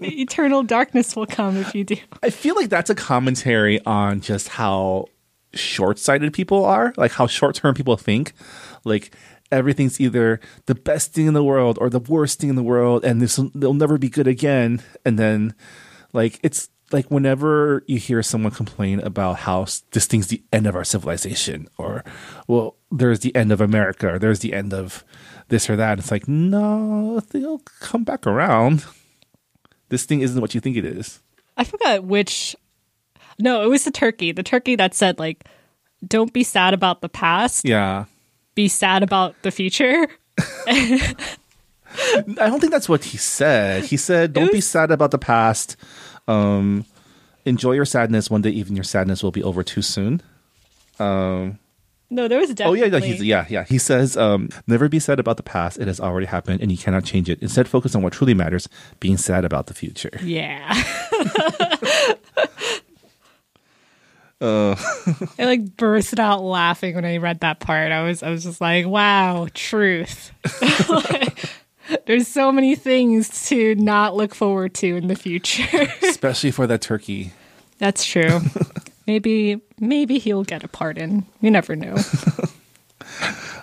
Eternal 0.03 0.62
darkness 0.62 1.14
will 1.14 1.27
come 1.27 1.57
if 1.59 1.75
you 1.75 1.85
do. 1.85 1.96
I 2.22 2.31
feel 2.31 2.55
like 2.55 2.68
that's 2.68 2.90
a 2.90 2.94
commentary 2.94 3.85
on 3.85 4.20
just 4.20 4.48
how 4.48 5.07
short-sighted 5.54 6.32
people 6.32 6.64
are, 6.64 6.92
like 6.96 7.12
how 7.12 7.26
short-term 7.26 7.74
people 7.74 7.96
think. 7.96 8.32
Like 8.84 9.14
everything's 9.50 10.00
either 10.00 10.40
the 10.66 10.74
best 10.74 11.12
thing 11.12 11.26
in 11.26 11.34
the 11.34 11.44
world 11.44 11.78
or 11.80 11.90
the 11.90 12.00
worst 12.00 12.40
thing 12.40 12.50
in 12.50 12.56
the 12.56 12.62
world, 12.62 13.04
and 13.04 13.20
this 13.20 13.38
they'll 13.54 13.74
never 13.74 13.98
be 13.98 14.08
good 14.08 14.26
again. 14.26 14.82
And 15.04 15.18
then, 15.18 15.54
like 16.12 16.40
it's 16.42 16.68
like 16.90 17.10
whenever 17.10 17.84
you 17.86 17.98
hear 17.98 18.22
someone 18.22 18.52
complain 18.52 19.00
about 19.00 19.38
how 19.40 19.66
this 19.92 20.06
thing's 20.06 20.28
the 20.28 20.42
end 20.52 20.66
of 20.66 20.74
our 20.74 20.84
civilization, 20.84 21.68
or 21.78 22.04
well, 22.48 22.76
there's 22.90 23.20
the 23.20 23.34
end 23.36 23.52
of 23.52 23.60
America, 23.60 24.14
or 24.14 24.18
there's 24.18 24.40
the 24.40 24.52
end 24.52 24.72
of 24.74 25.04
this 25.48 25.68
or 25.68 25.76
that. 25.76 25.98
It's 25.98 26.10
like 26.10 26.26
no, 26.26 27.20
they'll 27.30 27.62
come 27.80 28.04
back 28.04 28.26
around. 28.26 28.84
This 29.90 30.04
thing 30.04 30.22
isn't 30.22 30.40
what 30.40 30.54
you 30.54 30.60
think 30.60 30.76
it 30.76 30.86
is. 30.86 31.20
I 31.56 31.64
forgot 31.64 32.04
which 32.04 32.56
No, 33.42 33.62
it 33.64 33.66
was 33.68 33.85
the 33.85 33.90
turkey. 33.90 34.31
The 34.33 34.42
turkey 34.44 34.76
that 34.76 34.94
said 34.94 35.18
like 35.18 35.44
don't 36.07 36.33
be 36.33 36.42
sad 36.44 36.74
about 36.74 37.00
the 37.00 37.09
past, 37.09 37.64
Yeah. 37.66 38.05
be 38.55 38.68
sad 38.68 39.02
about 39.02 39.35
the 39.42 39.50
future. 39.50 40.07
I 40.66 41.14
don't 42.37 42.61
think 42.61 42.72
that's 42.72 42.88
what 42.88 43.05
he 43.05 43.18
said. 43.18 43.85
He 43.85 43.96
said, 43.96 44.33
"Don't 44.33 44.52
be 44.52 44.61
sad 44.61 44.90
about 44.90 45.11
the 45.11 45.18
past. 45.18 45.76
Um, 46.26 46.85
enjoy 47.45 47.72
your 47.72 47.84
sadness. 47.84 48.30
One 48.30 48.43
day, 48.43 48.51
even 48.51 48.76
your 48.76 48.84
sadness 48.84 49.22
will 49.22 49.30
be 49.32 49.43
over 49.43 49.62
too 49.62 49.82
soon." 49.82 50.22
Um, 50.99 51.59
No, 52.11 52.28
there 52.28 52.38
was 52.38 52.51
Oh 52.51 52.55
definitely 52.55 52.80
yeah, 52.80 52.86
yeah, 52.86 53.01
he's, 53.01 53.22
yeah, 53.22 53.47
yeah. 53.49 53.64
He 53.64 53.78
says, 53.78 54.16
um, 54.16 54.49
"Never 54.66 54.88
be 54.88 54.99
sad 55.01 55.18
about 55.20 55.36
the 55.36 55.43
past. 55.43 55.78
It 55.78 55.86
has 55.88 56.01
already 56.01 56.26
happened, 56.26 56.61
and 56.62 56.70
you 56.72 56.78
cannot 56.78 57.05
change 57.05 57.28
it. 57.28 57.40
Instead, 57.43 57.68
focus 57.68 57.95
on 57.95 58.03
what 58.03 58.12
truly 58.14 58.34
matters: 58.34 58.68
being 59.01 59.16
sad 59.18 59.45
about 59.45 59.66
the 59.66 59.74
future." 59.74 60.11
Yeah. 60.22 60.72
I 64.43 65.34
like 65.38 65.76
burst 65.76 66.18
out 66.18 66.43
laughing 66.43 66.95
when 66.95 67.05
I 67.05 67.18
read 67.18 67.40
that 67.40 67.61
part. 67.61 67.93
I 67.93 68.03
was 68.03 68.22
I 68.22 68.30
was 68.30 68.45
just 68.45 68.61
like, 68.61 68.86
wow, 68.86 69.49
truth. 69.55 70.32
There's 72.07 72.26
so 72.26 72.51
many 72.51 72.74
things 72.74 73.49
to 73.49 73.74
not 73.74 74.16
look 74.16 74.34
forward 74.34 74.74
to 74.74 74.97
in 74.97 75.09
the 75.09 75.14
future. 75.14 75.86
Especially 76.03 76.51
for 76.51 76.66
that 76.66 76.80
turkey. 76.80 77.32
That's 77.78 78.05
true. 78.05 78.40
maybe 79.07 79.61
maybe 79.78 80.18
he'll 80.18 80.45
get 80.45 80.64
a 80.64 80.68
pardon. 80.68 81.26
You 81.40 81.51
never 81.51 81.76
know. 81.76 81.97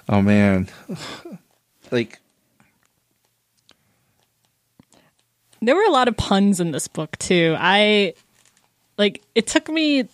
Oh 0.07 0.21
man, 0.21 0.67
like 1.91 2.19
there 5.61 5.75
were 5.75 5.83
a 5.83 5.91
lot 5.91 6.07
of 6.07 6.15
puns 6.17 6.59
in 6.59 6.71
this 6.71 6.87
book 6.87 7.17
too. 7.17 7.55
I 7.59 8.13
like 8.97 9.21
it 9.35 9.47
took 9.47 9.69
me 9.69 10.07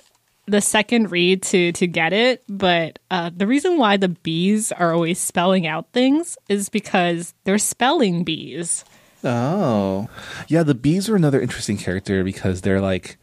the 0.48 0.62
second 0.62 1.12
read 1.12 1.42
to 1.44 1.72
to 1.74 1.88
get 1.88 2.14
it, 2.14 2.44
but 2.48 3.00
uh, 3.10 3.32
the 3.36 3.48
reason 3.48 3.78
why 3.78 3.98
the 3.98 4.10
bees 4.10 4.72
are 4.72 4.94
always 4.94 5.20
spelling 5.20 5.66
out 5.66 5.92
things 5.92 6.38
is 6.50 6.70
because 6.70 7.34
they're 7.44 7.58
spelling 7.58 8.24
bees. 8.24 8.86
Oh. 9.24 10.08
Yeah, 10.48 10.64
the 10.64 10.76
bees 10.76 11.10
are 11.10 11.16
another 11.16 11.42
interesting 11.42 11.78
character 11.78 12.24
because 12.24 12.62
they're 12.62 12.82
like 12.82 13.18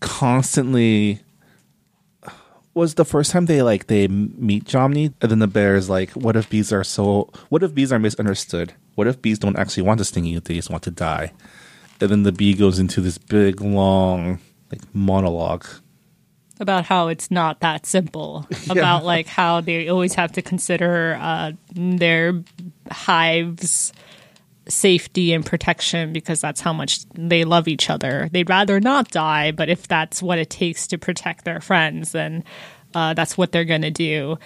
constantly 0.00 1.20
was 2.74 2.94
the 2.94 3.04
first 3.04 3.30
time 3.30 3.46
they 3.46 3.62
like 3.62 3.86
they 3.86 4.08
meet 4.08 4.64
Jomny 4.64 5.14
and 5.22 5.30
then 5.30 5.38
the 5.38 5.46
bear 5.46 5.76
is 5.76 5.88
like 5.88 6.10
what 6.10 6.34
if 6.34 6.50
bees 6.50 6.72
are 6.72 6.82
so 6.82 7.30
what 7.48 7.62
if 7.62 7.72
bees 7.72 7.92
are 7.92 8.00
misunderstood? 8.00 8.74
What 8.96 9.06
if 9.06 9.22
bees 9.22 9.38
don't 9.38 9.56
actually 9.56 9.84
want 9.84 9.98
to 9.98 10.04
sting 10.04 10.24
you, 10.24 10.40
they 10.40 10.54
just 10.54 10.70
want 10.70 10.82
to 10.84 10.90
die? 10.90 11.32
And 12.00 12.10
then 12.10 12.22
the 12.24 12.32
bee 12.32 12.54
goes 12.54 12.80
into 12.80 13.00
this 13.00 13.16
big 13.16 13.60
long 13.60 14.40
like 14.72 14.82
monologue. 14.92 15.66
About 16.60 16.84
how 16.84 17.08
it's 17.08 17.30
not 17.30 17.60
that 17.60 17.86
simple 17.86 18.46
about 18.70 19.04
like 19.04 19.26
how 19.26 19.60
they 19.60 19.88
always 19.88 20.14
have 20.14 20.32
to 20.32 20.42
consider 20.42 21.18
uh, 21.20 21.52
their 21.74 22.42
hives 22.90 23.92
safety 24.66 25.32
and 25.32 25.44
protection 25.44 26.12
because 26.12 26.40
that's 26.40 26.60
how 26.60 26.72
much 26.72 27.04
they 27.10 27.44
love 27.44 27.68
each 27.68 27.90
other. 27.90 28.28
They'd 28.32 28.48
rather 28.48 28.80
not 28.80 29.10
die 29.10 29.50
but 29.50 29.68
if 29.68 29.88
that's 29.88 30.22
what 30.22 30.38
it 30.38 30.50
takes 30.50 30.86
to 30.88 30.98
protect 30.98 31.44
their 31.44 31.60
friends 31.60 32.12
then 32.12 32.44
uh, 32.94 33.14
that's 33.14 33.36
what 33.36 33.52
they're 33.52 33.64
gonna 33.64 33.90
do. 33.90 34.38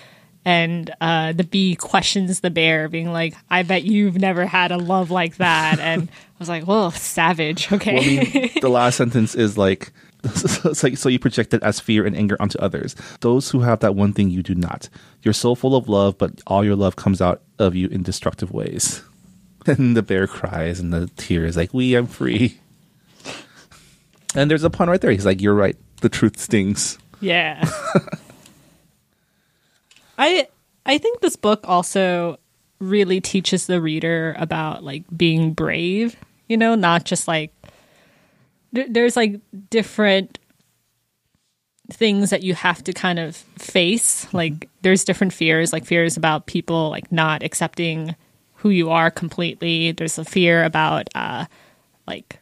And 0.44 0.90
uh, 1.00 1.32
the 1.32 1.44
bee 1.44 1.76
questions 1.76 2.40
the 2.40 2.50
bear 2.50 2.88
being 2.88 3.12
like 3.12 3.34
i 3.50 3.62
bet 3.62 3.84
you've 3.84 4.16
never 4.16 4.46
had 4.46 4.72
a 4.72 4.78
love 4.78 5.10
like 5.10 5.36
that. 5.36 5.78
And 5.78 6.04
i 6.08 6.38
was 6.38 6.48
like 6.48 6.66
well 6.66 6.90
savage 6.90 7.70
okay. 7.70 7.94
Well, 7.94 8.02
I 8.02 8.38
mean, 8.38 8.50
the 8.60 8.70
last 8.70 8.96
sentence 8.96 9.34
is 9.34 9.58
like, 9.58 9.92
like, 10.82 10.96
so 10.96 11.08
you 11.08 11.18
project 11.18 11.54
it 11.54 11.62
as 11.62 11.80
fear 11.80 12.06
and 12.06 12.16
anger 12.16 12.36
onto 12.40 12.58
others. 12.58 12.96
Those 13.20 13.50
who 13.50 13.60
have 13.60 13.80
that 13.80 13.94
one 13.94 14.12
thing 14.12 14.30
you 14.30 14.42
do 14.42 14.54
not. 14.54 14.88
You're 15.22 15.34
so 15.34 15.54
full 15.54 15.76
of 15.76 15.88
love, 15.88 16.18
but 16.18 16.40
all 16.46 16.64
your 16.64 16.76
love 16.76 16.96
comes 16.96 17.20
out 17.20 17.42
of 17.58 17.74
you 17.74 17.88
in 17.88 18.02
destructive 18.02 18.50
ways. 18.50 19.02
And 19.66 19.94
the 19.94 20.02
bear 20.02 20.26
cries, 20.26 20.80
and 20.80 20.94
the 20.94 21.08
tear 21.18 21.44
is 21.44 21.54
like, 21.54 21.74
"We, 21.74 21.94
I'm 21.94 22.06
free." 22.06 22.58
And 24.34 24.50
there's 24.50 24.64
a 24.64 24.70
pun 24.70 24.88
right 24.88 24.98
there. 24.98 25.10
He's 25.10 25.26
like, 25.26 25.42
"You're 25.42 25.52
right. 25.52 25.76
The 26.00 26.08
truth 26.08 26.38
stings." 26.38 26.96
Yeah. 27.20 27.68
I 30.18 30.48
I 30.86 30.96
think 30.96 31.20
this 31.20 31.36
book 31.36 31.60
also 31.64 32.38
really 32.78 33.20
teaches 33.20 33.66
the 33.66 33.80
reader 33.80 34.34
about 34.38 34.84
like 34.84 35.04
being 35.14 35.52
brave, 35.52 36.16
you 36.48 36.56
know, 36.56 36.74
not 36.74 37.04
just 37.04 37.28
like 37.28 37.52
there's 38.88 39.16
like 39.16 39.40
different 39.70 40.38
things 41.90 42.30
that 42.30 42.42
you 42.42 42.54
have 42.54 42.84
to 42.84 42.92
kind 42.92 43.18
of 43.18 43.36
face. 43.36 44.32
Like 44.32 44.68
there's 44.82 45.04
different 45.04 45.32
fears, 45.32 45.72
like 45.72 45.84
fears 45.84 46.16
about 46.16 46.46
people 46.46 46.90
like 46.90 47.10
not 47.10 47.42
accepting 47.42 48.14
who 48.54 48.70
you 48.70 48.90
are 48.90 49.10
completely. 49.10 49.92
There's 49.92 50.18
a 50.18 50.24
fear 50.24 50.64
about 50.64 51.08
uh 51.14 51.46
like 52.06 52.40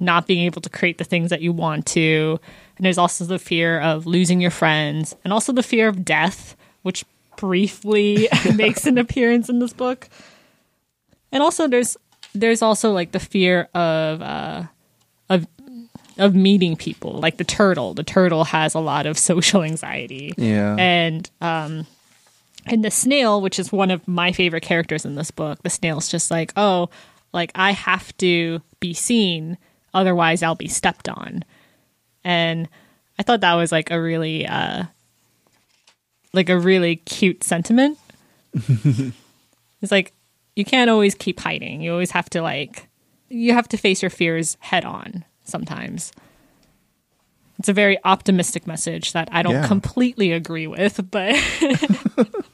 not 0.00 0.26
being 0.26 0.44
able 0.44 0.60
to 0.60 0.70
create 0.70 0.98
the 0.98 1.04
things 1.04 1.30
that 1.30 1.40
you 1.40 1.52
want 1.52 1.86
to. 1.86 2.38
And 2.76 2.84
there's 2.84 2.98
also 2.98 3.24
the 3.24 3.38
fear 3.38 3.80
of 3.80 4.06
losing 4.06 4.40
your 4.40 4.50
friends 4.50 5.14
and 5.24 5.32
also 5.32 5.52
the 5.52 5.62
fear 5.62 5.88
of 5.88 6.04
death, 6.04 6.56
which 6.82 7.04
briefly 7.36 8.28
makes 8.54 8.86
an 8.86 8.98
appearance 8.98 9.48
in 9.48 9.58
this 9.58 9.72
book. 9.72 10.08
And 11.32 11.42
also 11.42 11.66
there's 11.66 11.96
there's 12.34 12.62
also 12.62 12.92
like 12.92 13.12
the 13.12 13.20
fear 13.20 13.68
of 13.74 14.22
uh 14.22 14.64
of 16.18 16.34
meeting 16.34 16.76
people. 16.76 17.20
Like 17.20 17.36
the 17.36 17.44
turtle. 17.44 17.94
The 17.94 18.02
turtle 18.02 18.44
has 18.44 18.74
a 18.74 18.80
lot 18.80 19.06
of 19.06 19.18
social 19.18 19.62
anxiety. 19.62 20.34
Yeah. 20.36 20.76
And 20.78 21.28
um 21.40 21.86
and 22.66 22.84
the 22.84 22.90
snail, 22.90 23.40
which 23.42 23.58
is 23.58 23.72
one 23.72 23.90
of 23.90 24.06
my 24.08 24.32
favorite 24.32 24.62
characters 24.62 25.04
in 25.04 25.16
this 25.16 25.30
book, 25.30 25.62
the 25.62 25.70
snail's 25.70 26.08
just 26.08 26.30
like, 26.30 26.52
oh, 26.56 26.88
like 27.32 27.52
I 27.54 27.72
have 27.72 28.16
to 28.18 28.62
be 28.80 28.94
seen, 28.94 29.58
otherwise 29.92 30.42
I'll 30.42 30.54
be 30.54 30.68
stepped 30.68 31.08
on. 31.08 31.44
And 32.24 32.68
I 33.18 33.22
thought 33.22 33.42
that 33.42 33.54
was 33.54 33.70
like 33.70 33.90
a 33.90 34.00
really 34.00 34.46
uh 34.46 34.84
like 36.32 36.48
a 36.48 36.58
really 36.58 36.96
cute 36.96 37.44
sentiment. 37.44 37.98
it's 38.54 39.90
like 39.90 40.12
you 40.56 40.64
can't 40.64 40.90
always 40.90 41.14
keep 41.14 41.40
hiding. 41.40 41.80
You 41.80 41.92
always 41.92 42.12
have 42.12 42.30
to 42.30 42.42
like 42.42 42.88
you 43.28 43.52
have 43.52 43.68
to 43.68 43.76
face 43.76 44.02
your 44.02 44.10
fears 44.10 44.56
head 44.60 44.84
on 44.84 45.24
sometimes. 45.44 46.12
It's 47.58 47.68
a 47.68 47.72
very 47.72 47.98
optimistic 48.04 48.66
message 48.66 49.12
that 49.12 49.28
I 49.30 49.42
don't 49.42 49.52
Yeah. 49.54 49.66
completely 49.68 50.32
agree 50.32 50.66
with, 50.66 51.08
but 51.10 51.36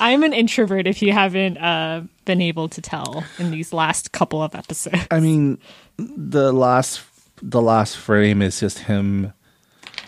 I'm 0.00 0.22
an 0.22 0.32
introvert 0.32 0.86
if 0.86 1.00
you 1.02 1.12
haven't 1.12 1.58
uh, 1.58 2.02
been 2.24 2.40
able 2.40 2.68
to 2.70 2.80
tell 2.80 3.24
in 3.38 3.50
these 3.50 3.72
last 3.72 4.12
couple 4.12 4.42
of 4.42 4.54
episodes. 4.54 5.06
I 5.10 5.20
mean, 5.20 5.58
the 5.96 6.52
last 6.52 7.02
the 7.40 7.62
last 7.62 7.96
frame 7.96 8.42
is 8.42 8.60
just 8.60 8.80
him. 8.80 9.32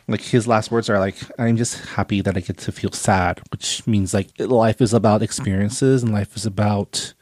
Like 0.09 0.21
his 0.23 0.49
last 0.49 0.71
words 0.73 0.91
are 0.91 0.99
like, 0.99 1.17
"I'm 1.39 1.57
just 1.57 1.79
happy 1.87 2.21
that 2.23 2.37
I 2.37 2.41
get 2.41 2.59
to 2.59 2.73
feel 2.73 2.91
sad," 2.93 3.41
which 3.53 3.87
means 3.87 4.13
like 4.13 4.29
life 4.39 4.81
is 4.81 4.93
about 4.93 5.23
experiences 5.23 6.03
and 6.03 6.13
life 6.13 6.37
is 6.37 6.45
about 6.47 7.15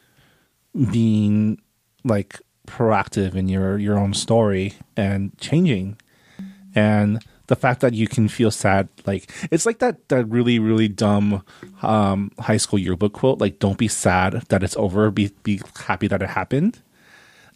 being 0.91 1.61
like 2.05 2.41
proactive 2.69 3.35
in 3.35 3.49
your 3.49 3.79
your 3.79 3.99
own 3.99 4.15
story 4.15 4.75
and 4.97 5.37
changing. 5.39 5.97
And 6.75 7.25
the 7.49 7.57
fact 7.57 7.81
that 7.81 7.95
you 7.95 8.07
can 8.07 8.29
feel 8.29 8.51
sad, 8.51 8.89
like 9.07 9.31
it's 9.51 9.67
like 9.67 9.79
that 9.79 10.09
that 10.09 10.27
really 10.27 10.59
really 10.59 10.89
dumb 10.89 11.43
um, 11.83 12.31
high 12.39 12.59
school 12.59 12.79
yearbook 12.79 13.15
quote, 13.15 13.41
like 13.41 13.59
"Don't 13.59 13.79
be 13.79 13.89
sad 13.89 14.45
that 14.49 14.63
it's 14.63 14.77
over. 14.77 15.11
Be 15.11 15.33
be 15.43 15.61
happy 15.87 16.07
that 16.09 16.23
it 16.23 16.31
happened." 16.31 16.81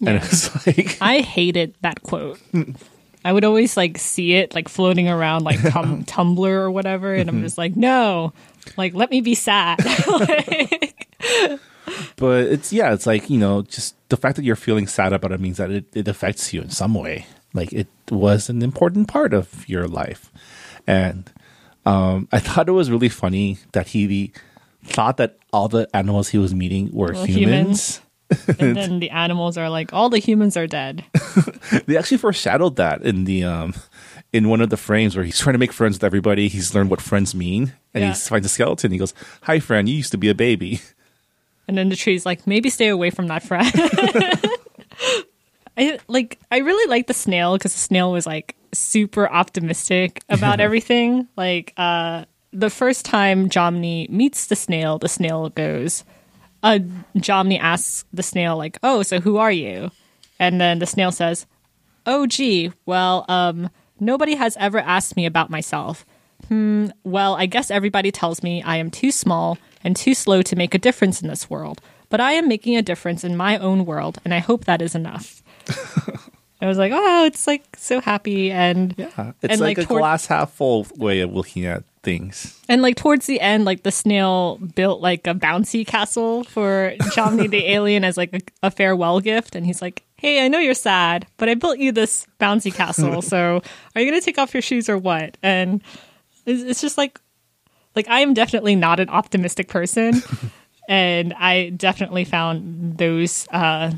And 0.05 0.17
it's 0.17 0.67
like, 0.67 0.99
I 1.01 1.21
hated 1.21 1.75
that 1.83 2.03
quote. 2.03 2.41
I 3.25 3.33
would 3.33 3.45
always 3.45 3.77
like 3.77 3.99
see 3.99 4.35
it 4.35 4.55
like 4.55 4.69
floating 4.69 5.09
around 5.09 5.45
like 5.45 5.61
tum- 5.71 6.05
Tumblr 6.05 6.39
or 6.49 6.71
whatever, 6.71 7.15
and 7.15 7.29
I'm 7.29 7.43
just 7.43 7.59
like, 7.59 7.77
no, 7.77 8.33
like 8.77 8.95
let 8.95 9.11
me 9.11 9.21
be 9.21 9.35
sad. 9.35 9.79
Like, 10.07 11.09
but 12.17 12.47
it's 12.47 12.73
yeah, 12.73 12.93
it's 12.93 13.07
like 13.07 13.31
you 13.31 13.39
know, 13.39 13.63
just 13.63 13.95
the 14.13 14.17
fact 14.21 14.37
that 14.37 14.45
you're 14.45 14.57
feeling 14.57 14.87
sad 14.87 15.13
about 15.13 15.33
it 15.33 15.41
means 15.41 15.57
that 15.57 15.71
it, 15.73 15.87
it 15.97 16.07
affects 16.07 16.53
you 16.53 16.61
in 16.61 16.71
some 16.71 16.93
way. 16.95 17.27
Like 17.53 17.73
it 17.73 17.89
was 18.11 18.49
an 18.49 18.63
important 18.63 19.09
part 19.09 19.33
of 19.35 19.69
your 19.69 19.89
life, 19.89 20.31
and 20.87 21.31
um, 21.85 22.29
I 22.31 22.39
thought 22.39 22.69
it 22.69 22.73
was 22.73 22.91
really 22.91 23.09
funny 23.11 23.59
that 23.73 23.89
he 23.89 24.33
thought 24.85 25.17
that 25.17 25.39
all 25.53 25.69
the 25.69 25.89
animals 25.95 26.29
he 26.29 26.39
was 26.39 26.55
meeting 26.55 26.91
were 26.93 27.13
Well, 27.13 27.25
humans. 27.27 28.01
and 28.59 28.77
then 28.77 28.99
the 29.01 29.11
animals 29.11 29.59
are 29.59 29.69
like, 29.69 29.93
all 29.93 30.09
the 30.09 30.19
humans 30.19 30.57
are 30.57 30.67
dead. 30.67 31.05
They 31.87 31.97
actually 31.97 32.19
foreshadowed 32.19 32.77
that 32.77 33.03
in 33.03 33.25
the 33.25 33.45
um, 33.45 33.75
in 34.33 34.49
one 34.49 34.61
of 34.61 34.69
the 34.71 34.77
frames 34.77 35.15
where 35.17 35.25
he's 35.25 35.39
trying 35.39 35.55
to 35.55 35.59
make 35.59 35.73
friends 35.73 35.97
with 35.97 36.05
everybody. 36.05 36.49
He's 36.49 36.75
learned 36.75 36.91
what 36.91 37.01
friends 37.01 37.35
mean, 37.35 37.73
and 37.95 38.03
Yeah. 38.05 38.13
he 38.13 38.19
finds 38.21 38.47
a 38.47 38.49
skeleton. 38.51 38.93
He 38.93 38.99
goes, 38.99 39.15
"Hi, 39.43 39.59
friend. 39.61 39.89
You 39.89 39.97
used 39.97 40.13
to 40.13 40.19
be 40.19 40.29
a 40.29 40.35
baby." 40.35 40.81
And 41.69 41.79
then 41.79 41.89
the 41.89 41.97
tree's 41.97 42.27
like, 42.27 42.47
maybe 42.47 42.71
stay 42.71 42.89
away 42.89 43.11
from 43.11 43.29
that 43.29 43.43
friend. 43.43 43.71
I 45.77 45.99
like 46.07 46.39
I 46.51 46.59
really 46.59 46.89
like 46.91 47.07
the 47.07 47.15
snail 47.15 47.57
because 47.57 47.73
the 47.73 47.79
snail 47.79 48.13
was 48.13 48.27
like 48.27 48.57
super 48.73 49.29
optimistic 49.29 50.23
about 50.29 50.61
everything. 50.67 51.29
Like 51.37 51.73
uh 51.77 52.27
the 52.53 52.71
first 52.71 53.05
time 53.07 53.49
Jomny 53.49 54.09
meets 54.11 54.47
the 54.47 54.57
snail, 54.57 54.99
the 54.99 55.09
snail 55.09 55.49
goes 55.51 56.05
uh 56.63 56.79
Jomny 57.17 57.59
asks 57.59 58.05
the 58.13 58.23
snail 58.23 58.57
like, 58.57 58.79
"Oh, 58.83 59.03
so 59.03 59.19
who 59.21 59.39
are 59.39 59.51
you?" 59.53 59.91
And 60.39 60.61
then 60.61 60.79
the 60.79 60.87
snail 60.87 61.11
says, 61.11 61.47
"Oh 62.07 62.27
gee, 62.27 62.73
well, 62.85 63.25
um 63.29 63.71
nobody 63.99 64.35
has 64.35 64.57
ever 64.59 64.79
asked 64.79 65.17
me 65.17 65.25
about 65.25 65.49
myself. 65.49 66.05
Hmm, 66.49 66.89
well, 67.05 67.35
I 67.35 67.47
guess 67.47 67.71
everybody 67.71 68.11
tells 68.11 68.43
me 68.43 68.63
I 68.63 68.77
am 68.77 68.91
too 68.91 69.11
small 69.11 69.57
and 69.85 69.95
too 69.97 70.15
slow 70.15 70.43
to 70.43 70.57
make 70.57 70.75
a 70.75 70.79
difference 70.79 71.23
in 71.23 71.29
this 71.29 71.49
world, 71.51 71.81
but 72.09 72.21
I 72.21 72.33
am 72.33 72.49
making 72.49 72.77
a 72.77 72.83
difference 72.83 73.25
in 73.25 73.37
my 73.37 73.59
own 73.59 73.85
world, 73.87 74.19
and 74.25 74.33
I 74.35 74.39
hope 74.39 74.65
that 74.67 74.83
is 74.83 74.95
enough. 74.95 75.43
I 76.61 76.67
was 76.67 76.79
like, 76.79 76.93
oh, 76.95 77.25
it's 77.25 77.47
like 77.49 77.65
so 77.77 78.01
happy, 78.01 78.53
and 78.53 78.95
yeah, 78.97 79.33
It's 79.43 79.53
and 79.53 79.61
like, 79.61 79.79
a 79.79 79.85
toward- 79.85 80.01
glass 80.01 80.27
half 80.27 80.53
full 80.53 80.87
way 80.97 81.21
of 81.21 81.33
looking 81.33 81.67
at 81.67 81.83
things. 82.05 82.61
and 82.69 82.83
like 82.83 82.97
towards 82.97 83.27
the 83.27 83.41
end, 83.41 83.65
like 83.65 83.83
the 83.83 83.91
snail 83.91 84.59
built 84.77 85.01
like 85.01 85.27
a 85.27 85.35
bouncy 85.35 85.85
castle 85.87 86.45
for 86.45 86.95
Jomny 87.15 87.49
the 87.51 87.67
alien 87.73 88.05
as 88.05 88.17
like 88.17 88.33
a, 88.35 88.41
a 88.67 88.71
farewell 88.71 89.19
gift, 89.21 89.57
and 89.57 89.67
he's 89.67 89.83
like, 89.83 90.05
"Hey, 90.19 90.45
I 90.45 90.49
know 90.49 90.61
you're 90.61 90.75
sad, 90.75 91.27
but 91.37 91.49
I 91.49 91.55
built 91.55 91.79
you 91.79 91.91
this 91.91 92.27
bouncy 92.39 92.73
castle. 92.73 93.23
so 93.33 93.61
are 93.97 94.01
you 94.01 94.09
gonna 94.09 94.21
take 94.21 94.39
off 94.39 94.55
your 94.55 94.63
shoes 94.63 94.89
or 94.89 94.99
what?" 94.99 95.37
And 95.43 95.83
it's, 96.47 96.63
it's 96.63 96.81
just 96.81 96.97
like, 96.97 97.21
like 97.95 98.09
I 98.09 98.21
am 98.21 98.35
definitely 98.35 98.77
not 98.77 99.01
an 99.01 99.09
optimistic 99.09 99.69
person, 99.69 100.23
and 100.89 101.35
I 101.35 101.71
definitely 101.71 102.25
found 102.25 102.99
those 102.99 103.47
uh, 103.51 103.93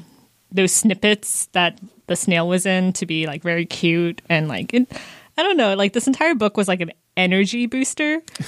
those 0.50 0.72
snippets 0.72 1.46
that 1.52 1.78
the 2.06 2.16
snail 2.16 2.48
was 2.48 2.66
in 2.66 2.92
to 2.94 3.06
be 3.06 3.26
like 3.26 3.42
very 3.42 3.66
cute 3.66 4.22
and 4.28 4.48
like 4.48 4.74
it, 4.74 4.86
I 5.36 5.42
don't 5.42 5.56
know, 5.56 5.74
like 5.74 5.92
this 5.92 6.06
entire 6.06 6.34
book 6.34 6.56
was 6.56 6.68
like 6.68 6.80
an 6.80 6.92
energy 7.16 7.66
booster. 7.66 8.22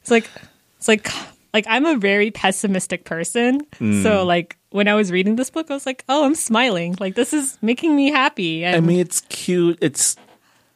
it's 0.00 0.10
like 0.10 0.28
it's 0.78 0.88
like 0.88 1.10
like 1.52 1.66
I'm 1.68 1.86
a 1.86 1.96
very 1.96 2.30
pessimistic 2.30 3.04
person. 3.04 3.66
So 4.02 4.24
like 4.24 4.56
when 4.70 4.88
I 4.88 4.94
was 4.94 5.10
reading 5.10 5.36
this 5.36 5.50
book, 5.50 5.70
I 5.70 5.74
was 5.74 5.86
like, 5.86 6.04
oh, 6.08 6.24
I'm 6.24 6.34
smiling. 6.34 6.96
Like 7.00 7.14
this 7.14 7.32
is 7.32 7.58
making 7.62 7.96
me 7.96 8.10
happy. 8.10 8.64
And 8.64 8.76
I 8.76 8.80
mean, 8.80 9.00
it's 9.00 9.22
cute. 9.22 9.78
It's 9.80 10.16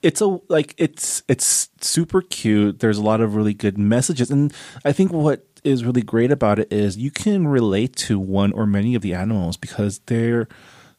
it's 0.03 0.21
a 0.21 0.39
like 0.49 0.75
it's 0.79 1.23
it's 1.29 1.71
super 1.81 2.23
cute. 2.23 2.81
There's 2.81 2.99
a 2.99 3.03
lot 3.03 3.21
of 3.21 3.35
really 3.35 3.55
good 3.55 3.79
messages, 3.79 4.31
and 4.31 4.53
I 4.85 4.93
think 4.93 5.13
what 5.13 5.47
is 5.63 5.85
really 5.85 6.03
great 6.03 6.31
about 6.31 6.59
it 6.59 6.73
is 6.73 6.97
you 6.97 7.11
can 7.11 7.47
relate 7.47 7.95
to 7.95 8.19
one 8.19 8.53
or 8.53 8.67
many 8.67 8.95
of 8.95 9.03
the 9.03 9.15
animals 9.15 9.57
because 9.57 10.01
they're 10.07 10.49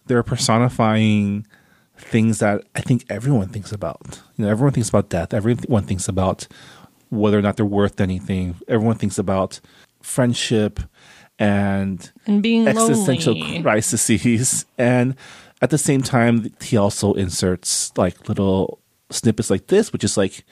they're 0.06 0.24
personifying 0.24 1.48
things 1.98 2.40
that 2.40 2.64
I 2.76 2.82
think 2.82 3.06
everyone 3.10 3.50
thinks 3.50 3.72
about. 3.72 4.22
You 4.36 4.46
know, 4.46 4.52
everyone 4.52 4.74
thinks 4.74 4.90
about 4.90 5.10
death. 5.10 5.34
Everyone 5.34 5.84
thinks 5.84 6.08
about 6.08 6.48
whether 7.10 7.38
or 7.38 7.42
not 7.42 7.58
they're 7.58 7.66
worth 7.66 8.00
anything. 8.00 8.56
Everyone 8.68 8.98
thinks 8.98 9.18
about 9.18 9.60
friendship 10.02 10.80
and 11.40 12.12
and 12.28 12.44
being 12.44 12.68
existential 12.68 13.34
lonely. 13.34 13.62
crises 13.62 14.66
and 14.78 15.16
at 15.62 15.70
the 15.70 15.78
same 15.78 16.02
time 16.02 16.52
he 16.62 16.78
also 16.78 17.14
inserts 17.14 17.92
like 17.98 18.28
little 18.28 18.81
snippets 19.12 19.50
like 19.50 19.68
this 19.68 19.94
which 19.94 20.04
is 20.04 20.18
like 20.18 20.46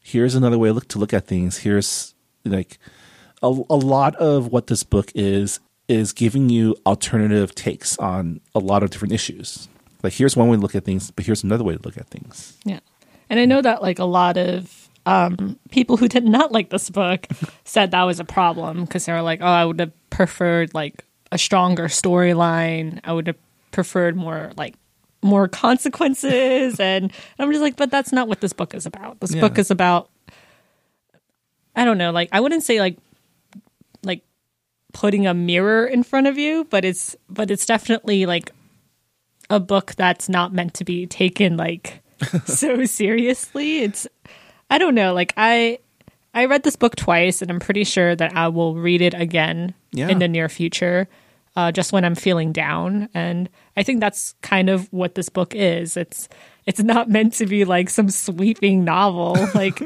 here's 0.00 0.34
another 0.34 0.58
way 0.58 0.70
look 0.70 0.88
to 0.88 0.98
look 0.98 1.12
at 1.12 1.26
things 1.26 1.58
here's 1.58 2.14
like 2.44 2.78
a, 3.42 3.46
a 3.46 3.76
lot 3.76 4.16
of 4.16 4.48
what 4.48 4.66
this 4.68 4.82
book 4.82 5.10
is 5.14 5.60
is 5.88 6.12
giving 6.12 6.48
you 6.50 6.76
alternative 6.86 7.54
takes 7.54 7.96
on 7.98 8.40
a 8.54 8.58
lot 8.58 8.82
of 8.82 8.90
different 8.90 9.12
issues 9.12 9.68
like 10.02 10.12
here's 10.12 10.36
one 10.36 10.48
way 10.48 10.56
to 10.56 10.62
look 10.62 10.74
at 10.74 10.84
things 10.84 11.10
but 11.10 11.24
here's 11.24 11.42
another 11.42 11.64
way 11.64 11.74
to 11.74 11.82
look 11.82 11.96
at 11.96 12.06
things 12.08 12.56
Yeah. 12.64 12.80
And 13.30 13.38
I 13.38 13.44
know 13.44 13.60
that 13.60 13.82
like 13.82 13.98
a 13.98 14.04
lot 14.04 14.36
of 14.36 14.88
um, 15.06 15.58
people 15.70 15.96
who 15.96 16.08
did 16.08 16.24
not 16.24 16.52
like 16.52 16.70
this 16.70 16.90
book 16.90 17.26
said 17.64 17.90
that 17.90 18.04
was 18.04 18.20
a 18.20 18.24
problem 18.24 18.84
because 18.84 19.06
they 19.06 19.12
were 19.12 19.22
like, 19.22 19.40
oh, 19.40 19.46
I 19.46 19.64
would 19.64 19.80
have 19.80 20.10
preferred 20.10 20.74
like 20.74 21.04
a 21.30 21.38
stronger 21.38 21.84
storyline. 21.84 23.00
I 23.04 23.12
would 23.12 23.26
have 23.26 23.36
preferred 23.70 24.16
more 24.16 24.52
like 24.56 24.74
more 25.22 25.48
consequences. 25.48 26.78
and 26.80 27.12
I'm 27.38 27.50
just 27.50 27.62
like, 27.62 27.76
but 27.76 27.90
that's 27.90 28.12
not 28.12 28.28
what 28.28 28.40
this 28.40 28.52
book 28.52 28.74
is 28.74 28.86
about. 28.86 29.20
This 29.20 29.34
Yeah. 29.34 29.40
book 29.40 29.58
is 29.58 29.70
about, 29.70 30.10
I 31.74 31.84
don't 31.84 31.98
know, 31.98 32.10
like, 32.10 32.28
I 32.32 32.40
wouldn't 32.40 32.62
say 32.62 32.80
like, 32.80 32.98
like 34.02 34.22
putting 34.92 35.26
a 35.26 35.34
mirror 35.34 35.86
in 35.86 36.02
front 36.02 36.26
of 36.26 36.38
you, 36.38 36.66
but 36.70 36.84
it's, 36.84 37.16
but 37.28 37.50
it's 37.50 37.66
definitely 37.66 38.26
like 38.26 38.52
a 39.50 39.60
book 39.60 39.94
that's 39.96 40.28
not 40.28 40.52
meant 40.52 40.74
to 40.74 40.84
be 40.84 41.06
taken 41.06 41.56
like 41.56 42.02
so 42.46 42.84
seriously. 42.84 43.78
It's 43.80 44.06
I 44.70 44.78
don't 44.78 44.94
know, 44.94 45.14
like 45.14 45.32
I 45.36 45.78
I 46.34 46.44
read 46.44 46.62
this 46.64 46.76
book 46.76 46.96
twice 46.96 47.40
and 47.40 47.50
I'm 47.50 47.60
pretty 47.60 47.84
sure 47.84 48.14
that 48.14 48.36
I 48.36 48.48
will 48.48 48.74
read 48.74 49.00
it 49.00 49.14
again 49.14 49.72
Yeah. 49.92 50.08
in 50.08 50.18
the 50.18 50.28
near 50.28 50.48
future. 50.48 51.08
Uh, 51.56 51.72
just 51.72 51.92
when 51.92 52.04
I'm 52.04 52.14
feeling 52.14 52.52
down, 52.52 53.08
and 53.14 53.48
I 53.76 53.82
think 53.82 54.00
that's 54.00 54.34
kind 54.42 54.70
of 54.70 54.92
what 54.92 55.16
this 55.16 55.28
book 55.28 55.54
is. 55.56 55.96
It's 55.96 56.28
it's 56.66 56.82
not 56.82 57.08
meant 57.16 57.32
to 57.34 57.46
be 57.46 57.64
like 57.64 57.90
some 57.90 58.10
sweeping 58.10 58.84
novel. 58.84 59.36
Like, 59.54 59.82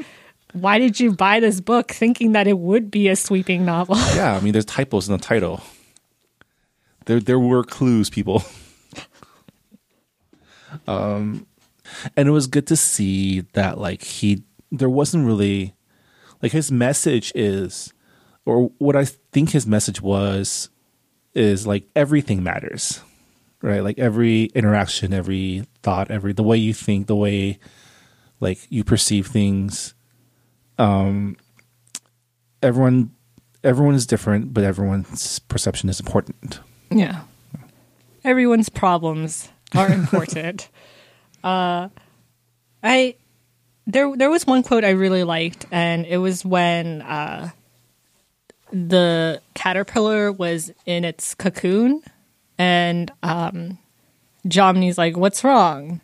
why 0.53 0.77
did 0.77 0.99
you 0.99 1.11
buy 1.11 1.39
this 1.39 1.59
book 1.59 1.91
thinking 1.91 2.33
that 2.33 2.47
it 2.47 2.59
would 2.59 2.91
be 2.91 3.09
a 3.09 3.15
sweeping 3.15 3.65
novel? 3.65 3.95
yeah 4.15 4.35
i 4.35 4.39
mean 4.39 4.53
there's 4.53 4.65
typos 4.65 5.09
in 5.09 5.17
the 5.17 5.21
title 5.21 5.61
there 7.05 7.19
there 7.19 7.39
were 7.39 7.63
clues 7.63 8.09
people 8.09 8.43
um 10.87 11.45
and 12.15 12.27
it 12.27 12.31
was 12.31 12.47
good 12.47 12.67
to 12.67 12.75
see 12.75 13.41
that 13.53 13.77
like 13.77 14.03
he 14.03 14.43
there 14.71 14.89
wasn't 14.89 15.25
really 15.25 15.73
like 16.41 16.51
his 16.51 16.71
message 16.71 17.31
is 17.35 17.93
or 18.45 18.71
what 18.77 18.95
i 18.95 19.05
think 19.05 19.51
his 19.51 19.67
message 19.67 20.01
was 20.01 20.69
is 21.35 21.65
like 21.67 21.83
everything 21.95 22.43
matters 22.43 23.01
right 23.61 23.83
like 23.83 23.97
every 23.97 24.45
interaction 24.55 25.13
every 25.13 25.65
thought 25.81 26.11
every 26.11 26.33
the 26.33 26.43
way 26.43 26.57
you 26.57 26.73
think 26.73 27.07
the 27.07 27.15
way 27.15 27.57
like 28.39 28.59
you 28.69 28.83
perceive 28.83 29.27
things 29.27 29.93
um 30.77 31.35
everyone 32.61 33.11
everyone 33.63 33.95
is 33.95 34.05
different 34.05 34.53
but 34.53 34.63
everyone's 34.63 35.39
perception 35.39 35.89
is 35.89 35.99
important 35.99 36.59
Yeah. 36.91 37.21
Everyone's 38.23 38.69
problems 38.69 39.49
are 39.75 39.89
important. 40.01 40.69
uh 41.43 41.89
I 42.83 43.15
there 43.87 44.15
there 44.15 44.29
was 44.29 44.45
one 44.47 44.63
quote 44.63 44.83
I 44.85 44.91
really 44.91 45.23
liked 45.23 45.65
and 45.71 46.05
it 46.05 46.17
was 46.17 46.45
when 46.45 47.01
uh 47.01 47.49
the 48.73 49.41
caterpillar 49.53 50.31
was 50.31 50.71
in 50.85 51.05
its 51.05 51.33
cocoon 51.35 52.01
and 52.57 53.11
um 53.23 53.77
Jomny's 54.45 54.97
like, 54.97 55.15
What's 55.15 55.43
wrong? 55.43 56.01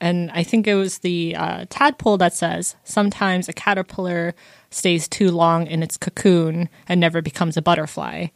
And 0.00 0.30
I 0.32 0.42
think 0.42 0.66
it 0.66 0.74
was 0.74 0.98
the 0.98 1.36
uh, 1.36 1.66
tadpole 1.68 2.16
that 2.16 2.32
says 2.32 2.74
sometimes 2.84 3.48
a 3.48 3.52
caterpillar 3.52 4.34
stays 4.70 5.06
too 5.06 5.30
long 5.30 5.66
in 5.66 5.82
its 5.82 5.98
cocoon 5.98 6.70
and 6.88 6.98
never 6.98 7.20
becomes 7.20 7.58
a 7.58 7.62
butterfly 7.62 8.28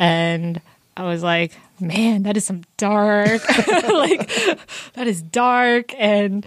and 0.00 0.60
I 0.96 1.04
was 1.04 1.22
like, 1.22 1.52
man, 1.78 2.24
that 2.24 2.36
is 2.36 2.44
some 2.44 2.64
dark, 2.78 3.46
like 3.68 4.28
that 4.94 5.06
is 5.06 5.22
dark, 5.22 5.94
and 5.98 6.44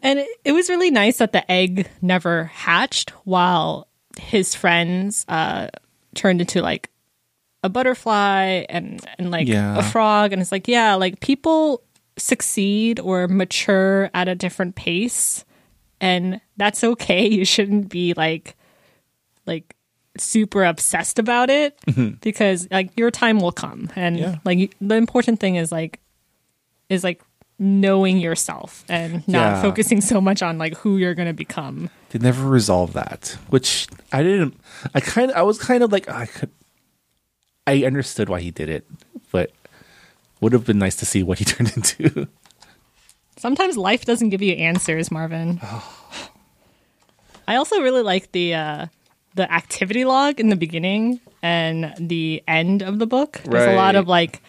and 0.00 0.18
it, 0.18 0.28
it 0.44 0.52
was 0.52 0.68
really 0.68 0.90
nice 0.90 1.18
that 1.18 1.32
the 1.32 1.48
egg 1.50 1.88
never 2.02 2.44
hatched 2.44 3.10
while 3.24 3.86
his 4.18 4.54
friends 4.54 5.24
uh, 5.28 5.68
turned 6.14 6.40
into 6.40 6.62
like 6.62 6.90
a 7.62 7.68
butterfly 7.68 8.64
and 8.68 9.04
and 9.18 9.30
like 9.30 9.48
Yeah. 9.48 9.78
a 9.78 9.82
frog, 9.82 10.32
and 10.32 10.40
it's 10.42 10.52
like, 10.52 10.68
yeah, 10.68 10.94
like 10.94 11.20
people 11.20 11.82
succeed 12.16 12.98
or 13.00 13.28
mature 13.28 14.10
at 14.14 14.28
a 14.28 14.34
different 14.34 14.74
pace, 14.76 15.44
and 16.00 16.40
that's 16.56 16.82
okay. 16.84 17.26
You 17.28 17.44
shouldn't 17.44 17.88
be 17.88 18.14
like 18.14 18.56
like 19.46 19.74
super 20.18 20.64
obsessed 20.64 21.18
about 21.18 21.50
it 21.50 21.78
because 22.22 22.66
like 22.70 22.90
your 22.96 23.10
time 23.10 23.38
will 23.38 23.52
come 23.52 23.90
and 23.96 24.18
Yeah. 24.18 24.36
like 24.44 24.74
the 24.80 24.94
important 24.94 25.40
thing 25.40 25.56
is 25.56 25.70
like 25.70 26.00
is 26.88 27.04
like 27.04 27.20
knowing 27.58 28.18
yourself 28.18 28.82
and 28.88 29.26
not 29.28 29.56
Yeah. 29.56 29.62
focusing 29.62 30.00
so 30.00 30.20
much 30.20 30.42
on 30.42 30.56
like 30.56 30.74
who 30.76 30.96
you're 30.96 31.14
going 31.14 31.28
to 31.28 31.34
become 31.34 31.90
they 32.16 32.24
never 32.24 32.48
resolve 32.48 32.92
that 32.94 33.36
which 33.50 33.86
i 34.12 34.22
didn't 34.22 34.58
i 34.94 35.00
kind 35.00 35.30
of 35.30 35.36
i 35.36 35.42
was 35.42 35.58
kind 35.58 35.82
of 35.82 35.92
like 35.92 36.08
i 36.08 36.26
could 36.26 36.50
i 37.66 37.84
understood 37.84 38.28
why 38.28 38.40
he 38.40 38.50
did 38.50 38.68
it 38.68 38.86
but 39.32 39.50
would 40.40 40.52
have 40.52 40.64
been 40.64 40.78
nice 40.78 40.96
to 40.96 41.06
see 41.06 41.22
what 41.22 41.38
he 41.38 41.44
turned 41.52 41.72
into. 41.76 42.28
Sometimes 43.36 43.76
life 43.76 44.04
doesn't 44.04 44.30
give 44.30 44.42
you 44.42 44.54
answers 44.54 45.10
marvin. 45.10 45.60
I 47.48 47.56
also 47.56 47.80
really 47.80 48.02
like 48.02 48.32
the 48.32 48.54
uh 48.54 48.86
the 49.34 49.50
activity 49.52 50.04
log 50.04 50.40
in 50.40 50.48
the 50.48 50.56
beginning 50.56 51.20
and 51.42 51.94
the 51.98 52.42
end 52.48 52.82
of 52.82 52.98
the 52.98 53.06
book. 53.06 53.40
There's 53.44 53.68
a 53.68 53.76
lot 53.76 53.94
of 53.94 54.08
like 54.08 54.42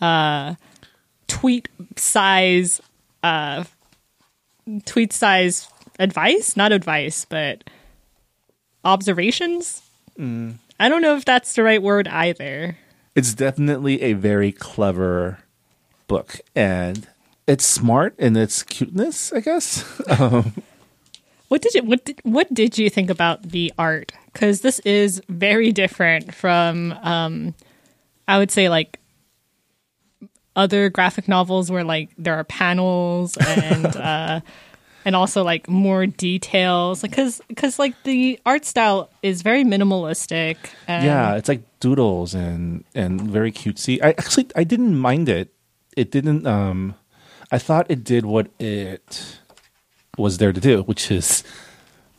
uh 0.00 0.54
tweet 1.28 1.68
size 1.96 2.80
uh 3.22 3.64
tweet 4.84 5.12
size 5.12 5.68
advice? 6.00 6.56
Not 6.56 6.72
advice 6.72 7.24
but 7.24 7.64
observations? 8.84 9.82
I 10.18 10.88
don't 10.88 11.02
know 11.02 11.16
if 11.16 11.24
that's 11.24 11.54
the 11.54 11.62
right 11.62 11.82
word 11.82 12.08
either. 12.08 12.76
It's 13.14 13.34
definitely 13.34 14.02
a 14.02 14.14
very 14.14 14.52
clever 14.52 15.38
book 16.08 16.40
and 16.56 17.06
it's 17.46 17.64
smart 17.64 18.18
in 18.18 18.36
its 18.36 18.64
cuteness 18.64 19.32
i 19.32 19.38
guess. 19.38 19.84
What 21.50 21.62
did 21.62 21.74
you 21.74 21.82
what 21.82 22.04
did, 22.04 22.20
what 22.22 22.54
did 22.54 22.78
you 22.78 22.88
think 22.88 23.10
about 23.10 23.42
the 23.42 23.72
art? 23.76 24.12
Because 24.32 24.60
this 24.60 24.78
is 24.80 25.20
very 25.28 25.72
different 25.72 26.32
from, 26.32 26.92
um, 27.02 27.56
I 28.28 28.38
would 28.38 28.52
say 28.52 28.68
like 28.68 29.00
other 30.54 30.90
graphic 30.90 31.26
novels 31.26 31.68
where 31.68 31.82
like 31.82 32.10
there 32.16 32.36
are 32.36 32.44
panels 32.44 33.36
and 33.36 33.86
uh, 33.96 34.40
and 35.04 35.16
also 35.16 35.42
like 35.44 35.68
more 35.68 36.06
details. 36.06 37.02
Because 37.02 37.40
because 37.48 37.78
like 37.78 37.94
the 38.04 38.38
art 38.44 38.64
style 38.64 39.10
is 39.22 39.42
very 39.42 39.64
minimalistic. 39.64 40.56
Yeah 40.88 41.36
it's 41.36 41.48
like 41.48 41.62
doodles 41.80 42.34
and 42.34 42.84
and 42.94 43.22
very 43.22 43.50
cutesy 43.50 43.98
i 44.02 44.10
actually 44.10 44.46
i 44.54 44.62
didn't 44.62 44.98
mind 44.98 45.30
it 45.30 45.50
it 45.96 46.10
didn't. 46.10 46.46
Um, 46.46 46.94
I 47.50 47.58
thought 47.58 47.90
it 47.90 48.04
did 48.04 48.24
what 48.24 48.48
it 48.58 49.36
was 50.16 50.38
there 50.38 50.52
to 50.52 50.60
do, 50.60 50.82
which 50.82 51.10
is 51.10 51.42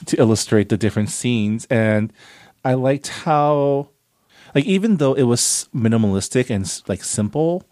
to 0.05 0.19
illustrate 0.19 0.69
the 0.69 0.77
different 0.77 1.09
scenes. 1.09 1.65
And 1.69 2.11
I 2.65 2.73
liked 2.73 3.07
how, 3.07 3.89
like, 4.53 4.65
even 4.65 4.97
though 4.97 5.13
it 5.13 5.23
was 5.23 5.69
minimalistic 5.73 6.49
and 6.49 6.65
like 6.87 7.03
simple, 7.03 7.63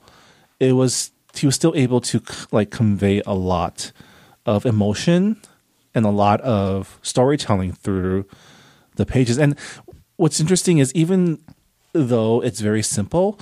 it 0.60 0.74
was 0.74 1.12
he 1.36 1.46
was 1.46 1.56
still 1.56 1.74
able 1.76 2.02
to 2.02 2.22
like 2.52 2.72
convey 2.72 3.22
a 3.26 3.34
lot 3.34 3.92
of 4.50 4.66
emotion 4.66 5.40
and 5.94 6.06
a 6.06 6.10
lot 6.10 6.42
of 6.42 6.98
storytelling 7.04 7.72
through 7.72 8.26
the 8.96 9.06
pages. 9.06 9.38
And 9.38 9.56
what's 10.16 10.40
interesting 10.40 10.80
is 10.80 10.92
even 10.96 11.40
though 11.94 12.42
it's 12.42 12.60
very 12.60 12.82
simple, 12.82 13.40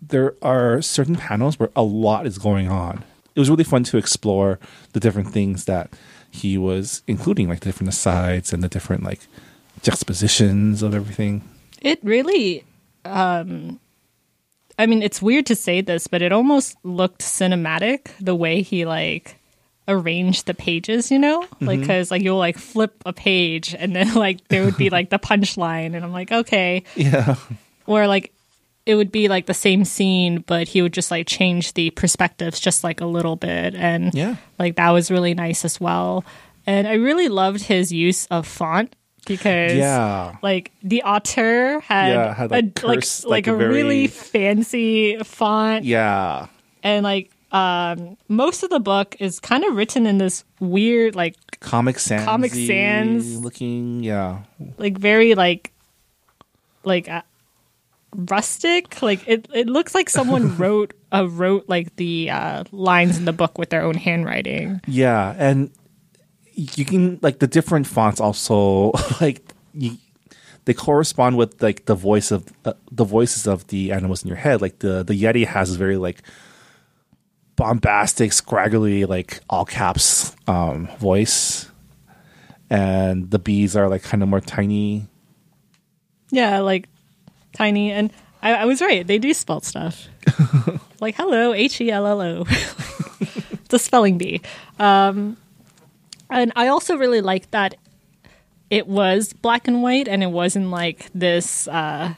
there 0.00 0.34
are 0.40 0.80
certain 0.80 1.16
panels 1.16 1.58
where 1.58 1.68
a 1.76 1.82
lot 1.82 2.26
is 2.26 2.38
going 2.38 2.68
on. 2.68 3.04
It 3.34 3.38
was 3.38 3.50
really 3.50 3.64
fun 3.64 3.84
to 3.84 3.98
explore 3.98 4.58
the 4.94 5.00
different 5.00 5.28
things 5.30 5.66
that 5.66 5.90
he 6.30 6.56
was 6.56 7.02
including, 7.06 7.48
like 7.48 7.60
the 7.60 7.66
different 7.66 7.90
asides 7.90 8.52
and 8.52 8.62
the 8.62 8.68
different 8.68 9.02
like 9.02 9.20
juxtapositions 9.82 10.82
of 10.82 10.94
everything. 10.94 11.42
It 11.82 11.98
really, 12.02 12.64
um, 13.04 13.78
I 14.78 14.86
mean, 14.86 15.02
it's 15.02 15.20
weird 15.20 15.44
to 15.46 15.54
say 15.54 15.82
this, 15.82 16.06
but 16.06 16.22
it 16.22 16.32
almost 16.32 16.78
looked 16.82 17.20
cinematic 17.20 18.08
the 18.18 18.34
way 18.34 18.62
he 18.62 18.86
like 18.86 19.36
arranged 19.88 20.46
the 20.46 20.54
pages, 20.54 21.10
you 21.10 21.18
know? 21.18 21.44
Like, 21.60 21.80
mm-hmm. 21.80 21.86
cause 21.88 22.10
like 22.10 22.22
you'll 22.22 22.38
like 22.38 22.58
flip 22.58 22.94
a 23.06 23.12
page 23.12 23.74
and 23.78 23.94
then 23.94 24.14
like 24.26 24.46
there 24.48 24.64
would 24.64 24.76
be 24.76 24.90
like 24.90 25.10
the 25.10 25.18
punchline, 25.18 25.94
and 25.94 26.04
I'm 26.04 26.12
like, 26.12 26.32
okay. 26.32 26.82
Yeah. 26.94 27.36
Or 27.86 28.06
like 28.06 28.32
it 28.84 28.94
would 28.94 29.10
be 29.10 29.28
like 29.28 29.46
the 29.46 29.54
same 29.54 29.84
scene, 29.84 30.44
but 30.46 30.68
he 30.68 30.80
would 30.82 30.92
just 30.92 31.10
like 31.10 31.26
change 31.26 31.74
the 31.74 31.90
perspectives 31.90 32.60
just 32.60 32.84
like 32.84 33.00
a 33.00 33.06
little 33.06 33.34
bit. 33.36 33.74
And 33.74 34.14
Yeah. 34.14 34.36
like 34.58 34.76
that 34.76 34.90
was 34.90 35.10
really 35.10 35.34
nice 35.34 35.64
as 35.64 35.80
well. 35.80 36.24
And 36.66 36.86
I 36.86 36.94
really 36.94 37.28
loved 37.28 37.62
his 37.62 37.92
use 37.92 38.26
of 38.26 38.46
font 38.46 38.94
because 39.26 39.74
Yeah. 39.74 40.36
like 40.42 40.70
the 40.84 41.02
author 41.02 41.80
had, 41.80 42.12
Yeah, 42.12 42.34
had, 42.34 42.50
like, 42.52 42.64
a, 42.64 42.70
curse, 42.70 43.24
like, 43.24 43.30
like, 43.30 43.30
like, 43.30 43.46
a 43.48 43.54
a 43.54 43.58
very- 43.58 43.74
really 43.74 44.06
fancy 44.06 45.16
font 45.24 45.84
Yeah. 45.84 46.46
and 46.84 47.02
like 47.02 47.30
um 47.56 48.16
most 48.28 48.62
of 48.62 48.70
the 48.70 48.80
book 48.80 49.16
is 49.18 49.40
kind 49.40 49.64
of 49.64 49.74
written 49.76 50.06
in 50.06 50.18
this 50.18 50.44
weird 50.60 51.14
like 51.16 51.36
Comic 51.60 51.98
Sans. 51.98 52.24
Comic 52.24 52.52
Sans. 52.52 53.40
looking. 53.40 54.02
Yeah. 54.04 54.42
like 54.78 54.98
very 54.98 55.34
like 55.34 55.72
like 56.84 57.08
uh, 57.08 57.22
rustic 58.14 59.02
like 59.02 59.20
it 59.26 59.48
it 59.52 59.66
looks 59.66 59.94
like 59.94 60.08
someone 60.08 60.56
wrote 60.60 60.94
uh, 61.12 61.26
wrote 61.28 61.64
like 61.68 61.94
the 61.96 62.30
uh 62.30 62.64
lines 62.72 63.18
in 63.18 63.24
the 63.24 63.32
book 63.32 63.58
with 63.58 63.70
their 63.70 63.82
own 63.82 63.94
handwriting 63.94 64.80
Yeah, 64.86 65.34
and 65.36 65.70
you 66.54 66.84
can 66.84 67.18
like 67.22 67.38
the 67.38 67.46
different 67.46 67.86
fonts 67.86 68.20
also 68.20 68.92
like 69.20 69.42
you, 69.74 69.96
they 70.64 70.74
correspond 70.74 71.36
with 71.36 71.62
like 71.62 71.84
the 71.86 71.94
voice 71.94 72.30
of 72.30 72.44
uh, 72.64 72.72
the 72.90 73.04
voices 73.04 73.46
of 73.46 73.66
the 73.68 73.92
animals 73.92 74.22
in 74.24 74.28
your 74.28 74.38
head. 74.38 74.60
Like 74.62 74.78
the 74.80 75.02
the 75.04 75.14
Yeti 75.14 75.46
has 75.46 75.74
very 75.76 75.96
like 75.96 76.22
bombastic, 77.56 78.32
scraggly, 78.32 79.04
like 79.04 79.40
all 79.48 79.64
caps 79.64 80.34
um, 80.46 80.88
voice, 80.98 81.70
and 82.70 83.30
the 83.30 83.38
bees 83.38 83.76
are 83.76 83.88
like 83.88 84.02
kind 84.02 84.22
of 84.22 84.28
more 84.28 84.40
tiny. 84.40 85.06
yeah 86.30 86.60
like 86.60 86.88
tiny. 87.54 87.92
And 87.92 88.12
i, 88.42 88.54
I 88.54 88.64
was 88.66 88.80
right. 88.80 89.06
They 89.06 89.18
do 89.18 89.32
spell 89.34 89.60
stuff. 89.60 90.08
Like 90.98 91.14
hello 91.16 91.52
h-e-l-l-o 91.52 92.46
it's 93.20 93.74
a 93.74 93.78
spelling 93.78 94.16
bee. 94.16 94.40
Um 94.78 95.36
and 96.30 96.52
i 96.56 96.68
also 96.68 96.96
really 96.96 97.20
like 97.20 97.50
that 97.50 97.74
it 98.70 98.86
was 98.86 99.34
black 99.34 99.68
and 99.68 99.82
white 99.82 100.08
and 100.08 100.22
it 100.22 100.30
wasn't 100.30 100.70
like 100.70 101.10
this 101.14 101.68
uh 101.68 102.14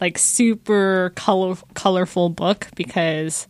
like 0.00 0.16
super 0.16 1.12
color 1.14 1.54
colorful 1.74 2.30
book 2.30 2.68
because 2.74 3.46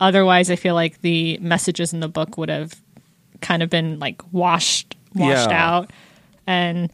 otherwise 0.00 0.50
i 0.50 0.56
feel 0.56 0.74
like 0.74 1.00
the 1.00 1.38
messages 1.38 1.92
in 1.92 2.00
the 2.00 2.08
book 2.08 2.36
would 2.38 2.48
have 2.48 2.74
kind 3.40 3.62
of 3.62 3.70
been 3.70 3.98
like 3.98 4.20
washed 4.32 4.96
washed 5.14 5.50
Yeah. 5.50 5.74
out 5.74 5.90
and 6.46 6.90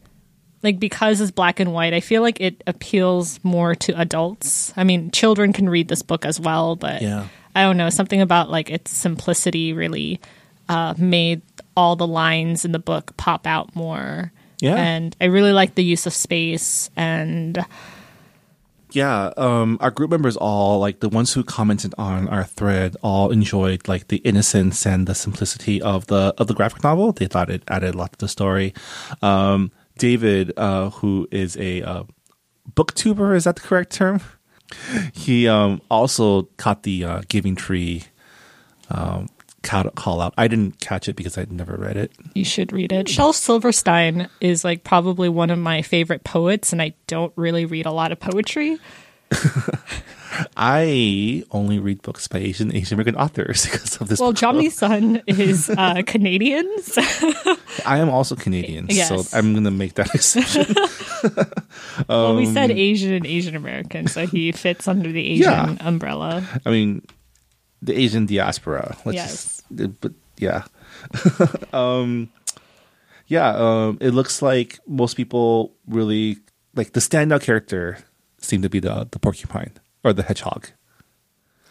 like 0.61 0.79
because 0.79 1.19
it's 1.21 1.31
black 1.31 1.59
and 1.59 1.73
white 1.73 1.93
i 1.93 1.99
feel 1.99 2.21
like 2.21 2.39
it 2.39 2.63
appeals 2.67 3.39
more 3.43 3.75
to 3.75 3.99
adults 3.99 4.73
i 4.77 4.83
mean 4.83 5.11
children 5.11 5.53
can 5.53 5.69
read 5.69 5.87
this 5.87 6.01
book 6.01 6.25
as 6.25 6.39
well 6.39 6.75
but 6.75 7.01
Yeah. 7.01 7.27
i 7.55 7.63
don't 7.63 7.77
know 7.77 7.89
something 7.89 8.21
about 8.21 8.49
like 8.49 8.69
its 8.69 8.91
simplicity 8.91 9.73
really 9.73 10.19
uh, 10.69 10.93
made 10.97 11.41
all 11.75 11.95
the 11.97 12.07
lines 12.07 12.63
in 12.63 12.71
the 12.71 12.79
book 12.79 13.15
pop 13.17 13.45
out 13.45 13.75
more 13.75 14.31
Yeah. 14.61 14.75
and 14.75 15.15
i 15.19 15.25
really 15.25 15.51
like 15.51 15.75
the 15.75 15.83
use 15.83 16.05
of 16.05 16.13
space 16.13 16.89
and 16.95 17.63
Yeah, 18.93 19.31
um, 19.37 19.79
our 19.81 19.89
group 19.89 20.11
members 20.11 20.37
all 20.37 20.77
like 20.77 20.99
the 20.99 21.09
ones 21.09 21.33
who 21.33 21.43
commented 21.43 21.95
on 21.97 22.27
our 22.27 22.43
thread 22.43 22.95
all 23.01 23.31
enjoyed 23.31 23.87
like 23.87 24.09
the 24.09 24.17
innocence 24.17 24.85
and 24.85 25.07
the 25.07 25.15
simplicity 25.15 25.81
of 25.81 26.05
the 26.07 26.35
of 26.37 26.45
the 26.45 26.53
graphic 26.53 26.83
novel. 26.83 27.11
They 27.11 27.25
thought 27.25 27.49
it 27.49 27.63
added 27.67 27.95
a 27.95 27.97
lot 27.97 28.13
to 28.13 28.19
the 28.19 28.27
story. 28.27 28.71
Um, 29.23 29.71
David, 29.97 30.53
uh, 30.57 30.91
who 30.91 31.27
is 31.31 31.57
a 31.57 31.81
uh, 31.81 32.03
booktuber, 32.71 33.35
is 33.35 33.45
that 33.45 33.55
the 33.55 33.61
correct 33.61 33.91
term? 33.93 34.21
He 35.11 35.47
um, 35.47 35.81
also 35.89 36.43
caught 36.57 36.83
the 36.83 37.03
uh, 37.03 37.21
Giving 37.27 37.55
Tree 37.55 38.03
um, 38.91 39.27
call 39.63 40.21
out. 40.21 40.33
I 40.37 40.47
didn't 40.47 40.79
catch 40.79 41.07
it 41.07 41.15
because 41.15 41.37
I'd 41.37 41.51
never 41.51 41.75
read 41.75 41.97
it. 41.97 42.11
you 42.35 42.45
should 42.45 42.71
read 42.71 42.91
it 42.91 43.09
shel 43.09 43.33
silverstein 43.33 44.29
is 44.41 44.63
like 44.63 44.83
probably 44.83 45.29
one 45.29 45.49
of 45.49 45.57
my 45.57 45.81
favorite 45.81 46.23
poets 46.23 46.71
and 46.73 46.81
i 46.81 46.93
don't 47.07 47.33
really 47.35 47.65
read 47.65 47.85
a 47.85 47.91
lot 47.91 48.11
of 48.11 48.19
poetry 48.19 48.77
I 50.57 51.43
only 51.51 51.77
read 51.77 52.01
books 52.01 52.27
by 52.27 52.39
Asian 52.39 52.75
Asian 52.75 52.95
American 52.99 53.15
authors 53.21 53.65
because 53.71 53.97
of 54.01 54.07
this. 54.07 54.19
well 54.19 54.33
Jomny. 54.33 54.71
Sun 54.71 55.21
is 55.27 55.69
uh, 55.77 56.01
canadian 56.07 56.67
so 56.81 57.01
I 57.85 57.99
am 57.99 58.09
also 58.09 58.35
Canadian, 58.35 58.87
Yes. 58.89 59.09
so 59.09 59.37
I'm 59.37 59.53
going 59.53 59.63
to 59.65 59.71
make 59.71 59.93
that 59.95 60.13
exception. 60.13 60.75
Well, 62.07 62.35
we 62.35 62.47
Um, 62.47 62.53
said 62.53 62.71
Asian 62.71 63.13
and 63.13 63.25
Asian 63.25 63.55
American, 63.55 64.07
so 64.07 64.25
he 64.25 64.51
fits 64.51 64.87
under 64.87 65.11
the 65.11 65.25
Asian 65.33 65.43
Yeah. 65.51 65.75
umbrella. 65.81 66.43
I 66.65 66.69
mean, 66.71 67.03
the 67.83 67.93
Asian 67.95 68.25
diaspora. 68.25 68.95
Let's 69.05 69.15
Yes. 69.15 69.63
just, 69.75 70.01
but 70.01 70.13
yeah, 70.37 70.63
um, 71.73 72.29
yeah. 73.27 73.49
Um, 73.55 73.97
it 74.01 74.11
looks 74.11 74.41
like 74.41 74.79
most 74.87 75.15
people 75.15 75.73
really 75.87 76.37
like 76.75 76.93
the 76.93 76.99
standout 76.99 77.41
character 77.41 77.97
seemed 78.39 78.63
to 78.63 78.69
be 78.69 78.79
the 78.79 79.07
the 79.11 79.19
porcupine 79.19 79.71
or 80.03 80.13
the 80.13 80.23
hedgehog. 80.23 80.69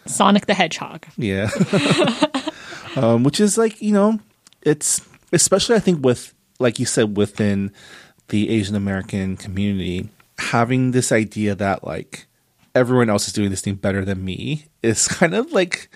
Sonic 0.07 0.47
the 0.47 0.55
Hedgehog. 0.55 1.07
Yeah. 1.17 1.49
um, 2.97 3.23
which 3.23 3.39
is 3.41 3.57
like, 3.57 3.81
you 3.81 3.93
know, 3.93 4.19
it's 4.63 5.01
especially 5.33 5.77
I 5.77 5.81
think 5.81 6.05
with 6.05 6.35
like 6.59 6.79
you 6.79 6.87
said 6.87 7.17
within 7.17 7.71
the 8.29 8.51
Asian 8.51 8.75
American 8.75 9.37
community 9.37 10.09
having 10.39 10.91
this 10.91 11.13
idea 11.13 11.55
that 11.55 11.85
like 11.85 12.27
everyone 12.75 13.11
else 13.11 13.27
is 13.27 13.33
doing 13.33 13.51
this 13.51 13.61
thing 13.61 13.75
better 13.75 14.05
than 14.05 14.25
me 14.25 14.67
is 14.83 15.09
kind 15.09 15.35
of 15.35 15.53
like 15.53 15.89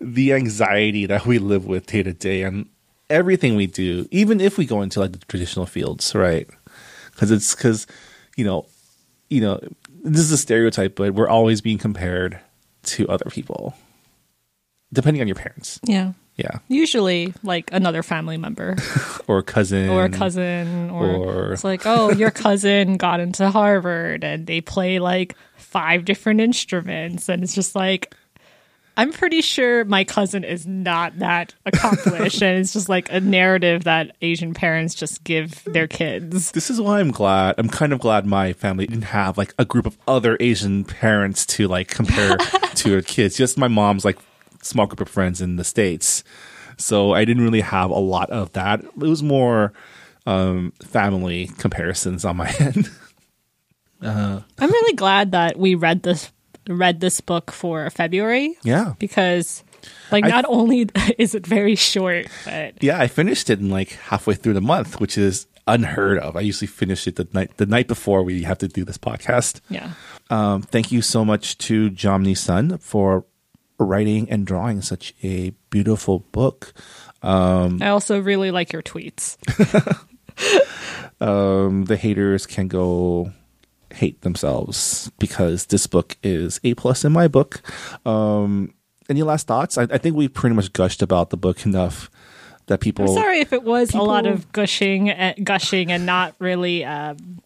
the 0.00 0.32
anxiety 0.32 1.06
that 1.06 1.26
we 1.26 1.38
live 1.38 1.66
with 1.66 1.86
day 1.86 2.02
to 2.02 2.12
day 2.12 2.42
and 2.42 2.68
everything 3.08 3.56
we 3.56 3.66
do, 3.66 4.06
even 4.10 4.40
if 4.40 4.56
we 4.56 4.64
go 4.66 4.82
into 4.82 5.00
like 5.00 5.12
the 5.12 5.18
traditional 5.26 5.66
fields, 5.66 6.14
right? 6.14 6.48
Because 7.12 7.30
it's 7.30 7.54
because 7.54 7.86
you 8.36 8.44
know, 8.44 8.66
you 9.28 9.40
know, 9.40 9.60
this 10.02 10.22
is 10.22 10.32
a 10.32 10.38
stereotype, 10.38 10.96
but 10.96 11.14
we're 11.14 11.28
always 11.28 11.60
being 11.60 11.78
compared 11.78 12.40
to 12.82 13.06
other 13.08 13.26
people, 13.30 13.74
depending 14.92 15.20
on 15.20 15.28
your 15.28 15.36
parents, 15.36 15.80
Yeah. 15.84 16.12
Yeah, 16.40 16.58
Usually, 16.68 17.34
like 17.42 17.70
another 17.72 18.02
family 18.02 18.36
member 18.36 18.76
or 19.28 19.42
cousin, 19.42 19.90
or 19.90 20.04
a 20.04 20.08
cousin, 20.08 20.90
or, 20.90 21.06
or- 21.06 21.52
it's 21.52 21.64
like, 21.64 21.82
oh, 21.86 22.10
your 22.12 22.30
cousin 22.30 22.96
got 22.96 23.20
into 23.20 23.50
Harvard 23.50 24.24
and 24.24 24.46
they 24.46 24.60
play 24.60 24.98
like 24.98 25.36
five 25.56 26.04
different 26.04 26.40
instruments. 26.40 27.28
And 27.28 27.42
it's 27.42 27.54
just 27.54 27.74
like, 27.74 28.14
I'm 28.96 29.12
pretty 29.12 29.40
sure 29.40 29.84
my 29.84 30.04
cousin 30.04 30.44
is 30.44 30.66
not 30.66 31.18
that 31.20 31.54
accomplished. 31.64 32.42
and 32.42 32.58
it's 32.58 32.72
just 32.72 32.88
like 32.88 33.10
a 33.12 33.20
narrative 33.20 33.84
that 33.84 34.16
Asian 34.20 34.52
parents 34.52 34.94
just 34.94 35.24
give 35.24 35.62
their 35.64 35.86
kids. 35.86 36.50
This 36.52 36.70
is 36.70 36.80
why 36.80 37.00
I'm 37.00 37.10
glad. 37.10 37.54
I'm 37.58 37.68
kind 37.68 37.92
of 37.92 38.00
glad 38.00 38.26
my 38.26 38.52
family 38.52 38.86
didn't 38.86 39.02
have 39.04 39.38
like 39.38 39.54
a 39.58 39.64
group 39.64 39.86
of 39.86 39.96
other 40.08 40.36
Asian 40.40 40.84
parents 40.84 41.46
to 41.46 41.68
like 41.68 41.88
compare 41.88 42.36
to 42.36 42.92
her 42.92 43.02
kids. 43.02 43.36
Just 43.36 43.56
my 43.56 43.68
mom's 43.68 44.04
like 44.04 44.18
small 44.62 44.86
group 44.86 45.00
of 45.00 45.08
friends 45.08 45.40
in 45.40 45.56
the 45.56 45.64
states. 45.64 46.22
So 46.76 47.12
I 47.12 47.24
didn't 47.24 47.42
really 47.44 47.60
have 47.60 47.90
a 47.90 47.98
lot 47.98 48.30
of 48.30 48.52
that. 48.52 48.80
It 48.82 48.96
was 48.96 49.22
more 49.22 49.72
um, 50.26 50.72
family 50.82 51.50
comparisons 51.58 52.24
on 52.24 52.36
my 52.36 52.48
end. 52.58 52.90
I'm 54.02 54.44
really 54.58 54.94
glad 54.96 55.32
that 55.32 55.58
we 55.58 55.74
read 55.74 56.02
this 56.02 56.32
read 56.68 57.00
this 57.00 57.20
book 57.20 57.50
for 57.50 57.88
February 57.90 58.54
yeah. 58.62 58.92
because 58.98 59.64
Like, 60.12 60.24
I- 60.24 60.28
not 60.28 60.44
only 60.48 60.88
is 61.18 61.34
it 61.34 61.46
very 61.46 61.74
short, 61.74 62.26
but 62.44 62.82
Yeah, 62.82 63.00
I 63.00 63.08
finished 63.08 63.50
it 63.50 63.58
in 63.60 63.70
like 63.70 63.90
halfway 64.08 64.34
through 64.34 64.54
the 64.54 64.60
month, 64.60 65.00
which 65.00 65.18
is 65.18 65.46
unheard 65.66 66.18
of. 66.18 66.36
I 66.36 66.40
usually 66.40 66.66
finish 66.68 67.06
it 67.06 67.16
the 67.16 67.26
night 67.32 67.56
the 67.56 67.66
night 67.66 67.88
before 67.88 68.22
we 68.22 68.42
have 68.44 68.58
to 68.58 68.68
do 68.68 68.84
this 68.84 68.98
podcast. 68.98 69.60
yeah. 69.68 69.92
Um, 70.30 70.62
thank 70.62 70.92
you 70.92 71.02
so 71.02 71.24
much 71.24 71.58
to 71.58 71.90
Jomny 71.90 72.36
Sun 72.36 72.78
for 72.78 73.24
writing 73.84 74.30
and 74.30 74.46
drawing 74.46 74.82
such 74.82 75.14
a 75.22 75.50
beautiful 75.70 76.20
book. 76.32 76.72
Um, 77.22 77.82
I 77.82 77.88
also 77.88 78.20
really 78.20 78.50
like 78.50 78.72
your 78.72 78.82
tweets. 78.82 79.36
Um, 81.20 81.84
the 81.84 81.96
haters 81.96 82.46
can 82.46 82.68
go 82.68 83.30
hate 83.92 84.22
themselves 84.22 85.10
because 85.18 85.66
this 85.66 85.86
book 85.86 86.16
is 86.22 86.60
a 86.64 86.74
plus 86.74 87.04
in 87.04 87.12
my 87.12 87.28
book. 87.28 87.60
Um, 88.06 88.74
any 89.08 89.22
last 89.22 89.46
thoughts? 89.46 89.76
I, 89.76 89.82
I 89.82 89.98
think 89.98 90.16
we 90.16 90.28
pretty 90.28 90.56
much 90.56 90.72
gushed 90.72 91.02
about 91.02 91.30
the 91.30 91.36
book 91.36 91.66
enough 91.66 92.10
that 92.66 92.80
people. 92.80 93.06
I'm 93.06 93.14
sorry 93.14 93.40
if 93.40 93.52
it 93.52 93.64
was 93.64 93.92
a 93.92 94.00
lot 94.00 94.26
of 94.26 94.50
gushing, 94.52 95.10
uh, 95.10 95.34
gushing, 95.42 95.92
and 95.92 96.06
not 96.06 96.34
really 96.38 96.84
um, 96.84 97.40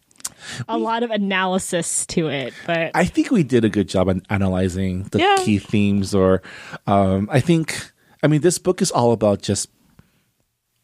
a 0.67 0.77
lot 0.77 1.03
of 1.03 1.11
analysis 1.11 2.05
to 2.07 2.27
it. 2.27 2.53
But 2.65 2.91
I 2.95 3.05
think 3.05 3.31
we 3.31 3.43
did 3.43 3.63
a 3.65 3.69
good 3.69 3.87
job 3.89 4.09
on 4.09 4.21
analyzing 4.29 5.03
the 5.11 5.19
Yeah. 5.19 5.37
key 5.39 5.59
themes, 5.59 6.13
or 6.15 6.41
um, 6.87 7.27
I 7.31 7.39
think, 7.39 7.91
I 8.23 8.27
mean, 8.27 8.41
this 8.41 8.57
book 8.57 8.81
is 8.81 8.91
all 8.91 9.11
about 9.11 9.41
just 9.41 9.69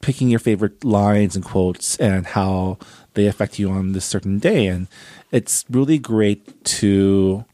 picking 0.02 0.30
your 0.30 0.40
favorite 0.40 0.84
lines 0.84 1.36
and 1.36 1.46
quotes 1.46 1.96
and 1.98 2.26
how 2.26 2.78
they 3.14 3.28
affect 3.28 3.60
you 3.60 3.70
on 3.70 3.92
this 3.92 4.06
certain 4.06 4.40
day, 4.40 4.68
and 4.68 4.88
it's 5.32 5.66
really 5.70 5.98
great 6.00 6.64
to. 6.66 7.46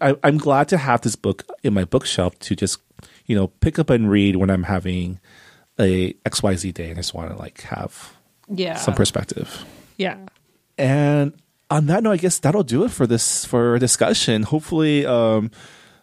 I, 0.00 0.14
I'm 0.22 0.36
glad 0.36 0.68
to 0.68 0.76
have 0.76 1.00
this 1.00 1.16
book 1.16 1.44
in 1.62 1.72
my 1.72 1.84
bookshelf 1.84 2.38
to 2.40 2.54
just, 2.54 2.80
you 3.24 3.34
know, 3.34 3.46
pick 3.46 3.78
up 3.78 3.88
and 3.88 4.10
read 4.10 4.36
when 4.36 4.50
I'm 4.50 4.64
having 4.64 5.20
a 5.78 6.12
XYZ 6.26 6.74
day 6.74 6.90
and 6.90 6.98
I 6.98 7.00
just 7.00 7.14
want 7.14 7.30
to 7.30 7.36
like 7.38 7.62
have 7.62 8.12
yeah, 8.48 8.76
some 8.76 8.92
perspective. 8.94 9.64
yeah. 9.96 10.18
And 10.78 11.32
on 11.70 11.86
that 11.86 12.02
note, 12.02 12.12
I 12.12 12.16
guess 12.16 12.38
that'll 12.38 12.62
do 12.62 12.84
it 12.84 12.90
for 12.90 13.06
this 13.06 13.44
for 13.44 13.70
our 13.70 13.78
discussion. 13.78 14.44
Hopefully, 14.44 15.04
um, 15.06 15.50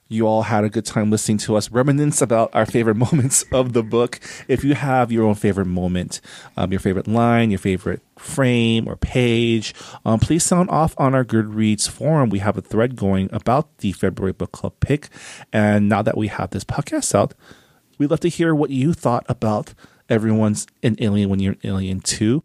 you 0.09 0.27
all 0.27 0.43
had 0.43 0.63
a 0.63 0.69
good 0.69 0.85
time 0.85 1.09
listening 1.09 1.37
to 1.39 1.55
us 1.55 1.71
reminisce 1.71 2.21
about 2.21 2.51
our 2.53 2.65
favorite 2.65 2.95
moments 3.11 3.43
of 3.51 3.73
the 3.73 3.81
book. 3.81 4.19
If 4.47 4.63
you 4.63 4.75
have 4.75 5.11
your 5.11 5.25
own 5.25 5.35
favorite 5.35 5.65
moment, 5.65 6.21
um, 6.57 6.71
your 6.71 6.79
favorite 6.79 7.07
line, 7.07 7.49
your 7.49 7.59
favorite 7.59 8.01
frame 8.17 8.87
or 8.87 8.95
page, 8.95 9.73
um, 10.05 10.19
please 10.19 10.43
sound 10.43 10.69
off 10.69 10.93
on 10.97 11.15
our 11.15 11.25
Goodreads 11.25 11.89
forum. 11.89 12.29
We 12.29 12.39
have 12.39 12.57
a 12.57 12.61
thread 12.61 12.95
going 12.95 13.29
about 13.31 13.77
the 13.79 13.91
February 13.93 14.33
book 14.33 14.51
club 14.51 14.73
pick. 14.81 15.09
And 15.51 15.89
now 15.89 16.01
that 16.01 16.17
we 16.17 16.27
have 16.27 16.51
this 16.51 16.63
podcast 16.63 17.15
out, 17.15 17.33
we'd 17.97 18.11
love 18.11 18.19
to 18.21 18.29
hear 18.29 18.53
what 18.53 18.69
you 18.69 18.93
thought 18.93 19.25
about 19.27 19.73
everyone's 20.09 20.67
an 20.83 20.95
alien 20.99 21.29
when 21.29 21.39
you're 21.39 21.53
an 21.53 21.59
alien 21.63 21.99
too. 22.01 22.43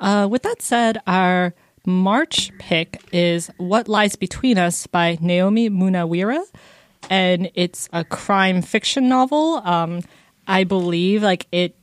Uh, 0.00 0.26
with 0.28 0.42
that 0.42 0.60
said, 0.60 1.00
our 1.06 1.54
March 1.86 2.50
pick 2.58 3.02
is 3.12 3.50
What 3.56 3.88
Lies 3.88 4.16
Between 4.16 4.58
Us 4.58 4.86
by 4.86 5.16
Nayomi 5.16 5.70
Munaweera. 5.70 6.42
And 7.10 7.50
it's 7.54 7.88
a 7.92 8.04
crime 8.04 8.62
fiction 8.62 9.08
novel. 9.08 9.56
Um, 9.64 10.00
I 10.46 10.64
believe 10.64 11.22
like 11.22 11.46
it 11.52 11.76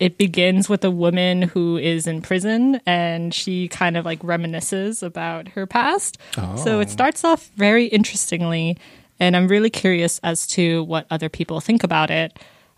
it 0.00 0.16
begins 0.16 0.66
with 0.68 0.82
a 0.84 0.90
woman 0.90 1.42
who 1.42 1.76
is 1.76 2.06
in 2.06 2.22
prison 2.22 2.80
and 2.86 3.34
she 3.34 3.68
kind 3.68 3.98
of 3.98 4.06
like 4.06 4.20
reminisces 4.20 5.02
about 5.02 5.48
her 5.48 5.66
past. 5.66 6.16
So 6.56 6.80
it 6.80 6.88
starts 6.88 7.22
off 7.22 7.50
very 7.56 7.84
interestingly 7.84 8.78
and 9.20 9.36
I'm 9.36 9.46
really 9.46 9.68
curious 9.68 10.18
as 10.22 10.46
to 10.48 10.84
what 10.84 11.06
other 11.10 11.28
people 11.28 11.60
think 11.60 11.84
about 11.84 12.10
it. 12.10 12.32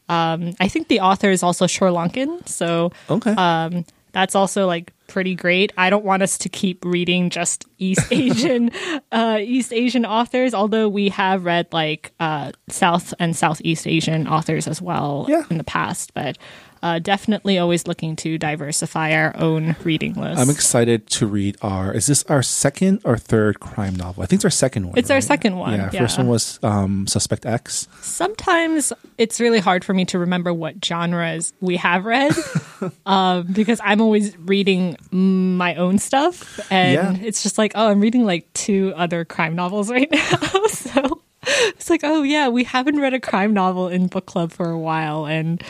Um, 0.08 0.54
I 0.58 0.66
think 0.66 0.88
the 0.88 0.98
author 0.98 1.30
is 1.30 1.44
also 1.44 1.68
Sri 1.68 1.88
Lankan, 1.90 2.46
so 2.48 2.90
Okay. 3.08 3.30
um, 3.34 3.84
that's 4.12 4.34
also 4.34 4.66
like 4.66 4.92
pretty 5.08 5.34
great. 5.34 5.72
I 5.76 5.90
don't 5.90 6.04
want 6.04 6.22
us 6.22 6.38
to 6.38 6.48
keep 6.48 6.84
reading 6.84 7.28
just 7.30 7.66
East 7.78 8.06
Asian 8.10 8.70
uh, 9.10 9.38
East 9.40 9.72
Asian 9.72 10.04
authors, 10.06 10.54
although 10.54 10.88
we 10.88 11.08
have 11.10 11.44
read 11.44 11.66
like 11.72 12.12
uh, 12.20 12.52
South 12.68 13.12
and 13.18 13.34
Southeast 13.36 13.86
Asian 13.86 14.26
authors 14.28 14.66
as 14.68 14.80
well 14.80 15.26
Yeah. 15.28 15.44
in 15.50 15.58
the 15.58 15.64
past. 15.64 16.14
But 16.14 16.38
uh, 16.82 16.98
definitely 16.98 17.58
always 17.58 17.86
looking 17.86 18.16
to 18.16 18.38
diversify 18.38 19.12
our 19.12 19.36
own 19.36 19.76
reading 19.84 20.14
list. 20.14 20.40
I'm 20.40 20.50
excited 20.50 21.08
to 21.10 21.26
read 21.26 21.56
our. 21.62 21.92
Is 21.92 22.06
this 22.06 22.24
our 22.24 22.42
second 22.42 23.00
or 23.04 23.16
third 23.16 23.60
crime 23.60 23.94
novel? 23.94 24.22
I 24.22 24.26
think 24.26 24.38
it's 24.38 24.44
our 24.44 24.50
second 24.50 24.86
one. 24.88 24.98
It's 24.98 25.10
our 25.10 25.20
second 25.20 25.56
one, 25.56 25.74
Yeah, 25.74 25.90
first 25.90 26.18
one 26.18 26.28
was 26.28 26.58
um, 26.62 27.06
Suspect 27.06 27.46
X. 27.46 27.86
Sometimes 28.00 28.92
it's 29.18 29.40
really 29.40 29.60
hard 29.60 29.84
for 29.84 29.94
me 29.94 30.04
to 30.06 30.18
remember 30.18 30.52
what 30.52 30.84
genres 30.84 31.52
we 31.60 31.76
have 31.76 32.04
read 32.04 32.32
um, 33.06 33.46
because 33.52 33.80
I'm 33.84 34.00
always 34.00 34.36
reading 34.38 34.96
my 35.12 35.74
own 35.76 35.98
stuff, 35.98 36.58
and 36.70 37.18
Yeah. 37.18 37.26
it's 37.26 37.42
just 37.42 37.58
like, 37.58 37.72
oh, 37.74 37.88
I'm 37.88 38.00
reading 38.00 38.24
like 38.24 38.52
two 38.54 38.92
other 38.96 39.24
crime 39.24 39.54
novels 39.54 39.90
right 39.96 40.10
now. 40.10 40.66
so 40.68 41.22
it's 41.46 41.90
like, 41.90 42.00
oh 42.04 42.22
yeah, 42.22 42.48
we 42.48 42.64
haven't 42.64 43.00
read 43.00 43.14
a 43.14 43.20
crime 43.20 43.52
novel 43.52 43.88
in 43.88 44.06
book 44.06 44.26
club 44.26 44.52
for 44.52 44.70
a 44.70 44.78
while, 44.78 45.26
and 45.26 45.62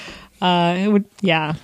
uh, 0.43 0.75
it 0.77 0.89
would, 0.89 1.05
yeah. 1.21 1.55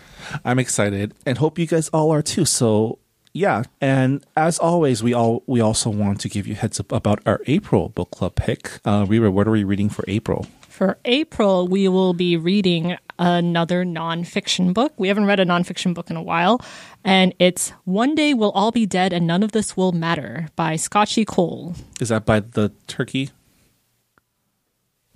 I'm 0.44 0.58
excited 0.58 1.14
and 1.26 1.38
hope 1.38 1.58
you 1.58 1.66
guys 1.66 1.88
all 1.88 2.10
are 2.10 2.22
too. 2.22 2.44
So 2.44 2.98
yeah, 3.32 3.64
and 3.80 4.24
as 4.36 4.58
always, 4.58 5.02
we 5.02 5.12
all 5.14 5.42
we 5.46 5.60
also 5.60 5.90
want 5.90 6.20
to 6.22 6.28
give 6.28 6.46
you 6.46 6.54
heads 6.54 6.80
up 6.80 6.92
about 6.92 7.20
our 7.26 7.40
April 7.46 7.88
book 7.88 8.10
club 8.10 8.34
pick. 8.36 8.80
Uh, 8.84 9.04
Rira, 9.04 9.32
what 9.32 9.46
are 9.46 9.52
we 9.52 9.64
reading 9.64 9.88
for 9.88 10.04
April? 10.08 10.46
For 10.68 10.98
April, 11.04 11.66
we 11.66 11.88
will 11.88 12.14
be 12.14 12.36
reading 12.36 12.96
another 13.18 13.84
nonfiction 13.84 14.72
book. 14.72 14.92
We 14.96 15.08
haven't 15.08 15.26
read 15.26 15.40
a 15.40 15.44
nonfiction 15.44 15.92
book 15.92 16.08
in 16.08 16.16
a 16.16 16.22
while, 16.22 16.60
and 17.04 17.34
it's 17.38 17.70
One 17.84 18.14
Day 18.14 18.32
We'll 18.32 18.52
All 18.52 18.70
Be 18.70 18.86
Dead 18.86 19.12
and 19.12 19.26
None 19.26 19.42
of 19.42 19.52
This 19.52 19.76
Will 19.76 19.92
Matter 19.92 20.48
by 20.54 20.74
Scaachi 20.74 21.24
Koul. 21.24 21.76
Is 22.00 22.10
that 22.10 22.24
by 22.24 22.40
the 22.40 22.70
turkey? 22.86 23.30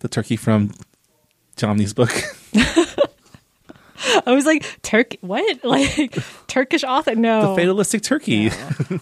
The 0.01 0.09
turkey 0.09 0.37
from 0.37 0.73
Jomny's 1.57 1.95
book. 1.95 2.13
I 4.27 4.33
was 4.33 4.47
like, 4.47 4.65
Turkey, 4.83 5.19
what? 5.21 5.43
Like, 5.73 6.19
Turkish 6.49 6.85
author? 6.85 7.15
No. 7.15 7.55
the 7.55 7.63
fatalistic 7.63 8.03
turkey. 8.03 8.51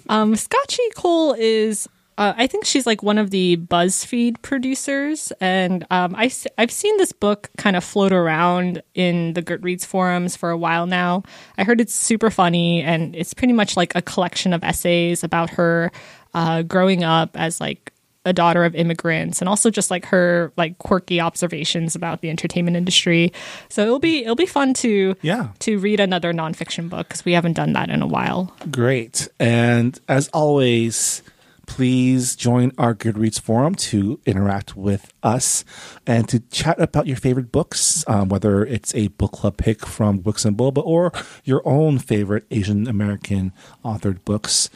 Um, 0.08 0.34
Scaachi 0.34 0.78
Koul 0.94 1.36
is, 1.38 1.88
uh, 2.18 2.32
I 2.36 2.46
think 2.46 2.64
she's 2.64 2.86
like 2.86 3.02
one 3.02 3.18
of 3.18 3.30
the 3.30 3.56
BuzzFeed 3.56 4.42
producers, 4.42 5.32
and 5.40 5.84
um, 5.90 6.14
I, 6.16 6.30
have 6.58 6.70
seen 6.70 6.96
this 6.96 7.12
book 7.12 7.50
kind 7.56 7.76
of 7.76 7.84
float 7.84 8.12
around 8.12 8.82
in 8.94 9.32
the 9.34 9.42
Goodreads 9.42 9.84
forums 9.84 10.36
for 10.36 10.50
a 10.50 10.56
while 10.56 10.86
now. 10.86 11.22
I 11.58 11.64
heard 11.64 11.80
it's 11.80 11.94
super 11.94 12.30
funny, 12.30 12.82
and 12.82 13.16
it's 13.16 13.34
pretty 13.34 13.52
much 13.52 13.76
like 13.76 13.94
a 13.94 14.02
collection 14.02 14.52
of 14.52 14.62
essays 14.62 15.24
about 15.24 15.50
her 15.50 15.90
uh, 16.34 16.62
growing 16.62 17.02
up 17.04 17.30
as 17.34 17.60
like 17.60 17.92
a 18.26 18.32
daughter 18.34 18.64
of 18.66 18.74
immigrants 18.74 19.40
and 19.40 19.48
also 19.48 19.70
just 19.70 19.90
like 19.90 20.04
her 20.04 20.52
like 20.58 20.76
quirky 20.76 21.20
observations 21.20 21.94
about 21.94 22.20
the 22.20 22.28
entertainment 22.28 22.76
industry 22.76 23.32
so 23.70 23.82
it'll 23.82 23.98
be 23.98 24.22
it'll 24.22 24.36
be 24.36 24.44
fun 24.44 24.74
to 24.74 25.16
Yeah. 25.22 25.48
to 25.60 25.78
read 25.78 26.00
another 26.00 26.34
nonfiction 26.34 26.90
book 26.90 27.08
because 27.08 27.24
we 27.24 27.32
haven't 27.32 27.54
done 27.54 27.72
that 27.72 27.88
in 27.88 28.02
a 28.02 28.06
while 28.06 28.54
Great. 28.70 29.28
And 29.40 29.98
as 30.06 30.28
always, 30.34 31.22
please 31.66 32.36
join 32.36 32.72
our 32.76 32.94
Goodreads 32.94 33.40
forum 33.40 33.74
to 33.76 34.20
interact 34.26 34.76
with 34.76 35.12
us 35.22 35.64
and 36.06 36.28
to 36.28 36.40
chat 36.50 36.78
about 36.80 37.06
your 37.06 37.16
favorite 37.16 37.50
books, 37.50 38.04
um, 38.06 38.28
whether 38.28 38.64
it's 38.66 38.94
a 38.94 39.08
book 39.08 39.32
club 39.32 39.56
pick 39.56 39.86
from 39.86 40.18
Books 40.18 40.44
and 40.44 40.56
Boba 40.58 40.84
or 40.84 41.10
your 41.44 41.62
own 41.66 41.98
favorite 41.98 42.44
Asian 42.50 42.86
American 42.86 43.52
authored 43.84 44.22
books. 44.26 44.68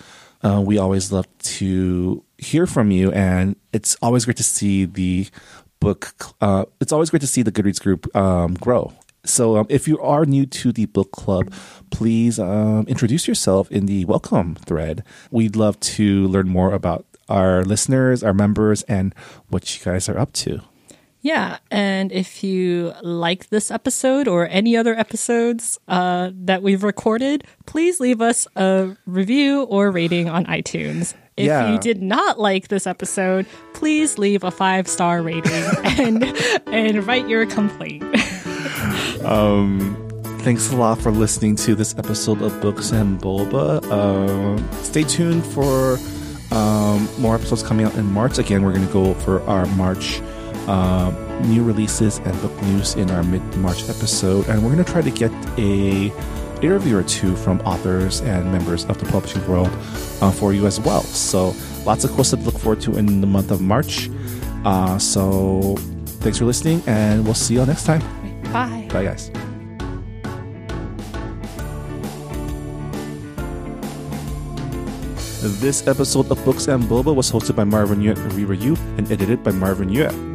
Uh, 0.42 0.62
we 0.64 0.78
always 0.78 1.12
love 1.12 1.26
to 1.38 2.23
hear 2.38 2.66
from 2.66 2.90
you, 2.90 3.10
and 3.12 3.56
it's 3.72 3.96
always 4.02 4.24
great 4.24 4.36
to 4.38 4.42
see 4.42 4.84
the 4.84 5.28
book. 5.80 6.14
Uh, 6.40 6.64
it's 6.80 6.92
always 6.92 7.10
great 7.10 7.20
to 7.20 7.26
see 7.26 7.42
the 7.42 7.52
Goodreads 7.52 7.80
group 7.80 8.14
um, 8.16 8.54
grow. 8.54 8.92
So, 9.26 9.56
um, 9.56 9.66
if 9.70 9.88
you 9.88 9.98
are 10.00 10.26
new 10.26 10.44
to 10.46 10.72
the 10.72 10.86
book 10.86 11.10
club, 11.12 11.52
please 11.90 12.38
um, 12.38 12.84
introduce 12.86 13.26
yourself 13.26 13.70
in 13.70 13.86
the 13.86 14.04
welcome 14.04 14.54
thread. 14.54 15.02
We'd 15.30 15.56
love 15.56 15.80
to 15.80 16.28
learn 16.28 16.48
more 16.48 16.72
about 16.72 17.06
our 17.28 17.64
listeners, 17.64 18.22
our 18.22 18.34
members, 18.34 18.82
and 18.82 19.14
what 19.48 19.78
you 19.78 19.82
guys 19.84 20.08
are 20.08 20.18
up 20.18 20.32
to. 20.34 20.60
Yeah, 21.22 21.56
and 21.70 22.12
if 22.12 22.44
you 22.44 22.92
like 23.02 23.48
this 23.48 23.70
episode 23.70 24.28
or 24.28 24.46
any 24.46 24.76
other 24.76 24.94
episodes 24.94 25.78
uh, 25.88 26.30
that 26.34 26.62
we've 26.62 26.82
recorded, 26.82 27.44
please 27.64 27.98
leave 27.98 28.20
us 28.20 28.46
a 28.56 28.94
review 29.06 29.62
or 29.62 29.90
rating 29.90 30.28
on 30.28 30.44
iTunes. 30.44 31.14
If 31.36 31.46
Yeah. 31.46 31.72
you 31.72 31.78
did 31.78 32.00
not 32.02 32.38
like 32.38 32.68
this 32.68 32.86
episode, 32.86 33.46
please 33.72 34.18
leave 34.18 34.44
a 34.44 34.50
five 34.50 34.86
star 34.86 35.20
rating 35.22 35.50
and 35.84 36.24
and 36.66 37.06
write 37.06 37.28
your 37.28 37.44
complaint. 37.46 38.04
Thanks 40.44 40.70
a 40.70 40.76
lot 40.76 41.00
for 41.00 41.10
listening 41.10 41.56
to 41.56 41.74
this 41.74 41.96
episode 41.96 42.42
of 42.42 42.60
Books 42.60 42.92
and 42.92 43.18
Boba. 43.18 43.82
Um, 43.90 44.68
stay 44.82 45.02
tuned 45.02 45.42
for 45.44 45.96
um, 46.50 47.08
more 47.18 47.34
episodes 47.34 47.62
coming 47.62 47.86
out 47.86 47.94
in 47.94 48.04
March. 48.12 48.36
Again, 48.38 48.62
we're 48.62 48.74
going 48.74 48.86
to 48.86 48.92
go 48.92 49.14
for 49.14 49.40
our 49.44 49.64
March 49.74 50.20
um 50.68 51.16
new 51.50 51.62
releases 51.64 52.18
and 52.18 52.40
book 52.42 52.52
news 52.62 52.94
in 52.94 53.10
our 53.10 53.22
mid 53.24 53.42
March 53.56 53.82
episode, 53.88 54.46
and 54.48 54.62
we're 54.62 54.72
going 54.72 54.84
to 54.84 54.90
try 54.92 55.00
to 55.02 55.10
get 55.10 55.32
a 55.58 56.10
interview 56.64 56.96
or 56.96 57.02
two 57.02 57.36
from 57.36 57.60
authors 57.60 58.20
and 58.20 58.50
members 58.50 58.84
of 58.86 58.98
the 58.98 59.06
publishing 59.06 59.46
world 59.46 59.70
uh, 60.20 60.30
for 60.30 60.52
you 60.52 60.66
as 60.66 60.80
well. 60.80 61.02
So 61.02 61.54
lots 61.84 62.04
of 62.04 62.10
cool 62.12 62.24
stuff 62.24 62.40
to 62.40 62.46
look 62.46 62.58
forward 62.58 62.80
to 62.82 62.96
in 62.96 63.20
the 63.20 63.26
month 63.26 63.50
of 63.50 63.60
March. 63.60 64.10
Uh, 64.64 64.98
so 64.98 65.76
thanks 66.22 66.38
for 66.38 66.46
listening, 66.46 66.82
and 66.86 67.24
we'll 67.24 67.34
see 67.34 67.54
you 67.54 67.60
all 67.60 67.66
next 67.66 67.84
time. 67.84 68.00
Bye. 68.52 68.88
Bye, 68.90 69.04
guys. 69.04 69.30
This 75.60 75.86
episode 75.86 76.30
of 76.30 76.42
Books 76.44 76.68
and 76.68 76.84
Boba 76.84 77.14
was 77.14 77.30
hosted 77.30 77.56
by 77.56 77.64
Marvin 77.64 78.00
Yue 78.00 78.12
and 78.12 78.32
Review 78.32 78.76
and 78.96 79.10
edited 79.12 79.42
by 79.42 79.50
Marvin 79.50 79.90
Yue. 79.90 80.33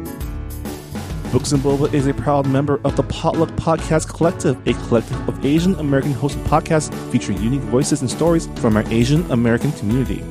Books 1.32 1.52
and 1.52 1.62
Boba 1.62 1.92
is 1.94 2.08
a 2.08 2.14
proud 2.14 2.48
member 2.48 2.80
of 2.82 2.96
the 2.96 3.04
Potluck 3.04 3.50
Podcast 3.50 4.08
Collective, 4.08 4.56
a 4.66 4.72
collective 4.88 5.28
of 5.28 5.46
Asian 5.46 5.76
American 5.76 6.12
hosted 6.12 6.42
podcasts 6.44 6.92
featuring 7.12 7.40
unique 7.40 7.60
voices 7.62 8.00
and 8.00 8.10
stories 8.10 8.48
from 8.56 8.76
our 8.76 8.82
Asian 8.88 9.30
American 9.30 9.70
community. 9.72 10.24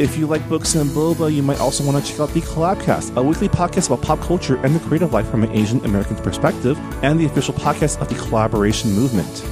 If 0.00 0.18
you 0.18 0.26
like 0.26 0.48
books 0.48 0.74
and 0.74 0.90
boba, 0.90 1.32
you 1.32 1.44
might 1.44 1.60
also 1.60 1.84
want 1.84 2.04
to 2.04 2.10
check 2.10 2.18
out 2.18 2.30
the 2.30 2.40
Collabcast, 2.40 3.16
a 3.16 3.22
weekly 3.22 3.48
podcast 3.48 3.86
about 3.86 4.02
pop 4.02 4.18
culture 4.20 4.56
and 4.64 4.74
the 4.74 4.80
creative 4.80 5.12
life 5.12 5.30
from 5.30 5.44
an 5.44 5.52
Asian 5.52 5.78
American 5.84 6.16
perspective, 6.16 6.76
and 7.04 7.20
the 7.20 7.26
official 7.26 7.54
podcast 7.54 8.00
of 8.00 8.08
the 8.08 8.16
Kollaboration 8.16 8.90
movement. 8.90 9.44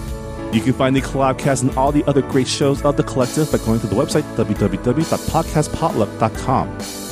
You 0.53 0.61
can 0.61 0.73
find 0.73 0.97
the 0.97 1.03
Collabcast 1.03 1.63
and 1.63 1.71
all 1.77 1.93
the 1.93 2.03
other 2.07 2.23
great 2.23 2.49
shows 2.49 2.85
of 2.85 2.97
the 2.97 3.05
collective 3.05 3.53
by 3.53 3.59
going 3.59 3.79
to 3.79 3.87
the 3.87 3.95
website 3.95 4.25
www.podcastpotluck.com. 4.35 7.08